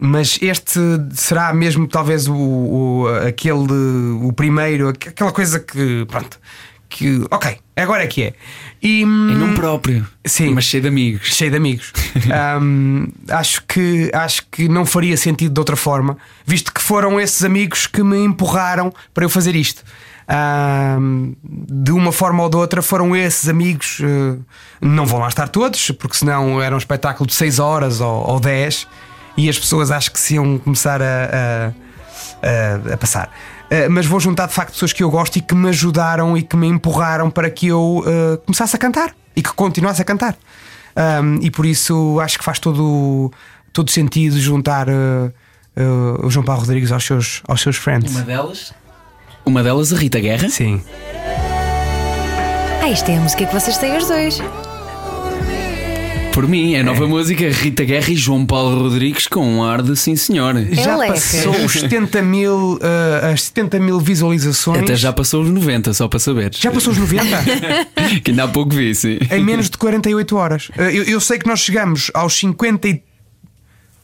mas 0.00 0.38
este 0.40 0.78
será 1.14 1.52
mesmo 1.52 1.86
talvez 1.88 2.28
o, 2.28 2.34
o- 2.34 3.06
aquele 3.26 3.72
o 4.22 4.32
primeiro, 4.32 4.88
aqu- 4.88 5.08
aquela 5.08 5.32
coisa 5.32 5.58
que 5.60 6.04
pronto, 6.06 6.38
que 6.90 7.24
ok, 7.30 7.56
agora 7.76 8.02
é 8.02 8.06
que 8.06 8.22
é. 8.24 8.32
E, 8.82 9.02
Em 9.02 9.06
nome 9.06 9.54
próprio, 9.54 10.06
Sim. 10.24 10.52
mas 10.54 10.64
cheio 10.64 10.82
de 10.82 10.88
amigos. 10.88 11.28
cheio 11.28 11.50
de 11.50 11.56
amigos. 11.56 11.92
Ahm, 12.32 13.06
acho, 13.30 13.62
que, 13.66 14.10
acho 14.12 14.42
que 14.50 14.68
não 14.68 14.84
faria 14.84 15.16
sentido 15.16 15.54
de 15.54 15.60
outra 15.60 15.76
forma, 15.76 16.16
visto 16.44 16.72
que 16.74 16.80
foram 16.82 17.20
esses 17.20 17.44
amigos 17.44 17.86
que 17.86 18.02
me 18.02 18.18
empurraram 18.18 18.92
para 19.14 19.24
eu 19.24 19.28
fazer 19.30 19.54
isto. 19.56 19.82
Ahm, 20.28 21.32
de 21.42 21.92
uma 21.92 22.12
forma 22.12 22.42
ou 22.42 22.48
de 22.48 22.56
outra, 22.56 22.80
foram 22.82 23.14
esses 23.16 23.48
amigos. 23.48 23.98
eh, 24.02 24.36
não 24.80 25.04
vão 25.04 25.18
lá 25.20 25.28
estar 25.28 25.48
todos, 25.48 25.90
porque 25.92 26.16
senão 26.16 26.60
era 26.62 26.74
um 26.74 26.78
espetáculo 26.78 27.26
de 27.26 27.34
6 27.34 27.58
horas 27.58 28.00
ou, 28.00 28.28
ou 28.30 28.40
10 28.40 28.86
e 29.36 29.48
as 29.48 29.58
pessoas 29.58 29.90
acho 29.90 30.10
que 30.10 30.18
se 30.18 30.34
iam 30.34 30.56
começar 30.58 31.02
a- 31.02 31.72
a, 32.42 32.90
a- 32.90 32.94
a 32.94 32.96
passar. 32.96 33.30
Uh, 33.70 33.88
mas 33.90 34.04
vou 34.04 34.18
juntar 34.18 34.46
de 34.46 34.52
facto 34.52 34.72
pessoas 34.72 34.92
que 34.92 35.02
eu 35.02 35.10
gosto 35.10 35.36
e 35.36 35.40
que 35.40 35.54
me 35.54 35.68
ajudaram 35.68 36.36
e 36.36 36.42
que 36.42 36.56
me 36.56 36.66
empurraram 36.66 37.30
para 37.30 37.48
que 37.48 37.68
eu 37.68 38.02
uh, 38.04 38.38
começasse 38.44 38.74
a 38.74 38.78
cantar 38.78 39.14
e 39.36 39.42
que 39.42 39.52
continuasse 39.52 40.02
a 40.02 40.04
cantar. 40.04 40.36
Um, 40.96 41.38
e 41.40 41.50
por 41.50 41.64
isso 41.64 42.18
acho 42.20 42.38
que 42.38 42.44
faz 42.44 42.58
todo, 42.58 43.32
todo 43.72 43.90
sentido 43.90 44.38
juntar 44.38 44.88
uh, 44.88 45.32
uh, 45.76 46.26
o 46.26 46.30
João 46.30 46.44
Paulo 46.44 46.62
Rodrigues 46.62 46.90
aos 46.92 47.04
seus, 47.04 47.42
aos 47.46 47.60
seus 47.60 47.76
friends. 47.76 48.12
Uma 48.12 48.22
delas? 48.22 48.74
Uma 49.44 49.62
delas, 49.62 49.92
a 49.92 49.96
Rita 49.96 50.20
Guerra. 50.20 50.48
Sim. 50.48 50.82
Ah, 52.82 52.88
isto 52.88 53.08
é 53.10 53.16
a 53.16 53.20
música 53.20 53.46
que 53.46 53.52
vocês 53.52 53.78
têm 53.78 53.96
os 53.96 54.08
dois. 54.08 54.40
Por 56.32 56.46
mim, 56.48 56.74
é 56.74 56.82
nova 56.82 57.06
música, 57.06 57.50
Rita 57.50 57.84
Guerra 57.84 58.10
e 58.10 58.14
João 58.16 58.46
Paulo 58.46 58.82
Rodrigues 58.84 59.26
com 59.26 59.44
um 59.44 59.62
ar 59.64 59.82
de 59.82 59.94
sim 59.96 60.14
senhor. 60.16 60.54
Já 60.72 60.96
leca. 60.96 61.12
passou 61.14 61.52
os 61.64 61.72
70 61.72 62.22
mil, 62.22 62.74
uh, 62.76 63.32
as 63.32 63.42
70 63.42 63.78
mil 63.80 63.98
visualizações. 64.00 64.82
Até 64.84 64.94
já 64.96 65.12
passou 65.12 65.42
os 65.42 65.50
90, 65.50 65.92
só 65.92 66.08
para 66.08 66.18
saber. 66.18 66.52
Já 66.54 66.70
passou 66.70 66.92
os 66.92 66.98
90? 66.98 67.20
Que 68.24 68.30
ainda 68.30 68.44
há 68.44 68.48
pouco 68.48 68.74
vi, 68.74 68.94
sim. 68.94 69.18
em 69.30 69.44
menos 69.44 69.68
de 69.68 69.76
48 69.76 70.36
horas. 70.36 70.68
Uh, 70.70 70.82
Eu, 70.82 71.02
eu 71.04 71.20
sei 71.20 71.38
que 71.38 71.46
nós 71.46 71.60
chegamos 71.60 72.10
aos 72.14 72.34
50 72.38 72.88
e- 72.88 73.02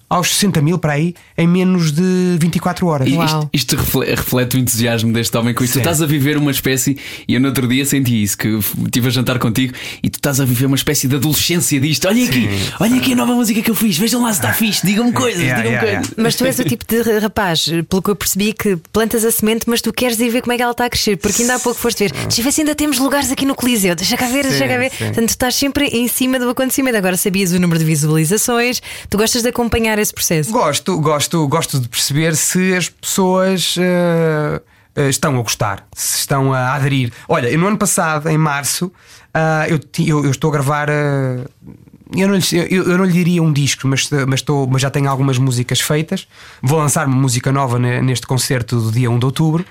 aos 0.09 0.29
60 0.35 0.63
mil 0.63 0.79
para 0.79 0.93
aí 0.93 1.15
em 1.37 1.47
menos 1.49 1.93
de 1.93 2.37
24 2.39 2.87
horas. 2.87 3.09
E. 3.09 3.17
Isto, 3.17 3.51
isto 3.53 3.77
refle- 3.77 4.15
reflete 4.15 4.57
o 4.57 4.59
entusiasmo 4.61 5.13
deste 5.13 5.37
homem 5.37 5.53
com 5.55 5.65
isto. 5.65 5.75
Tu 5.75 5.79
estás 5.79 6.01
a 6.01 6.07
viver 6.07 6.37
uma 6.37 6.51
espécie, 6.51 6.97
e 7.27 7.35
eu 7.35 7.41
no 7.41 7.49
outro 7.49 7.67
dia 7.67 7.85
senti 7.85 8.23
isso, 8.23 8.39
que 8.39 8.49
estive 8.85 9.09
a 9.09 9.11
jantar 9.11 9.39
contigo 9.39 9.75
e 10.03 10.09
tu 10.09 10.17
estás 10.17 10.41
a 10.41 10.45
viver 10.45 10.67
uma 10.67 10.77
espécie 10.77 11.09
de 11.09 11.17
adolescência 11.17 11.81
disto. 11.81 12.07
Olha 12.09 12.25
aqui, 12.25 12.49
olha 12.81 12.97
aqui 12.97 13.13
a 13.13 13.17
nova 13.17 13.35
música 13.35 13.61
que 13.63 13.71
eu 13.71 13.75
fiz, 13.75 13.99
vejam 13.99 14.23
lá 14.23 14.33
se 14.33 14.39
está 14.41 14.53
fixe, 14.53 14.87
digam-me 14.87 15.13
coisas, 15.13 15.41
Yeah, 15.43 15.63
digam-me 15.63 15.77
yeah, 15.87 15.99
coisas. 16.01 16.15
Mas 16.17 16.37
tu 16.37 16.45
és 16.45 16.59
o 16.59 16.65
tipo 16.65 16.85
de 16.87 17.19
rapaz, 17.19 17.67
pelo 17.89 18.03
que 18.03 18.11
eu 18.11 18.17
percebi, 18.17 18.53
que 18.53 18.77
plantas 18.93 19.25
a 19.25 19.31
semente, 19.31 19.65
mas 19.67 19.81
tu 19.81 19.93
queres 19.93 20.19
ir 20.21 20.31
ver 20.31 20.41
como 20.43 20.53
é 20.53 20.57
que 20.57 20.63
ela 20.63 20.73
está 20.73 20.85
a 20.87 20.91
crescer, 20.91 21.17
porque 21.17 21.43
ainda 21.43 21.57
há 21.57 21.59
pouco 21.59 21.79
foste 21.81 22.05
ver. 22.05 22.13
Deixa 22.13 22.43
ver 22.43 22.53
se 22.53 22.61
ainda 22.61 22.75
temos 22.75 22.99
lugares 22.99 23.31
aqui 23.33 23.45
no 23.45 23.55
Coliseu, 23.55 23.95
deixa 23.97 24.17
cá 24.17 24.27
ver, 24.29 24.45
deixa 24.47 24.67
cá 24.69 24.77
ver. 24.79 24.91
sim. 24.91 25.05
Portanto, 25.07 25.27
tu 25.27 25.31
estás 25.31 25.55
sempre 25.55 25.87
em 25.87 26.07
cima 26.09 26.39
do 26.39 26.49
acontecimento. 26.49 26.97
Agora 26.97 27.17
sabias 27.17 27.53
o 27.53 27.59
número 27.61 27.79
de 27.79 27.85
visualizações, 27.85 28.81
tu 29.11 29.19
gostas 29.19 29.43
de 29.43 29.49
acompanhar 29.49 29.96
esse 30.01 30.13
processo. 30.13 30.51
Gosto, 30.53 30.99
gosto, 31.01 31.47
gosto 31.49 31.81
de 31.81 31.89
perceber 31.89 32.35
se 32.37 32.75
as 32.75 32.89
pessoas 32.89 33.75
eh, 33.79 34.61
estão 35.09 35.39
a 35.39 35.43
gostar, 35.43 35.87
se 35.95 36.19
estão 36.19 36.53
a 36.53 36.75
aderir. 36.75 37.13
Olha, 37.29 37.57
no 37.57 37.67
ano 37.67 37.77
passado, 37.79 38.29
em 38.29 38.39
março, 38.39 38.91
ah, 39.35 39.67
eu, 39.69 39.79
eu- 40.07 40.25
eu 40.25 40.31
estou 40.31 40.51
a 40.51 40.53
gravar. 40.53 40.89
ah, 40.91 41.45
eu, 42.15 42.29
não 42.29 42.37
lhe, 42.37 42.45
eu, 42.71 42.97
não 42.99 43.05
lhe 43.05 43.13
diria 43.13 43.43
um 43.43 43.53
disco, 43.53 43.87
mas, 43.89 44.09
mas, 44.29 44.41
estou, 44.41 44.67
mas 44.69 44.81
já 44.81 44.89
tenho 44.91 45.11
algumas 45.11 45.39
músicas 45.39 45.81
feitas. 45.81 46.29
Vou 46.63 46.79
lançar 46.79 47.07
uma 47.07 47.17
música 47.17 47.51
nova 47.51 47.79
ne- 47.81 48.01
neste 48.01 48.27
concerto 48.29 48.81
do 48.81 48.93
dia 48.93 49.11
1 49.11 49.19
de 49.19 49.25
outubro. 49.27 49.65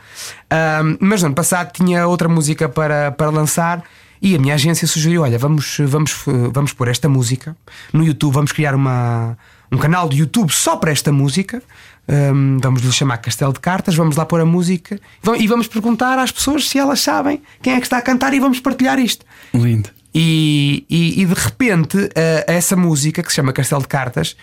Ah, 0.49 0.81
mas 0.99 1.21
no 1.21 1.27
ano 1.27 1.35
passado 1.35 1.71
tinha 1.71 2.05
outra 2.07 2.27
música 2.27 2.67
para, 2.67 3.11
para 3.11 3.29
lançar. 3.29 3.83
E 4.21 4.35
a 4.35 4.39
minha 4.39 4.53
agência 4.55 4.87
sugeriu: 4.87 5.21
olha, 5.23 5.37
vamos, 5.37 5.77
vamos, 5.81 6.13
vamos 6.51 6.73
pôr 6.73 6.87
esta 6.87 7.07
música 7.07 7.55
no 7.93 8.03
YouTube, 8.03 8.33
vamos 8.33 8.51
criar 8.51 8.73
uma, 8.75 9.37
um 9.75 9.79
canal 9.79 10.07
de 10.09 10.17
YouTube 10.17 10.51
só 10.51 10.75
para 10.77 10.91
esta 10.91 11.11
música. 11.11 11.61
Hum, 12.07 12.59
vamos 12.61 12.81
lhe 12.83 12.91
chamar 12.91 13.17
Castelo 13.17 13.51
de 13.51 13.59
Cartas, 13.59 13.95
vamos 13.95 14.15
lá 14.15 14.25
pôr 14.25 14.39
a 14.39 14.45
música 14.45 14.95
e 14.95 14.99
vam- 15.25 15.47
vamos 15.47 15.67
perguntar 15.67 16.19
às 16.19 16.31
pessoas 16.31 16.69
se 16.69 16.77
elas 16.77 16.99
sabem 17.01 17.41
quem 17.63 17.73
é 17.73 17.79
que 17.79 17.85
está 17.87 17.97
a 17.97 18.01
cantar 18.01 18.31
e 18.33 18.39
vamos 18.39 18.59
partilhar 18.59 18.99
isto. 18.99 19.25
Lindo. 19.53 19.89
E, 20.13 20.85
e- 20.89 21.21
e 21.21 21.25
de 21.25 21.33
repente 21.33 22.09
eh, 22.15 22.45
essa 22.47 22.75
música 22.75 23.23
que 23.23 23.29
se 23.29 23.35
chama 23.35 23.51
Castelo 23.51 23.81
de 23.81 23.87
Cartas 23.87 24.37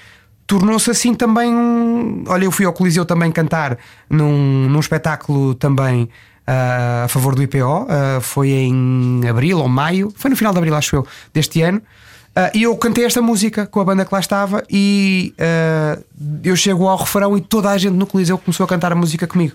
tornou-se 0.45 0.91
assim 0.91 1.14
também 1.14 1.55
um. 1.55 2.24
Olha, 2.26 2.45
eu 2.45 2.51
fui 2.51 2.66
ao 2.66 2.72
Coliseu 2.72 3.05
também 3.07 3.30
cantar 3.30 3.78
num, 4.11 4.68
num 4.68 4.80
espetáculo 4.80 5.55
também 5.55 6.09
ah, 6.47 7.05
a 7.05 7.09
favor 7.09 7.35
do 7.37 7.43
IPO, 7.45 7.87
ah, 7.89 8.18
foi 8.20 8.51
em 8.51 9.20
abril 9.30 9.59
ou 9.61 9.68
maio, 9.68 10.12
foi 10.16 10.30
no 10.30 10.37
final 10.37 10.53
de 10.53 10.59
abril, 10.59 10.74
acho 10.74 10.97
eu, 10.97 11.07
deste 11.33 11.62
ano. 11.62 11.80
Ah, 12.35 12.51
e 12.55 12.62
eu 12.62 12.74
cantei 12.76 13.05
esta 13.05 13.20
música 13.20 13.66
com 13.66 13.78
a 13.80 13.85
banda 13.85 14.05
que 14.07 14.12
lá 14.14 14.18
estava 14.20 14.64
e 14.70 15.35
ah, 15.39 15.99
eu 16.43 16.57
chego 16.57 16.89
ao 16.89 16.97
refrão 16.97 17.37
e 17.37 17.41
toda 17.41 17.68
a 17.70 17.76
gente 17.78 17.93
no 17.95 18.07
Coliseu 18.07 18.39
começou 18.39 18.64
a 18.64 18.68
cantar 18.68 18.91
a 18.93 18.95
música 18.95 19.26
comigo. 19.26 19.55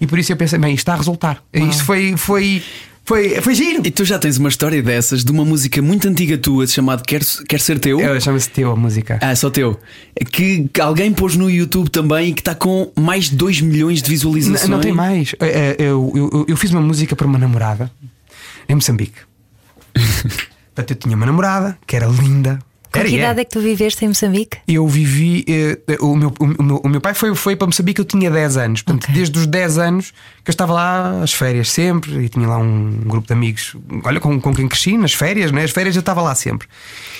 E 0.00 0.06
por 0.06 0.18
isso 0.18 0.30
eu 0.30 0.36
pensei, 0.36 0.58
bem, 0.58 0.70
isto 0.74 0.80
está 0.82 0.92
a 0.94 0.96
resultar. 0.96 1.42
Isto 1.52 1.84
foi, 1.84 2.16
foi, 2.16 2.62
foi, 3.04 3.40
foi 3.40 3.54
giro. 3.54 3.80
E 3.84 3.90
tu 3.90 4.04
já 4.04 4.16
tens 4.18 4.36
uma 4.36 4.48
história 4.50 4.80
dessas 4.82 5.24
de 5.24 5.32
uma 5.32 5.44
música 5.44 5.80
muito 5.82 6.06
antiga 6.06 6.36
tua 6.38 6.66
chamada 6.68 7.02
Quer, 7.02 7.22
Quer 7.48 7.58
Ser 7.60 7.80
Teu? 7.80 7.98
Eu 7.98 8.20
chama-se 8.20 8.48
Teu 8.50 8.70
a 8.70 8.76
música. 8.76 9.18
Ah, 9.22 9.34
só 9.34 9.48
teu. 9.50 9.80
Que, 10.30 10.68
que 10.72 10.80
alguém 10.80 11.12
pôs 11.12 11.34
no 11.34 11.50
YouTube 11.50 11.88
também 11.90 12.28
e 12.28 12.32
que 12.34 12.42
está 12.42 12.54
com 12.54 12.92
mais 12.94 13.30
de 13.30 13.36
2 13.36 13.60
milhões 13.62 14.00
de 14.02 14.08
visualizações. 14.10 14.64
N- 14.64 14.70
Não 14.70 14.80
tem 14.80 14.92
mais. 14.92 15.34
É, 15.40 15.46
é, 15.48 15.76
Eu, 15.78 16.12
eu, 16.14 16.44
eu 16.46 16.56
fiz 16.56 16.70
uma 16.70 16.80
música 16.82 17.16
para 17.16 17.26
uma 17.26 17.38
namorada 17.38 17.90
em 18.68 18.74
Moçambique. 18.74 19.18
Portanto, 20.78 20.90
eu 20.92 20.96
tinha 20.96 21.16
uma 21.16 21.26
namorada 21.26 21.76
que 21.86 21.96
era 21.96 22.06
linda. 22.06 22.58
Com 22.90 23.00
Era, 23.00 23.08
que 23.08 23.16
é. 23.16 23.18
idade 23.18 23.40
é 23.40 23.44
que 23.44 23.50
tu 23.50 23.60
viveste 23.60 24.02
em 24.04 24.08
Moçambique? 24.08 24.58
Eu 24.66 24.86
vivi. 24.88 25.44
eh, 25.46 25.78
o, 26.00 26.14
meu, 26.16 26.32
o, 26.40 26.62
meu, 26.62 26.76
o 26.84 26.88
meu 26.88 27.00
pai 27.02 27.12
foi, 27.12 27.34
foi 27.34 27.54
para 27.54 27.66
Moçambique, 27.66 28.00
eu 28.00 28.04
tinha 28.04 28.30
10 28.30 28.56
anos. 28.56 28.82
Portanto, 28.82 29.04
Ok. 29.04 29.14
desde 29.14 29.38
os 29.40 29.46
10 29.46 29.76
anos 29.78 30.10
que 30.42 30.48
eu 30.48 30.52
estava 30.52 30.72
lá 30.72 31.20
às 31.22 31.34
férias 31.34 31.68
sempre 31.70 32.24
e 32.24 32.28
tinha 32.30 32.46
lá 32.48 32.56
um 32.56 32.92
grupo 33.04 33.26
de 33.26 33.32
amigos. 33.34 33.76
Olha, 34.04 34.18
com, 34.20 34.40
com 34.40 34.54
quem 34.54 34.66
cresci 34.68 34.96
nas 34.96 35.12
férias, 35.12 35.52
né? 35.52 35.64
As 35.64 35.70
férias 35.70 35.96
eu 35.96 36.00
estava 36.00 36.22
lá 36.22 36.34
sempre. 36.34 36.66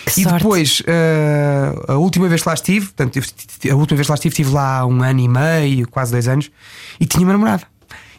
Que 0.07 0.21
e 0.21 0.23
sorte. 0.23 0.39
depois, 0.39 0.83
eh, 0.87 1.75
a 1.89 1.97
última 1.97 2.29
vez 2.29 2.41
que 2.43 2.49
lá 2.49 2.55
estive, 2.55 2.87
portanto, 2.87 3.19
a 3.19 3.75
última 3.75 3.97
vez 3.97 4.07
que 4.07 4.11
lá 4.11 4.15
estive, 4.15 4.33
estive 4.33 4.51
lá 4.51 4.87
um 4.87 5.03
ano 5.03 5.21
e 5.21 5.29
meio, 5.29 5.89
quase 5.89 6.13
dois 6.13 6.29
anos, 6.29 6.51
e 6.99 7.05
tinha 7.05 7.25
uma 7.27 7.33
namorada. 7.35 7.65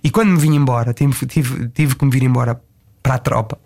E 0.03 0.11
quando 0.11 0.29
me 0.29 0.37
vim 0.37 0.53
embora, 0.53 0.93
tive, 0.93 1.25
tive, 1.25 1.67
tive 1.69 1.95
que 1.95 2.05
me 2.05 2.11
vir 2.11 2.21
embora 2.23 2.61
para 3.01 3.15
a 3.15 3.17
tropa. 3.17 3.57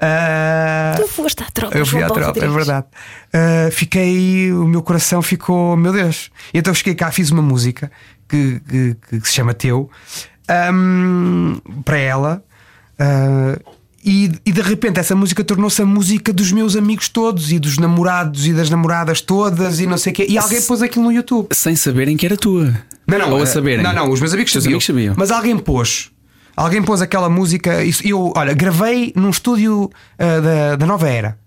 Ah, 0.00 0.94
Tu 0.96 1.08
foste 1.08 1.42
à 1.42 1.46
tropa, 1.50 1.76
eu 1.76 1.86
fui 1.86 2.00
João 2.00 2.10
à 2.10 2.14
tropa, 2.14 2.44
é 2.44 2.48
verdade. 2.48 2.86
Uh, 3.28 3.70
fiquei, 3.70 4.52
o 4.52 4.64
meu 4.66 4.82
coração 4.82 5.20
ficou, 5.22 5.76
meu 5.76 5.92
Deus. 5.92 6.30
E 6.52 6.58
então 6.58 6.72
cheguei 6.74 6.94
cá, 6.94 7.10
fiz 7.10 7.30
uma 7.30 7.42
música 7.42 7.90
que, 8.28 8.60
que, 8.68 8.96
que 9.20 9.28
se 9.28 9.34
chama 9.34 9.54
Teu 9.54 9.90
um, 10.72 11.60
para 11.84 11.98
ela. 11.98 12.42
uh, 13.00 13.78
e, 14.04 14.30
e 14.46 14.52
de 14.52 14.62
repente 14.62 15.00
essa 15.00 15.14
música 15.14 15.42
tornou-se 15.42 15.82
a 15.82 15.84
música 15.84 16.32
dos 16.32 16.52
meus 16.52 16.76
amigos 16.76 17.08
todos 17.08 17.50
e 17.50 17.58
dos 17.58 17.78
namorados 17.78 18.46
e 18.46 18.54
das 18.54 18.70
namoradas 18.70 19.20
todas 19.20 19.80
e 19.80 19.86
não 19.86 19.98
sei 19.98 20.12
o 20.12 20.14
quê. 20.14 20.26
E 20.28 20.38
alguém 20.38 20.62
pôs 20.62 20.80
aquilo 20.82 21.04
no 21.04 21.12
YouTube. 21.12 21.48
Sem 21.52 21.74
saberem 21.74 22.16
que 22.16 22.24
era 22.24 22.36
tua. 22.36 22.72
Não, 23.06 23.18
não, 23.18 23.30
Ou 23.32 23.40
a 23.40 23.42
eh, 23.42 23.46
saberem. 23.46 23.82
Não, 23.82 23.92
não, 23.92 24.10
os 24.10 24.20
meus 24.20 24.32
amigos 24.32 24.52
sabiam. 24.52 24.68
amigos 24.68 24.86
sabiam. 24.86 25.14
Mas 25.16 25.30
alguém 25.30 25.58
pôs. 25.58 26.10
Alguém 26.58 26.82
pôs 26.82 27.00
aquela 27.00 27.30
música. 27.30 27.84
Isso, 27.84 28.02
eu, 28.04 28.32
olha, 28.36 28.52
gravei 28.52 29.12
num 29.14 29.30
estúdio 29.30 29.88
ah, 30.18 30.40
da, 30.40 30.76
da 30.76 30.86
Nova 30.86 31.08
Era. 31.08 31.38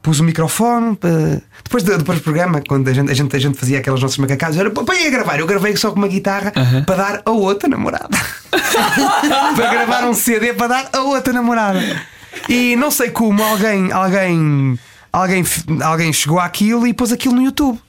Pus 0.00 0.20
o 0.20 0.24
microfone. 0.24 0.96
ah, 1.02 1.40
depois, 1.64 1.82
do, 1.82 1.98
depois 1.98 2.20
do 2.20 2.22
programa, 2.22 2.62
quando 2.68 2.86
a 2.86 2.92
gente, 2.92 3.10
a 3.10 3.14
gente, 3.14 3.34
a 3.34 3.38
gente 3.40 3.58
fazia 3.58 3.80
aquelas 3.80 4.00
nossas 4.00 4.16
macacadas, 4.16 4.56
era 4.56 4.70
para 4.70 4.94
ir 5.00 5.08
a 5.08 5.10
gravar. 5.10 5.40
Eu 5.40 5.46
gravei 5.48 5.76
só 5.76 5.90
com 5.90 5.96
uma 5.96 6.06
guitarra 6.06 6.52
para 6.86 6.96
dar 6.96 7.22
a 7.24 7.30
outra 7.32 7.68
namorada. 7.68 8.16
para 9.56 9.70
gravar 9.72 10.04
um 10.04 10.14
CD 10.14 10.54
para 10.54 10.68
dar 10.68 10.88
a 10.92 11.00
outra 11.00 11.32
namorada. 11.32 11.80
E 12.48 12.76
não 12.76 12.92
sei 12.92 13.10
como 13.10 13.42
alguém, 13.42 13.90
alguém, 13.90 14.78
alguém, 15.12 15.44
alguém 15.82 16.12
chegou 16.12 16.38
àquilo 16.38 16.86
e 16.86 16.94
pôs 16.94 17.10
aquilo 17.10 17.34
no 17.34 17.42
YouTube. 17.42 17.80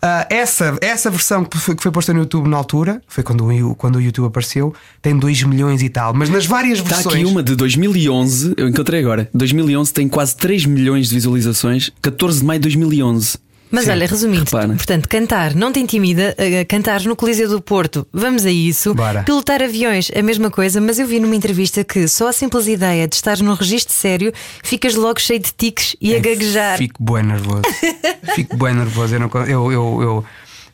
Ah, 0.00 0.26
essa, 0.30 0.76
essa 0.80 1.10
versão 1.10 1.44
que 1.44 1.58
foi, 1.58 1.74
que 1.74 1.82
foi 1.82 1.92
posta 1.92 2.12
no 2.12 2.20
YouTube 2.20 2.48
na 2.48 2.56
altura, 2.56 3.00
foi 3.06 3.22
quando 3.22 3.46
o, 3.46 3.74
quando 3.74 3.96
o 3.96 4.00
YouTube 4.00 4.26
apareceu, 4.26 4.74
tem 5.00 5.16
2 5.16 5.42
milhões 5.44 5.82
e 5.82 5.88
tal. 5.88 6.14
Mas 6.14 6.28
nas 6.30 6.46
várias 6.46 6.78
Está 6.78 6.96
versões. 6.96 7.14
aqui 7.14 7.24
uma 7.24 7.42
de 7.42 7.54
2011, 7.56 8.54
eu 8.56 8.68
encontrei 8.68 9.00
agora. 9.00 9.28
2011 9.34 9.92
tem 9.92 10.08
quase 10.08 10.36
3 10.36 10.66
milhões 10.66 11.08
de 11.08 11.14
visualizações, 11.14 11.90
14 12.00 12.40
de 12.40 12.44
maio 12.44 12.60
de 12.60 12.64
2011. 12.64 13.47
Mas 13.70 13.84
Sim. 13.84 13.90
olha, 13.90 14.06
resumindo, 14.06 14.44
Repara. 14.44 14.68
portanto, 14.68 15.08
cantar 15.08 15.54
não 15.54 15.70
te 15.72 15.78
intimida, 15.80 16.34
uh, 16.38 16.66
cantar 16.66 17.02
no 17.02 17.14
Coliseu 17.14 17.48
do 17.48 17.60
Porto, 17.60 18.06
vamos 18.12 18.46
a 18.46 18.50
isso. 18.50 18.94
Bora. 18.94 19.22
Pilotar 19.24 19.62
aviões, 19.62 20.10
a 20.16 20.22
mesma 20.22 20.50
coisa, 20.50 20.80
mas 20.80 20.98
eu 20.98 21.06
vi 21.06 21.20
numa 21.20 21.36
entrevista 21.36 21.84
que 21.84 22.08
só 22.08 22.28
a 22.28 22.32
simples 22.32 22.66
ideia 22.66 23.06
de 23.06 23.14
estar 23.14 23.38
num 23.38 23.54
registro 23.54 23.92
sério 23.94 24.32
ficas 24.62 24.94
logo 24.94 25.20
cheio 25.20 25.40
de 25.40 25.52
tiques 25.52 25.94
e 26.00 26.14
a 26.14 26.18
gaguejar. 26.18 26.78
Fico 26.78 27.02
bem 27.02 27.22
nervoso. 27.22 27.62
Fico 28.34 28.56
bem 28.56 28.74
nervoso. 28.74 29.14
Eu, 29.14 29.20
não, 29.20 29.30
eu, 29.46 29.72
eu, 29.72 30.02
eu, 30.02 30.24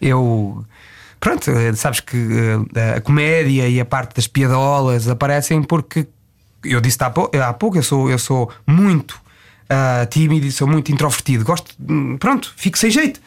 eu- 0.00 0.64
Pronto, 1.18 1.50
eh, 1.50 1.72
sabes 1.74 2.00
que 2.00 2.16
eh, 2.74 2.96
a 2.96 3.00
comédia 3.00 3.66
e 3.66 3.80
a 3.80 3.84
parte 3.86 4.14
das 4.16 4.26
piadolas 4.26 5.08
aparecem 5.08 5.62
porque 5.62 6.06
eu 6.62 6.82
disse 6.82 6.98
há 7.00 7.08
pouco, 7.08 7.34
há 7.36 7.52
pouco 7.54 7.78
eu, 7.78 7.82
sou, 7.82 8.10
eu 8.10 8.18
sou 8.18 8.50
muito 8.66 9.18
ah, 9.68 10.06
tímido 10.10 10.46
e 10.46 10.52
sou 10.52 10.66
muito 10.66 10.92
introvertido. 10.92 11.44
Gosto, 11.44 11.72
hum, 11.88 12.16
pronto, 12.18 12.52
fico 12.56 12.78
sem 12.78 12.90
jeito. 12.90 13.20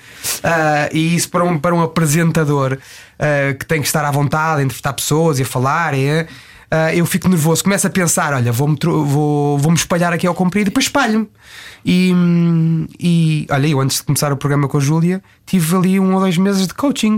Ah, 0.43 0.89
e 0.91 1.15
isso 1.15 1.29
para 1.29 1.43
um, 1.43 1.57
para 1.57 1.73
um 1.75 1.81
apresentador 1.81 2.77
ah, 3.19 3.53
que 3.53 3.65
tem 3.65 3.81
que 3.81 3.87
estar 3.87 4.05
à 4.05 4.11
vontade 4.11 4.61
a 4.61 4.63
entrevistar 4.63 4.93
pessoas 4.93 5.39
e 5.39 5.43
a 5.43 5.45
falar. 5.45 5.93
é, 5.93 6.27
ah, 6.69 6.93
eu 6.93 7.05
fico 7.05 7.29
nervoso, 7.29 7.63
começo 7.63 7.87
a 7.87 7.89
pensar: 7.89 8.33
olha, 8.33 8.51
vou-me 8.51 8.77
tro- 8.77 9.05
vou, 9.05 9.57
vou-me 9.57 9.77
espalhar 9.77 10.11
aqui 10.13 10.27
ao 10.27 10.33
comprido 10.33 10.67
e 10.67 10.69
depois 10.69 10.85
espalho-me. 10.85 11.29
E, 11.85 12.11
e 12.99 13.47
olha, 13.49 13.67
eu 13.67 13.79
antes 13.79 13.97
de 13.97 14.03
começar 14.03 14.31
o 14.33 14.37
programa 14.37 14.67
com 14.67 14.77
a 14.77 14.81
Júlia, 14.81 15.23
tive 15.45 15.75
ali 15.75 15.99
um 15.99 16.13
ou 16.13 16.19
dois 16.19 16.37
meses 16.37 16.67
de 16.67 16.73
coaching, 16.73 17.17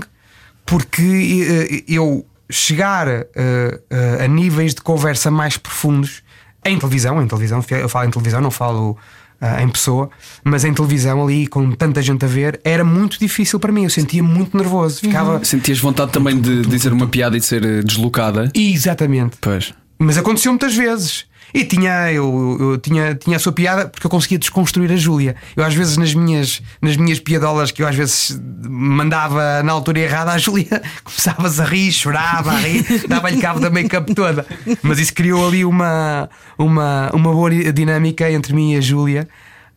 porque 0.65 1.01
eh, 1.01 1.83
eu 1.87 2.23
chegar 2.51 3.07
eh, 3.07 3.25
eh, 3.35 4.23
a 4.23 4.27
níveis 4.27 4.75
de 4.75 4.81
conversa 4.81 5.31
mais 5.31 5.57
profundos 5.57 6.21
em 6.65 6.77
televisão, 6.77 7.21
em 7.21 7.27
televisão, 7.27 7.63
eu 7.69 7.89
falo 7.89 8.07
em 8.07 8.11
televisão, 8.11 8.41
não 8.41 8.51
falo 8.51 8.97
ah, 9.41 9.63
em 9.63 9.69
pessoa, 9.69 10.09
mas 10.43 10.65
em 10.65 10.73
televisão 10.73 11.23
ali 11.23 11.47
com 11.47 11.71
tanta 11.71 12.01
gente 12.01 12.25
a 12.25 12.27
ver, 12.27 12.59
era 12.63 12.83
muito 12.83 13.17
difícil 13.17 13.59
para 13.59 13.71
mim. 13.71 13.83
Eu 13.83 13.89
sentia 13.89 14.21
muito 14.21 14.57
nervoso, 14.57 14.99
ficava. 14.99 15.43
Sentias 15.45 15.79
vontade 15.79 16.11
também 16.11 16.39
de 16.39 16.61
dizer 16.63 16.91
uma 16.91 17.07
piada 17.07 17.37
e 17.37 17.39
de 17.39 17.45
ser 17.45 17.83
deslocada? 17.83 18.51
Exatamente. 18.53 19.37
Pois. 19.39 19.73
Mas 19.97 20.17
aconteceu 20.17 20.51
muitas 20.51 20.75
vezes. 20.75 21.25
E 21.53 21.63
tinha, 21.63 22.11
eu, 22.11 22.57
eu 22.59 22.77
tinha, 22.77 23.15
tinha 23.15 23.37
a 23.37 23.39
sua 23.39 23.51
piada 23.51 23.87
porque 23.87 24.05
eu 24.05 24.11
conseguia 24.11 24.37
desconstruir 24.37 24.91
a 24.91 24.95
Júlia. 24.95 25.35
Eu, 25.55 25.63
às 25.63 25.73
vezes, 25.73 25.97
nas 25.97 26.13
minhas, 26.13 26.61
nas 26.81 26.95
minhas 26.95 27.19
piadolas 27.19 27.71
que 27.71 27.81
eu 27.81 27.87
às 27.87 27.95
vezes 27.95 28.39
mandava 28.67 29.63
na 29.63 29.71
altura 29.71 29.99
errada, 29.99 30.31
a 30.31 30.37
Júlia 30.37 30.81
começavas 31.03 31.59
a 31.59 31.65
rir, 31.65 31.91
chorava, 31.91 32.51
a 32.51 32.57
rir, 32.59 32.85
dava-lhe 33.07 33.41
cabo 33.41 33.59
da 33.59 33.69
make-up 33.69 34.13
toda. 34.13 34.45
Mas 34.83 34.99
isso 34.99 35.13
criou 35.13 35.47
ali 35.47 35.65
uma, 35.65 36.29
uma, 36.57 37.09
uma 37.13 37.31
boa 37.31 37.49
dinâmica 37.71 38.29
entre 38.29 38.53
mim 38.53 38.73
e 38.73 38.77
a 38.77 38.81
Júlia. 38.81 39.27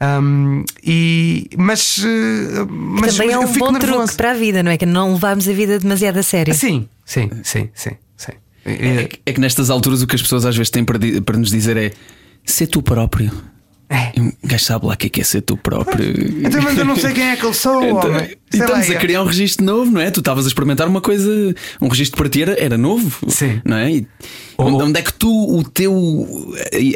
Um, 0.02 0.64
e, 0.82 1.48
mas, 1.56 2.04
eh, 2.04 2.66
mas 2.68 3.16
Também 3.16 3.36
mas 3.36 3.36
é 3.36 3.38
um 3.38 3.52
bom 3.52 3.70
nervoso. 3.70 3.98
truque 3.98 4.16
para 4.16 4.32
a 4.32 4.34
vida, 4.34 4.60
não 4.60 4.72
é? 4.72 4.76
Que 4.76 4.84
não 4.84 5.12
levarmos 5.12 5.48
a 5.48 5.52
vida 5.52 5.78
demasiado 5.78 6.18
a 6.18 6.22
sério. 6.24 6.52
Sim, 6.54 6.88
sim, 7.04 7.30
sim, 7.44 7.70
sim. 7.72 7.90
É, 8.64 9.04
que- 9.08 9.20
é 9.26 9.32
que 9.32 9.40
nestas 9.40 9.70
alturas 9.70 10.02
o 10.02 10.06
que 10.06 10.14
as 10.14 10.22
pessoas 10.22 10.44
às 10.46 10.56
vezes 10.56 10.70
têm 10.70 10.84
para, 10.84 10.98
para 11.24 11.36
nos 11.36 11.50
dizer 11.50 11.76
é 11.76 11.92
ser 12.44 12.66
tu 12.68 12.82
próprio. 12.82 13.30
É. 13.92 14.12
Um 14.20 14.32
gajo 14.44 14.64
sabe 14.64 14.86
lá 14.86 14.94
o 14.94 14.96
que 14.96 15.06
é, 15.06 15.10
que 15.10 15.20
é 15.20 15.24
ser 15.24 15.42
tu 15.42 15.56
próprio. 15.56 16.08
Então, 16.44 16.62
mas 16.62 16.78
eu 16.78 16.84
não 16.84 16.96
sei 16.96 17.12
quem 17.12 17.24
é 17.30 17.36
que 17.36 17.44
eu 17.44 17.52
sou, 17.52 17.82
Então, 17.84 18.10
homem. 18.10 18.24
e 18.52 18.56
Sei 18.56 18.60
lá, 18.60 18.66
estamos 18.66 18.90
a 18.90 18.94
é- 18.94 18.98
criar 18.98 19.22
um 19.22 19.26
registro 19.26 19.64
novo, 19.64 19.90
não 19.90 20.00
é? 20.00 20.10
Tu 20.10 20.20
estavas 20.20 20.44
a 20.44 20.48
experimentar 20.48 20.88
uma 20.88 21.00
coisa, 21.00 21.30
um 21.80 21.88
registro 21.88 22.16
para 22.16 22.28
ti 22.28 22.42
era, 22.42 22.58
era 22.58 22.78
novo, 22.78 23.28
Sim. 23.30 23.60
não 23.64 23.76
é? 23.76 23.90
E 23.92 24.06
Ou- 24.56 24.82
onde 24.82 24.98
é 24.98 25.02
que 25.02 25.12
tu, 25.12 25.28
o 25.30 25.62
teu, 25.64 25.92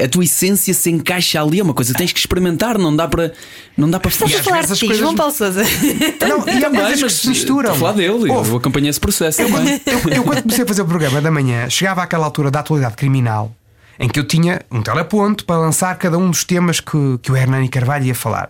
a 0.02 0.08
tua 0.08 0.24
essência 0.24 0.72
se 0.72 0.90
encaixa 0.90 1.40
ali? 1.42 1.60
É 1.60 1.62
uma 1.62 1.74
coisa 1.74 1.92
que 1.92 1.98
tens 1.98 2.12
que 2.12 2.18
experimentar, 2.18 2.78
não 2.78 2.94
dá 2.94 3.06
para, 3.08 3.32
não 3.76 3.90
dá 3.90 3.98
para 4.00 4.10
Estás 4.10 4.34
a 4.34 4.42
falar 4.42 4.64
de 4.64 4.72
as 4.72 4.78
ti, 4.78 4.86
coisas- 4.86 5.02
João 5.02 5.14
Paulo 5.14 5.32
Souza. 5.32 5.62
Não, 5.62 6.48
e 6.48 6.64
há 6.64 6.70
coisas 6.70 6.94
que 6.96 7.02
mas 7.02 7.12
se 7.12 7.28
misturam. 7.28 7.72
Estou 7.72 7.88
a 7.88 7.92
falar 7.92 7.92
dele, 7.92 8.30
Ouve, 8.30 8.50
eu 8.50 8.56
acompanhei 8.56 8.88
esse 8.90 9.00
processo 9.00 9.38
também. 9.44 9.80
eu, 9.86 9.98
eu, 10.14 10.22
quando 10.24 10.42
comecei 10.42 10.64
a 10.64 10.66
fazer 10.66 10.82
o 10.82 10.86
programa 10.86 11.20
da 11.20 11.30
manhã, 11.30 11.68
chegava 11.68 12.02
àquela 12.02 12.24
altura 12.24 12.50
da 12.50 12.60
atualidade 12.60 12.96
criminal 12.96 13.54
em 13.98 14.08
que 14.08 14.18
eu 14.20 14.24
tinha 14.24 14.60
um 14.70 14.82
teleponto 14.82 15.44
para 15.44 15.58
lançar 15.58 15.94
cada 15.96 16.18
um 16.18 16.30
dos 16.30 16.44
temas 16.44 16.80
que, 16.80 17.18
que 17.22 17.32
o 17.32 17.36
Hernani 17.36 17.68
Carvalho 17.68 18.04
ia 18.06 18.14
falar. 18.14 18.48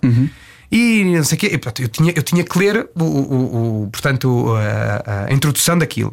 E 0.71 1.05
não 1.05 1.23
sei 1.25 1.37
o 1.37 1.41
quê, 1.41 1.47
e, 1.53 1.59
portanto, 1.59 1.83
eu, 1.83 1.89
tinha, 1.89 2.13
eu 2.17 2.23
tinha 2.23 2.43
que 2.45 2.59
ler 2.59 2.89
o, 2.99 3.05
o- 3.05 3.83
o- 3.85 3.89
portanto, 3.91 4.55
a, 4.57 5.27
a 5.29 5.33
introdução 5.33 5.79
daquilo. 5.79 6.13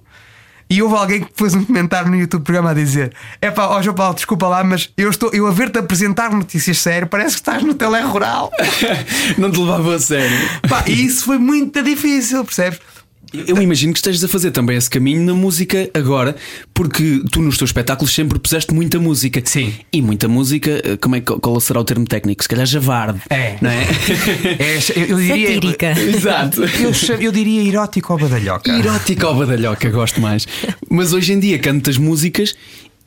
E 0.69 0.81
houve 0.81 0.95
alguém 0.95 1.21
que 1.23 1.31
pôs 1.33 1.53
um 1.53 1.63
comentário 1.65 2.09
no 2.09 2.15
YouTube 2.15 2.41
do 2.41 2.45
programa 2.45 2.71
a 2.71 2.73
dizer: 2.73 3.13
É 3.41 3.51
pá, 3.51 3.67
ó 3.67 3.81
João 3.81 3.95
Paulo, 3.95 4.15
desculpa 4.15 4.47
lá, 4.47 4.63
mas 4.63 4.89
eu 4.95 5.09
estou 5.09 5.29
eu 5.33 5.45
a 5.45 5.51
ver-te 5.51 5.77
apresentar 5.77 6.31
notícias 6.31 6.79
sério, 6.79 7.07
parece 7.07 7.35
que 7.35 7.41
estás 7.41 7.61
no 7.63 7.73
tele 7.73 7.99
rural. 8.01 8.51
não 9.37 9.51
te 9.51 9.59
levava 9.59 9.95
a 9.95 9.99
sério. 9.99 10.35
Pá, 10.69 10.83
e 10.87 11.05
isso 11.05 11.25
foi 11.25 11.37
muito 11.37 11.81
difícil, 11.83 12.43
percebes? 12.45 12.79
Eu 13.33 13.59
imagino 13.61 13.93
que 13.93 13.99
estejas 13.99 14.23
a 14.23 14.27
fazer 14.27 14.51
também 14.51 14.77
esse 14.77 14.89
caminho 14.89 15.25
na 15.25 15.33
música 15.33 15.89
agora, 15.93 16.35
porque 16.71 17.23
tu 17.31 17.41
nos 17.41 17.57
teus 17.57 17.69
espetáculos 17.69 18.13
sempre 18.13 18.37
puseste 18.37 18.73
muita 18.73 18.99
música. 18.99 19.41
Sim. 19.43 19.73
E 19.91 20.03
muita 20.03 20.27
música, 20.27 20.69
eh, 20.83 20.97
como 20.97 21.15
é 21.15 21.19
que 21.19 21.33
qual 21.39 21.59
será 21.59 21.79
o 21.79 21.83
termo 21.83 22.05
técnico? 22.05 22.43
Se 22.43 22.49
calhar 22.49 22.65
javarde. 22.65 23.21
É. 23.29 23.57
Não 23.59 23.69
é? 23.69 23.83
É, 24.59 24.77
eu, 25.11 25.17
diria, 25.17 25.47
Satírica. 25.55 25.91
Exato. 25.99 26.61
Eu, 26.63 27.19
eu 27.19 27.31
diria 27.31 27.67
erótico 27.67 28.13
ao 28.13 28.19
badalhoca. 28.19 28.71
Erótica 28.71 29.27
ou 29.27 29.35
badalhoca, 29.35 29.89
gosto 29.89 30.21
mais. 30.21 30.47
Mas 30.89 31.11
hoje 31.11 31.33
em 31.33 31.39
dia 31.39 31.57
cantas 31.57 31.97
músicas 31.97 32.55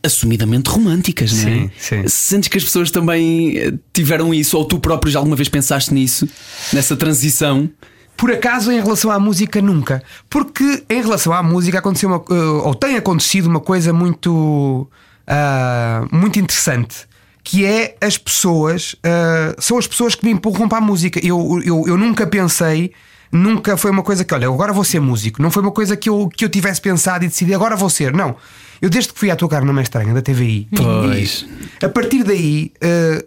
assumidamente 0.03 0.71
românticas, 0.71 1.33
não 1.33 1.51
é? 1.51 1.55
Sim, 1.55 1.71
sim. 1.79 2.09
Sentes 2.09 2.49
que 2.49 2.59
as 2.59 2.65
pessoas 2.65 2.91
também 2.91 3.59
eh, 3.59 3.73
tiveram 3.93 4.33
isso, 4.33 4.57
ou 4.57 4.65
tu 4.65 4.79
próprio 4.79 5.11
já 5.13 5.19
alguma 5.19 5.37
vez 5.37 5.49
pensaste 5.49 5.93
nisso, 5.93 6.29
nessa 6.73 6.97
transição? 6.97 7.69
Por 8.17 8.31
acaso, 8.33 8.73
em 8.73 8.81
relação 8.81 9.11
à 9.11 9.19
música, 9.19 9.61
nunca. 9.61 10.03
Porque 10.31 10.85
em 10.89 11.03
relação 11.03 11.33
à 11.33 11.43
música 11.43 11.79
aconteceu 11.79 12.09
uma, 12.09 12.17
eh, 12.31 12.43
ou 12.65 12.75
tem 12.75 12.97
acontecido 12.97 13.47
uma 13.47 13.61
coisa 13.61 13.93
muito, 13.93 14.89
ah, 15.27 16.07
muito 16.11 16.39
interessante. 16.39 17.07
Que 17.45 17.65
é 17.65 17.97
as 18.01 18.17
pessoas, 18.19 18.97
ah, 19.05 19.55
são 19.59 19.79
as 19.79 19.87
pessoas 19.87 20.15
que 20.15 20.25
me 20.25 20.33
empurram 20.33 20.69
para 20.69 20.79
a 20.79 20.81
música. 20.81 21.21
Eu, 21.25 21.61
eu, 21.65 21.85
eu 21.87 21.97
nunca 21.97 22.27
pensei, 22.27 22.93
nunca 23.31 23.77
foi 23.77 23.91
uma 23.91 24.03
coisa 24.03 24.25
que, 24.25 24.33
olha, 24.35 24.49
agora 24.49 24.73
vou 24.73 24.83
ser 24.85 25.01
músico. 25.01 25.43
Não 25.43 25.51
foi 25.51 25.63
uma 25.63 25.73
coisa 25.73 25.97
que 25.97 26.09
eu, 26.09 26.29
que 26.35 26.45
eu 26.45 26.49
tivesse 26.49 26.81
pensado 26.81 27.25
e 27.25 27.29
decidi, 27.29 27.55
agora 27.55 27.77
vou 27.77 27.91
ser. 27.91 28.13
Não. 28.13 28.35
Eu, 28.81 28.91
desde 28.91 29.13
que 29.13 29.19
fui 29.19 29.31
à 29.31 29.37
tocar 29.37 29.65
na 29.65 29.73
Mãe 29.73 29.83
Estranha, 29.83 30.13
da 30.13 30.21
TVI, 30.23 30.69
Pois. 30.75 31.47
a 31.83 31.89
partir 31.89 32.25
daí. 32.25 32.73
ah, 32.83 33.25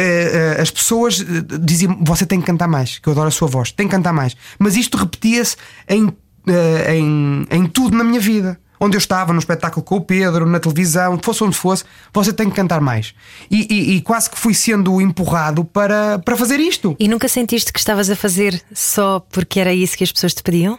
eh, 0.00 0.56
as 0.60 0.70
pessoas 0.70 1.20
eh, 1.20 1.24
diziam 1.60 1.98
você 2.02 2.24
tem 2.24 2.40
que 2.40 2.46
cantar 2.46 2.68
mais, 2.68 2.98
que 2.98 3.08
eu 3.08 3.12
adoro 3.12 3.28
a 3.28 3.30
sua 3.30 3.48
voz, 3.48 3.72
tem 3.72 3.86
que 3.86 3.92
cantar 3.94 4.12
mais. 4.12 4.36
Mas 4.58 4.76
isto 4.76 4.96
repetia-se 4.96 5.56
em, 5.88 6.08
eh, 6.48 6.96
em, 6.96 7.46
em 7.50 7.66
tudo 7.66 7.96
na 7.96 8.04
minha 8.04 8.20
vida. 8.20 8.58
Onde 8.80 8.96
eu 8.96 8.98
estava, 8.98 9.32
no 9.32 9.40
espetáculo 9.40 9.82
com 9.84 9.96
o 9.96 10.00
Pedro, 10.00 10.46
na 10.46 10.60
televisão, 10.60 11.18
fosse 11.20 11.42
onde 11.42 11.56
fosse, 11.56 11.82
você 12.14 12.32
tem 12.32 12.48
que 12.48 12.54
cantar 12.54 12.80
mais. 12.80 13.12
E, 13.50 13.66
e- 13.68 13.96
e 13.96 14.00
quase 14.00 14.30
que 14.30 14.38
fui 14.38 14.54
sendo 14.54 15.00
empurrado 15.00 15.64
para, 15.64 16.20
para 16.20 16.36
fazer 16.36 16.60
isto. 16.60 16.94
E 16.96 17.08
nunca 17.08 17.26
sentiste 17.28 17.72
que 17.72 17.80
estavas 17.80 18.08
a 18.08 18.14
fazer 18.14 18.62
só 18.72 19.18
porque 19.32 19.58
era 19.58 19.74
isso 19.74 19.98
que 19.98 20.04
as 20.04 20.12
pessoas 20.12 20.32
te 20.32 20.44
pediam? 20.44 20.78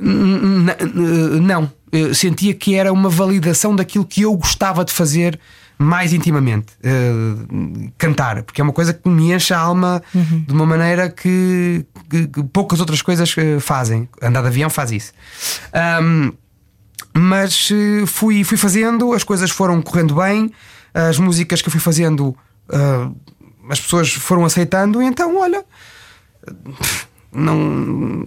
N- 0.00 0.74
Não, 1.40 1.70
Eu 1.90 2.14
sentia 2.14 2.52
que 2.54 2.74
era 2.74 2.92
uma 2.92 3.08
validação 3.08 3.74
daquilo 3.74 4.04
que 4.04 4.22
eu 4.22 4.34
gostava 4.36 4.84
de 4.84 4.92
fazer 4.92 5.38
mais 5.78 6.12
intimamente. 6.12 6.72
Eh, 6.82 7.12
cantar, 7.96 8.42
porque 8.42 8.60
é 8.60 8.64
uma 8.64 8.72
coisa 8.72 8.92
que 8.92 9.08
me 9.08 9.32
enche 9.32 9.54
a 9.54 9.58
alma 9.60 10.02
de 10.12 10.52
uma 10.52 10.66
maneira 10.66 11.08
que, 11.08 11.86
que- 12.10 12.26
que 12.26 12.42
poucas 12.44 12.80
outras 12.80 13.00
coisas 13.00 13.32
eh, 13.38 13.60
fazem. 13.60 14.08
Andar 14.20 14.40
de 14.42 14.48
avião 14.48 14.68
faz 14.68 14.90
isso. 14.90 15.12
Ahm, 15.72 16.32
mas 17.16 17.70
eh, 17.72 18.04
fui, 18.06 18.42
fui 18.44 18.56
fazendo, 18.56 19.12
as 19.12 19.22
coisas 19.22 19.50
foram 19.50 19.80
correndo 19.80 20.14
bem, 20.16 20.50
as 20.92 21.18
músicas 21.18 21.62
que 21.62 21.68
eu 21.68 21.72
fui 21.72 21.80
fazendo, 21.80 22.36
ah, 22.70 23.10
as 23.70 23.80
pessoas 23.80 24.12
foram 24.12 24.44
aceitando, 24.44 25.00
e 25.02 25.06
então, 25.06 25.36
olha, 25.38 25.64
não 27.32 28.26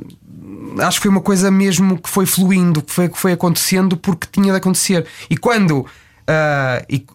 acho 0.80 0.98
que 1.00 1.04
foi 1.04 1.12
uma 1.12 1.22
coisa 1.22 1.52
mesmo 1.52 1.98
que 1.98 2.10
foi 2.10 2.26
fluindo, 2.26 2.82
que 2.82 2.92
foi, 2.94 3.10
que 3.10 3.18
foi 3.20 3.32
acontecendo 3.34 3.98
porque 3.98 4.28
tinha 4.32 4.52
de 4.54 4.58
acontecer. 4.58 5.06
E 5.30 5.36
quando 5.38 5.86
ah, 6.28 6.84
e, 6.90 7.06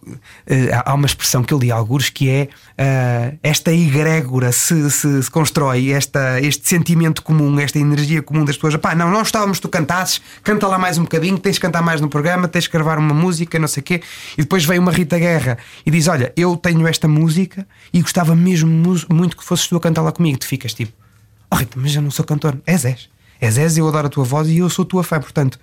ah, 0.73 0.83
há 0.91 0.93
uma 0.93 1.05
expressão 1.05 1.43
que 1.43 1.53
eu 1.53 1.57
li 1.59 1.71
a 1.71 1.75
alguns 1.75 2.09
que 2.09 2.29
é 2.29 2.49
ah, 2.77 3.33
esta 3.41 3.71
egrégora 3.71 4.51
se, 4.51 4.89
se, 4.91 5.23
se 5.23 5.31
constrói, 5.31 5.91
esta, 5.91 6.39
este 6.41 6.67
sentimento 6.67 7.21
comum, 7.23 7.59
esta 7.59 7.79
energia 7.79 8.21
comum 8.21 8.45
das 8.45 8.55
pessoas. 8.55 8.75
Pá, 8.77 8.93
não, 8.95 9.09
não 9.09 9.21
estávamos, 9.21 9.59
tu 9.59 9.69
cantasses, 9.69 10.21
canta 10.43 10.67
lá 10.67 10.77
mais 10.77 10.97
um 10.97 11.03
bocadinho, 11.03 11.37
tens 11.37 11.55
de 11.55 11.61
cantar 11.61 11.81
mais 11.81 12.01
no 12.01 12.09
programa, 12.09 12.47
tens 12.47 12.65
de 12.65 12.69
gravar 12.69 12.99
uma 12.99 13.13
música, 13.13 13.57
não 13.59 13.67
sei 13.67 13.81
o 13.81 13.83
quê. 13.83 14.01
E 14.37 14.41
depois 14.41 14.65
vem 14.65 14.79
uma 14.79 14.91
Rita 14.91 15.17
Guerra 15.17 15.57
e 15.85 15.91
diz: 15.91 16.07
Olha, 16.07 16.31
eu 16.35 16.55
tenho 16.55 16.87
esta 16.87 17.07
música 17.07 17.67
e 17.93 18.01
gostava 18.01 18.35
mesmo 18.35 18.69
mu- 18.69 19.05
muito 19.09 19.35
que 19.37 19.43
fosses 19.43 19.67
tu 19.67 19.75
a 19.75 19.79
cantá-la 19.79 20.11
comigo. 20.11 20.37
Tu 20.37 20.47
ficas 20.47 20.73
tipo: 20.73 20.91
Oh 21.49 21.55
Rita, 21.55 21.77
mas 21.79 21.95
eu 21.95 22.01
não 22.01 22.11
sou 22.11 22.25
cantor. 22.25 22.57
És, 22.65 22.85
és. 22.85 23.09
És, 23.39 23.57
és, 23.57 23.77
eu 23.77 23.87
adoro 23.87 24.07
a 24.07 24.09
tua 24.09 24.23
voz 24.23 24.47
e 24.49 24.57
eu 24.57 24.69
sou 24.69 24.83
tua 24.83 25.03
fã, 25.03 25.19
portanto, 25.19 25.59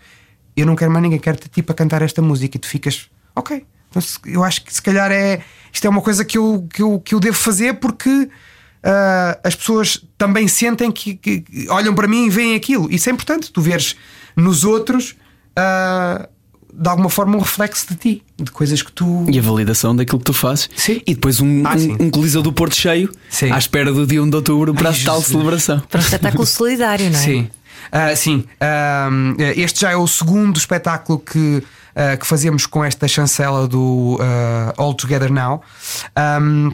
eu 0.56 0.64
não 0.64 0.76
quero 0.76 0.92
mais 0.92 1.02
ninguém, 1.02 1.18
quero-te 1.18 1.48
tipo 1.48 1.72
a 1.72 1.74
cantar 1.74 2.02
esta 2.02 2.22
música 2.22 2.56
e 2.56 2.60
tu 2.60 2.68
ficas, 2.68 3.10
ok. 3.36 3.64
Então, 3.90 4.02
eu 4.26 4.42
acho 4.44 4.64
que 4.64 4.74
se 4.74 4.82
calhar 4.82 5.10
é 5.12 5.40
isto 5.72 5.84
é 5.86 5.90
uma 5.90 6.00
coisa 6.02 6.24
que 6.24 6.36
eu, 6.38 6.66
que 6.72 6.82
eu, 6.82 7.00
que 7.00 7.14
eu 7.14 7.20
devo 7.20 7.36
fazer 7.36 7.74
porque 7.74 8.28
ah, 8.82 9.38
as 9.44 9.54
pessoas 9.54 10.04
também 10.18 10.46
sentem 10.48 10.90
que, 10.90 11.14
que- 11.14 11.40
que 11.40 11.68
olham 11.70 11.94
para 11.94 12.06
mim 12.08 12.26
e 12.26 12.30
veem 12.30 12.54
aquilo. 12.54 12.90
Isso 12.90 13.08
é 13.08 13.12
importante, 13.12 13.50
tu 13.52 13.60
veres 13.60 13.96
nos 14.36 14.64
outros 14.64 15.14
ah, 15.56 16.28
de 16.76 16.88
alguma 16.88 17.08
forma 17.08 17.36
um 17.36 17.40
reflexo 17.40 17.86
de 17.88 17.94
ti, 17.94 18.22
de 18.36 18.50
coisas 18.50 18.82
que 18.82 18.90
tu. 18.90 19.24
E 19.30 19.38
a 19.38 19.42
validação 19.42 19.94
daquilo 19.94 20.18
que 20.18 20.24
tu 20.24 20.32
fazes. 20.32 20.68
Sim. 20.74 21.00
E 21.06 21.14
depois 21.14 21.40
um, 21.40 21.62
Ah, 21.64 21.76
um- 21.76 22.06
um 22.06 22.10
Coliseu 22.10 22.42
do 22.42 22.52
Porto 22.52 22.74
cheio 22.74 23.12
Sim. 23.30 23.52
à 23.52 23.58
espera 23.58 23.92
do 23.92 24.04
dia 24.04 24.20
1 24.20 24.28
de 24.28 24.34
outubro 24.36 24.74
para 24.74 24.90
Ai, 24.90 25.00
a 25.00 25.04
tal 25.04 25.16
Jesus. 25.18 25.26
celebração. 25.32 25.80
Para 25.88 26.00
um 26.00 26.02
espetáculo 26.02 26.44
solidário, 26.46 27.08
não 27.10 27.18
é? 27.18 27.22
Sim. 27.22 27.48
Ah, 27.92 28.16
sim. 28.16 28.44
Ah, 28.60 29.08
este 29.56 29.82
já 29.82 29.90
é 29.92 29.96
o 29.96 30.06
segundo 30.08 30.56
espetáculo 30.58 31.20
que, 31.20 31.62
ah, 31.94 32.16
que 32.16 32.26
fazemos 32.26 32.66
com 32.66 32.84
esta 32.84 33.06
chancela 33.06 33.66
do 33.68 34.18
ah, 34.20 34.74
All 34.76 34.94
Together 34.94 35.32
Now. 35.32 35.62
Um, 36.40 36.70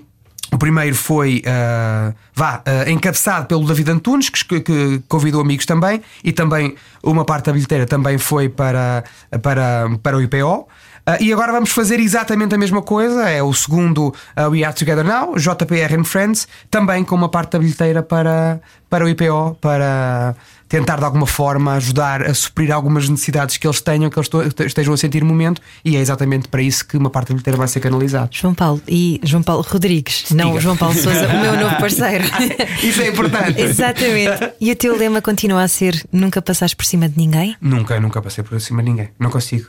o 0.52 0.58
primeiro 0.58 0.96
foi 0.96 1.42
ah, 1.46 2.12
vá, 2.34 2.62
ah, 2.64 2.90
encabeçado 2.90 3.46
pelo 3.46 3.64
David 3.66 3.90
Antunes, 3.90 4.28
que, 4.28 4.60
que 4.60 5.02
convidou 5.08 5.40
amigos 5.40 5.64
também, 5.64 6.02
e 6.24 6.32
também 6.32 6.74
uma 7.02 7.24
parte 7.24 7.46
da 7.46 7.52
bilheteira 7.52 7.86
também 7.86 8.18
foi 8.18 8.48
para, 8.48 9.04
para, 9.42 9.90
para 10.02 10.16
o 10.16 10.22
IPO. 10.22 10.68
Ah, 11.06 11.16
e 11.20 11.32
agora 11.32 11.52
vamos 11.52 11.70
fazer 11.70 11.98
exatamente 12.00 12.54
a 12.54 12.58
mesma 12.58 12.82
coisa. 12.82 13.28
É 13.28 13.42
o 13.42 13.52
segundo 13.52 14.14
ah, 14.36 14.48
We 14.48 14.64
Are 14.64 14.74
Together 14.74 15.04
Now, 15.04 15.34
JPR 15.36 15.98
and 15.98 16.04
Friends, 16.04 16.46
também 16.70 17.04
com 17.04 17.14
uma 17.14 17.28
parte 17.28 17.52
da 17.52 17.58
bilheteira 17.58 18.02
para, 18.02 18.60
para 18.88 19.04
o 19.04 19.08
IPO, 19.08 19.56
para 19.60 20.34
tentar 20.70 20.98
de 20.98 21.04
alguma 21.04 21.26
forma 21.26 21.74
ajudar 21.74 22.22
a 22.22 22.32
suprir 22.32 22.72
algumas 22.72 23.08
necessidades 23.08 23.56
que 23.56 23.66
eles 23.66 23.80
tenham, 23.80 24.08
que 24.08 24.16
eles 24.16 24.30
estejam 24.66 24.94
a 24.94 24.96
sentir 24.96 25.20
no 25.20 25.28
momento, 25.28 25.60
e 25.84 25.96
é 25.96 26.00
exatamente 26.00 26.46
para 26.46 26.62
isso 26.62 26.86
que 26.86 26.96
uma 26.96 27.10
parte 27.10 27.28
da 27.28 27.34
bilheteira 27.34 27.56
vai 27.56 27.66
ser 27.66 27.80
canalizada. 27.80 28.28
João 28.30 28.54
Paulo 28.54 28.80
e 28.86 29.20
João 29.24 29.42
Paulo 29.42 29.66
Rodrigues, 29.68 30.26
não. 30.30 30.60
João 30.60 30.76
Paulo 30.76 30.94
Souza, 30.94 31.26
o 31.26 31.40
meu 31.40 31.56
novo 31.56 31.76
parceiro. 31.76 32.24
Isso 32.84 33.02
é 33.02 33.08
importante. 33.08 33.60
Exatamente. 33.60 34.52
E 34.60 34.70
o 34.70 34.76
teu 34.76 34.96
lema 34.96 35.20
continua 35.20 35.62
a 35.62 35.68
ser 35.68 36.00
nunca 36.12 36.40
passares 36.40 36.72
por 36.72 36.84
cima 36.84 37.08
de 37.08 37.18
ninguém? 37.18 37.56
Nunca, 37.60 37.98
nunca 37.98 38.22
passei 38.22 38.44
por 38.44 38.60
cima 38.60 38.80
de 38.80 38.90
ninguém. 38.90 39.08
Não 39.18 39.30
consigo. 39.30 39.66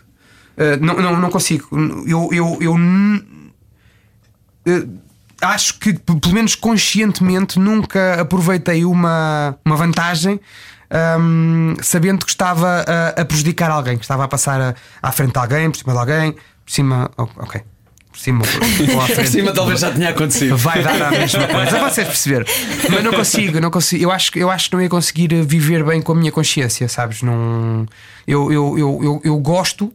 Uh, 0.62 0.78
não, 0.86 0.93
não, 0.95 1.20
não 1.20 1.30
consigo. 1.32 1.68
Eu, 2.07 2.30
eu, 2.32 2.57
eu 2.62 2.74
uh, 2.76 3.22
acho 5.41 5.80
que, 5.80 5.93
pelo 5.93 6.34
menos 6.34 6.55
conscientemente, 6.55 7.59
nunca 7.59 8.22
aproveitei 8.22 8.86
uma, 8.86 9.57
uma 9.66 9.76
vantagem. 9.76 10.39
um, 11.20 11.76
sabendo 11.82 12.26
que 12.26 12.32
estava 12.32 12.86
a, 12.88 13.22
a 13.22 13.26
prejudicar 13.26 13.72
alguém, 13.72 13.97
que 13.97 14.03
estava 14.03 14.24
a 14.26 14.28
passar 14.28 14.62
a- 14.62 14.76
à 15.01 15.12
frente 15.12 15.32
de 15.34 15.39
alguém, 15.39 15.72
por 15.72 15.78
cima 15.80 15.93
de 15.93 15.99
alguém, 15.99 16.32
por 16.34 16.41
cima. 16.72 17.09
oh, 17.18 17.24
ok. 17.38 17.62
Por 18.12 18.20
cima 18.20 18.43
ou 18.93 19.01
à 19.01 19.07
Por 19.07 19.26
cima 19.26 19.53
talvez 19.53 19.80
já 19.80 19.89
tenha 19.89 20.09
acontecido. 20.09 20.57
Vai 20.57 20.84
dar 20.84 21.01
a 21.01 21.12
mesma 21.12 21.47
coisa, 21.47 21.80
vocês 21.80 22.05
perceberam. 22.05 22.45
Mas 22.89 23.03
não 23.05 23.14
consigo, 23.14 23.59
não 23.62 23.72
consigo. 23.72 24.03
Eu 24.03 24.12
acho, 24.12 24.32
que- 24.34 24.39
eu 24.39 24.51
acho 24.51 24.70
que 24.70 24.76
não 24.76 24.84
ia 24.84 24.89
conseguir 24.89 25.34
viver 25.45 25.82
bem 25.86 26.01
com 26.01 26.12
a 26.12 26.16
minha 26.16 26.32
consciência, 26.32 26.89
sabes? 26.89 27.22
Não, 27.24 27.86
eu, 28.28 28.51
eu, 28.51 28.78
eu, 28.78 29.22
eu 29.24 29.38
gosto 29.39 29.93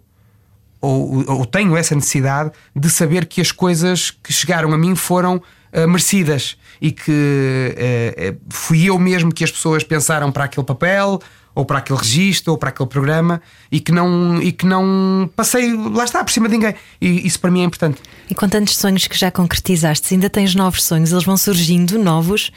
ou, 0.80 1.24
ou 1.30 1.46
tenho 1.46 1.76
essa 1.76 1.94
necessidade 1.94 2.50
de 2.74 2.90
saber 2.90 3.26
que 3.26 3.40
as 3.40 3.50
coisas 3.50 4.10
que 4.10 4.32
chegaram 4.32 4.72
a 4.72 4.78
mim 4.78 4.94
foram 4.94 5.42
ah, 5.72 5.86
merecidas 5.86 6.56
e 6.80 6.92
que 6.92 7.74
eh, 7.76 8.34
fui 8.50 8.84
eu 8.84 8.98
mesmo 8.98 9.32
que 9.32 9.42
as 9.42 9.50
pessoas 9.50 9.82
pensaram 9.82 10.30
para 10.30 10.44
aquele 10.44 10.64
papel 10.64 11.20
ou 11.54 11.64
para 11.64 11.78
aquele 11.78 11.98
registro 11.98 12.52
ou 12.52 12.58
para 12.58 12.68
aquele 12.68 12.88
programa 12.88 13.40
e 13.72 13.80
que 13.80 13.90
não 13.90 14.40
e 14.42 14.52
que 14.52 14.66
não 14.66 15.28
passei 15.34 15.74
lá 15.74 16.04
está 16.04 16.22
por 16.22 16.30
cima 16.30 16.48
de 16.48 16.56
ninguém 16.56 16.74
e 17.00 17.26
isso 17.26 17.40
para 17.40 17.50
mim 17.50 17.62
é 17.62 17.64
importante 17.64 18.00
E 18.28 18.34
com 18.34 18.48
tantos 18.48 18.76
sonhos 18.76 19.06
que 19.06 19.18
já 19.18 19.30
concretizaste, 19.30 20.14
ainda 20.14 20.28
tens 20.28 20.54
novos 20.54 20.82
sonhos, 20.84 21.12
eles 21.12 21.24
vão 21.24 21.36
surgindo 21.36 21.98
novos. 21.98 22.52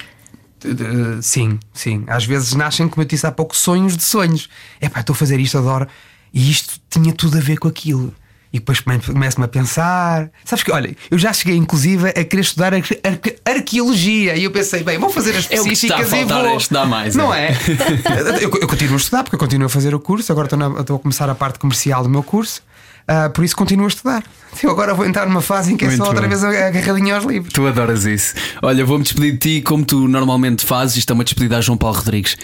Uh, 0.65 1.21
sim, 1.21 1.57
sim. 1.73 2.03
Às 2.07 2.25
vezes 2.25 2.53
nascem, 2.53 2.87
como 2.89 3.01
eu 3.01 3.07
disse 3.07 3.25
há 3.25 3.31
pouco, 3.31 3.55
sonhos 3.55 3.95
de 3.95 4.03
sonhos. 4.03 4.49
É 4.81 4.89
pá, 4.89 4.99
estou 4.99 5.13
a 5.13 5.15
fazer 5.15 5.39
isto, 5.39 5.57
adoro. 5.57 5.87
E 6.33 6.49
isto 6.51 6.79
tinha 6.89 7.13
tudo 7.13 7.37
a 7.37 7.41
ver 7.41 7.57
com 7.57 7.67
aquilo. 7.67 8.13
E 8.51 8.57
depois 8.57 8.79
come- 8.79 8.97
começo-me 8.99 9.45
a 9.45 9.47
pensar. 9.47 10.31
Sabes 10.43 10.63
que, 10.63 10.71
olha, 10.71 10.95
eu 11.11 11.19
já 11.19 11.31
cheguei 11.31 11.55
inclusive 11.55 12.09
a 12.09 12.23
querer 12.23 12.41
estudar 12.41 12.73
arque- 12.73 12.99
arque- 13.03 13.35
arqueologia. 13.45 14.35
E 14.35 14.43
eu 14.43 14.49
pensei, 14.51 14.81
bem, 14.83 14.97
vou 14.97 15.09
fazer 15.11 15.35
as 15.35 15.49
É 15.51 15.55
específicas 15.55 16.07
e 16.07 16.09
faltar, 16.09 16.41
vou. 16.41 16.53
é 16.53 16.55
estudar 16.57 16.85
mais, 16.87 17.15
Não 17.15 17.31
é? 17.31 17.49
é? 17.51 17.53
eu, 18.43 18.49
eu 18.59 18.67
continuo 18.67 18.95
a 18.95 18.97
estudar, 18.97 19.23
porque 19.23 19.35
eu 19.35 19.39
continuo 19.39 19.67
a 19.67 19.69
fazer 19.69 19.93
o 19.93 19.99
curso. 19.99 20.31
Agora 20.31 20.47
estou, 20.47 20.57
na- 20.57 20.79
estou 20.81 20.95
a 20.95 20.99
começar 20.99 21.29
a 21.29 21.35
parte 21.35 21.59
comercial 21.59 22.01
do 22.01 22.09
meu 22.09 22.23
curso. 22.23 22.61
Ah, 23.07 23.27
por 23.29 23.43
isso 23.43 23.55
continuo 23.55 23.85
a 23.85 23.87
estudar. 23.87 24.23
Eu 24.61 24.69
agora 24.69 24.93
vou 24.93 25.03
entrar 25.03 25.25
numa 25.27 25.41
fase 25.41 25.73
em 25.73 25.77
que 25.77 25.83
é 25.83 25.87
Muito 25.87 25.97
só 25.99 26.09
outra 26.09 26.21
bem. 26.27 26.29
vez 26.29 26.43
agarradinho 26.43 27.15
aos 27.15 27.25
livros. 27.25 27.51
Tu 27.53 27.65
adoras 27.65 28.05
isso. 28.05 28.35
Olha, 28.61 28.85
vou-me 28.85 29.03
despedir 29.03 29.31
de 29.31 29.37
ti 29.37 29.61
como 29.63 29.83
tu 29.83 30.07
normalmente 30.07 30.63
fazes. 30.63 30.97
Isto 30.97 31.11
é 31.11 31.13
uma 31.15 31.23
despedida 31.23 31.57
a 31.57 31.61
João 31.61 31.75
Paulo 31.75 31.97
Rodrigues. 31.97 32.37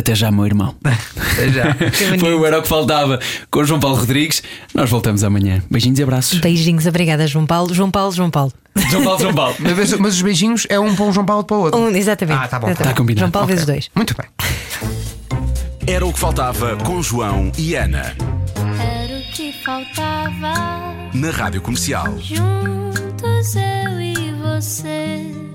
Até 0.00 0.14
já, 0.14 0.30
meu 0.30 0.46
irmão. 0.46 0.74
Até 0.82 1.48
já. 1.50 1.76
Foi 2.18 2.34
o 2.34 2.46
Era 2.46 2.58
o 2.58 2.62
que 2.62 2.68
Faltava 2.68 3.20
com 3.50 3.62
João 3.64 3.78
Paulo 3.78 3.96
Rodrigues. 3.96 4.42
Nós 4.74 4.88
voltamos 4.88 5.22
amanhã. 5.22 5.62
Beijinhos 5.70 5.98
e 5.98 6.02
abraços. 6.02 6.38
Beijinhos, 6.40 6.86
obrigada, 6.86 7.26
João 7.26 7.44
Paulo. 7.44 7.74
João 7.74 7.90
Paulo, 7.90 8.12
João 8.12 8.30
Paulo. 8.30 8.52
João 8.90 9.04
Paulo, 9.04 9.20
João 9.20 9.34
Paulo. 9.34 9.56
Mas, 9.58 9.92
mas 9.98 10.14
os 10.14 10.22
beijinhos 10.22 10.66
é 10.70 10.80
um 10.80 10.94
para 10.96 11.04
um 11.04 11.12
João 11.12 11.26
Paulo 11.26 11.44
para 11.44 11.56
o 11.56 11.60
outro. 11.60 11.78
Um, 11.80 11.88
exatamente. 11.94 12.38
Ah, 12.42 12.48
tá 12.48 12.58
bom. 12.58 12.68
Exatamente. 12.68 12.94
Tá 12.94 12.98
combinado. 12.98 13.20
João 13.20 13.30
Paulo 13.30 13.44
Ok. 13.44 13.54
vezes 13.56 13.66
dois. 13.66 13.90
Muito 13.94 14.14
bem. 14.16 14.26
Era 15.86 16.06
o 16.06 16.12
que 16.12 16.18
faltava 16.20 16.76
com 16.76 17.02
João 17.02 17.52
e 17.58 17.74
Ana. 17.74 18.14
Era 18.78 19.18
o 19.18 19.32
que 19.32 19.52
faltava. 19.64 20.54
Na 21.12 21.30
Rádio 21.30 21.60
Comercial. 21.60 22.06
Juntos 22.18 23.54
eu 23.56 24.00
e 24.00 24.32
você. 24.42 25.49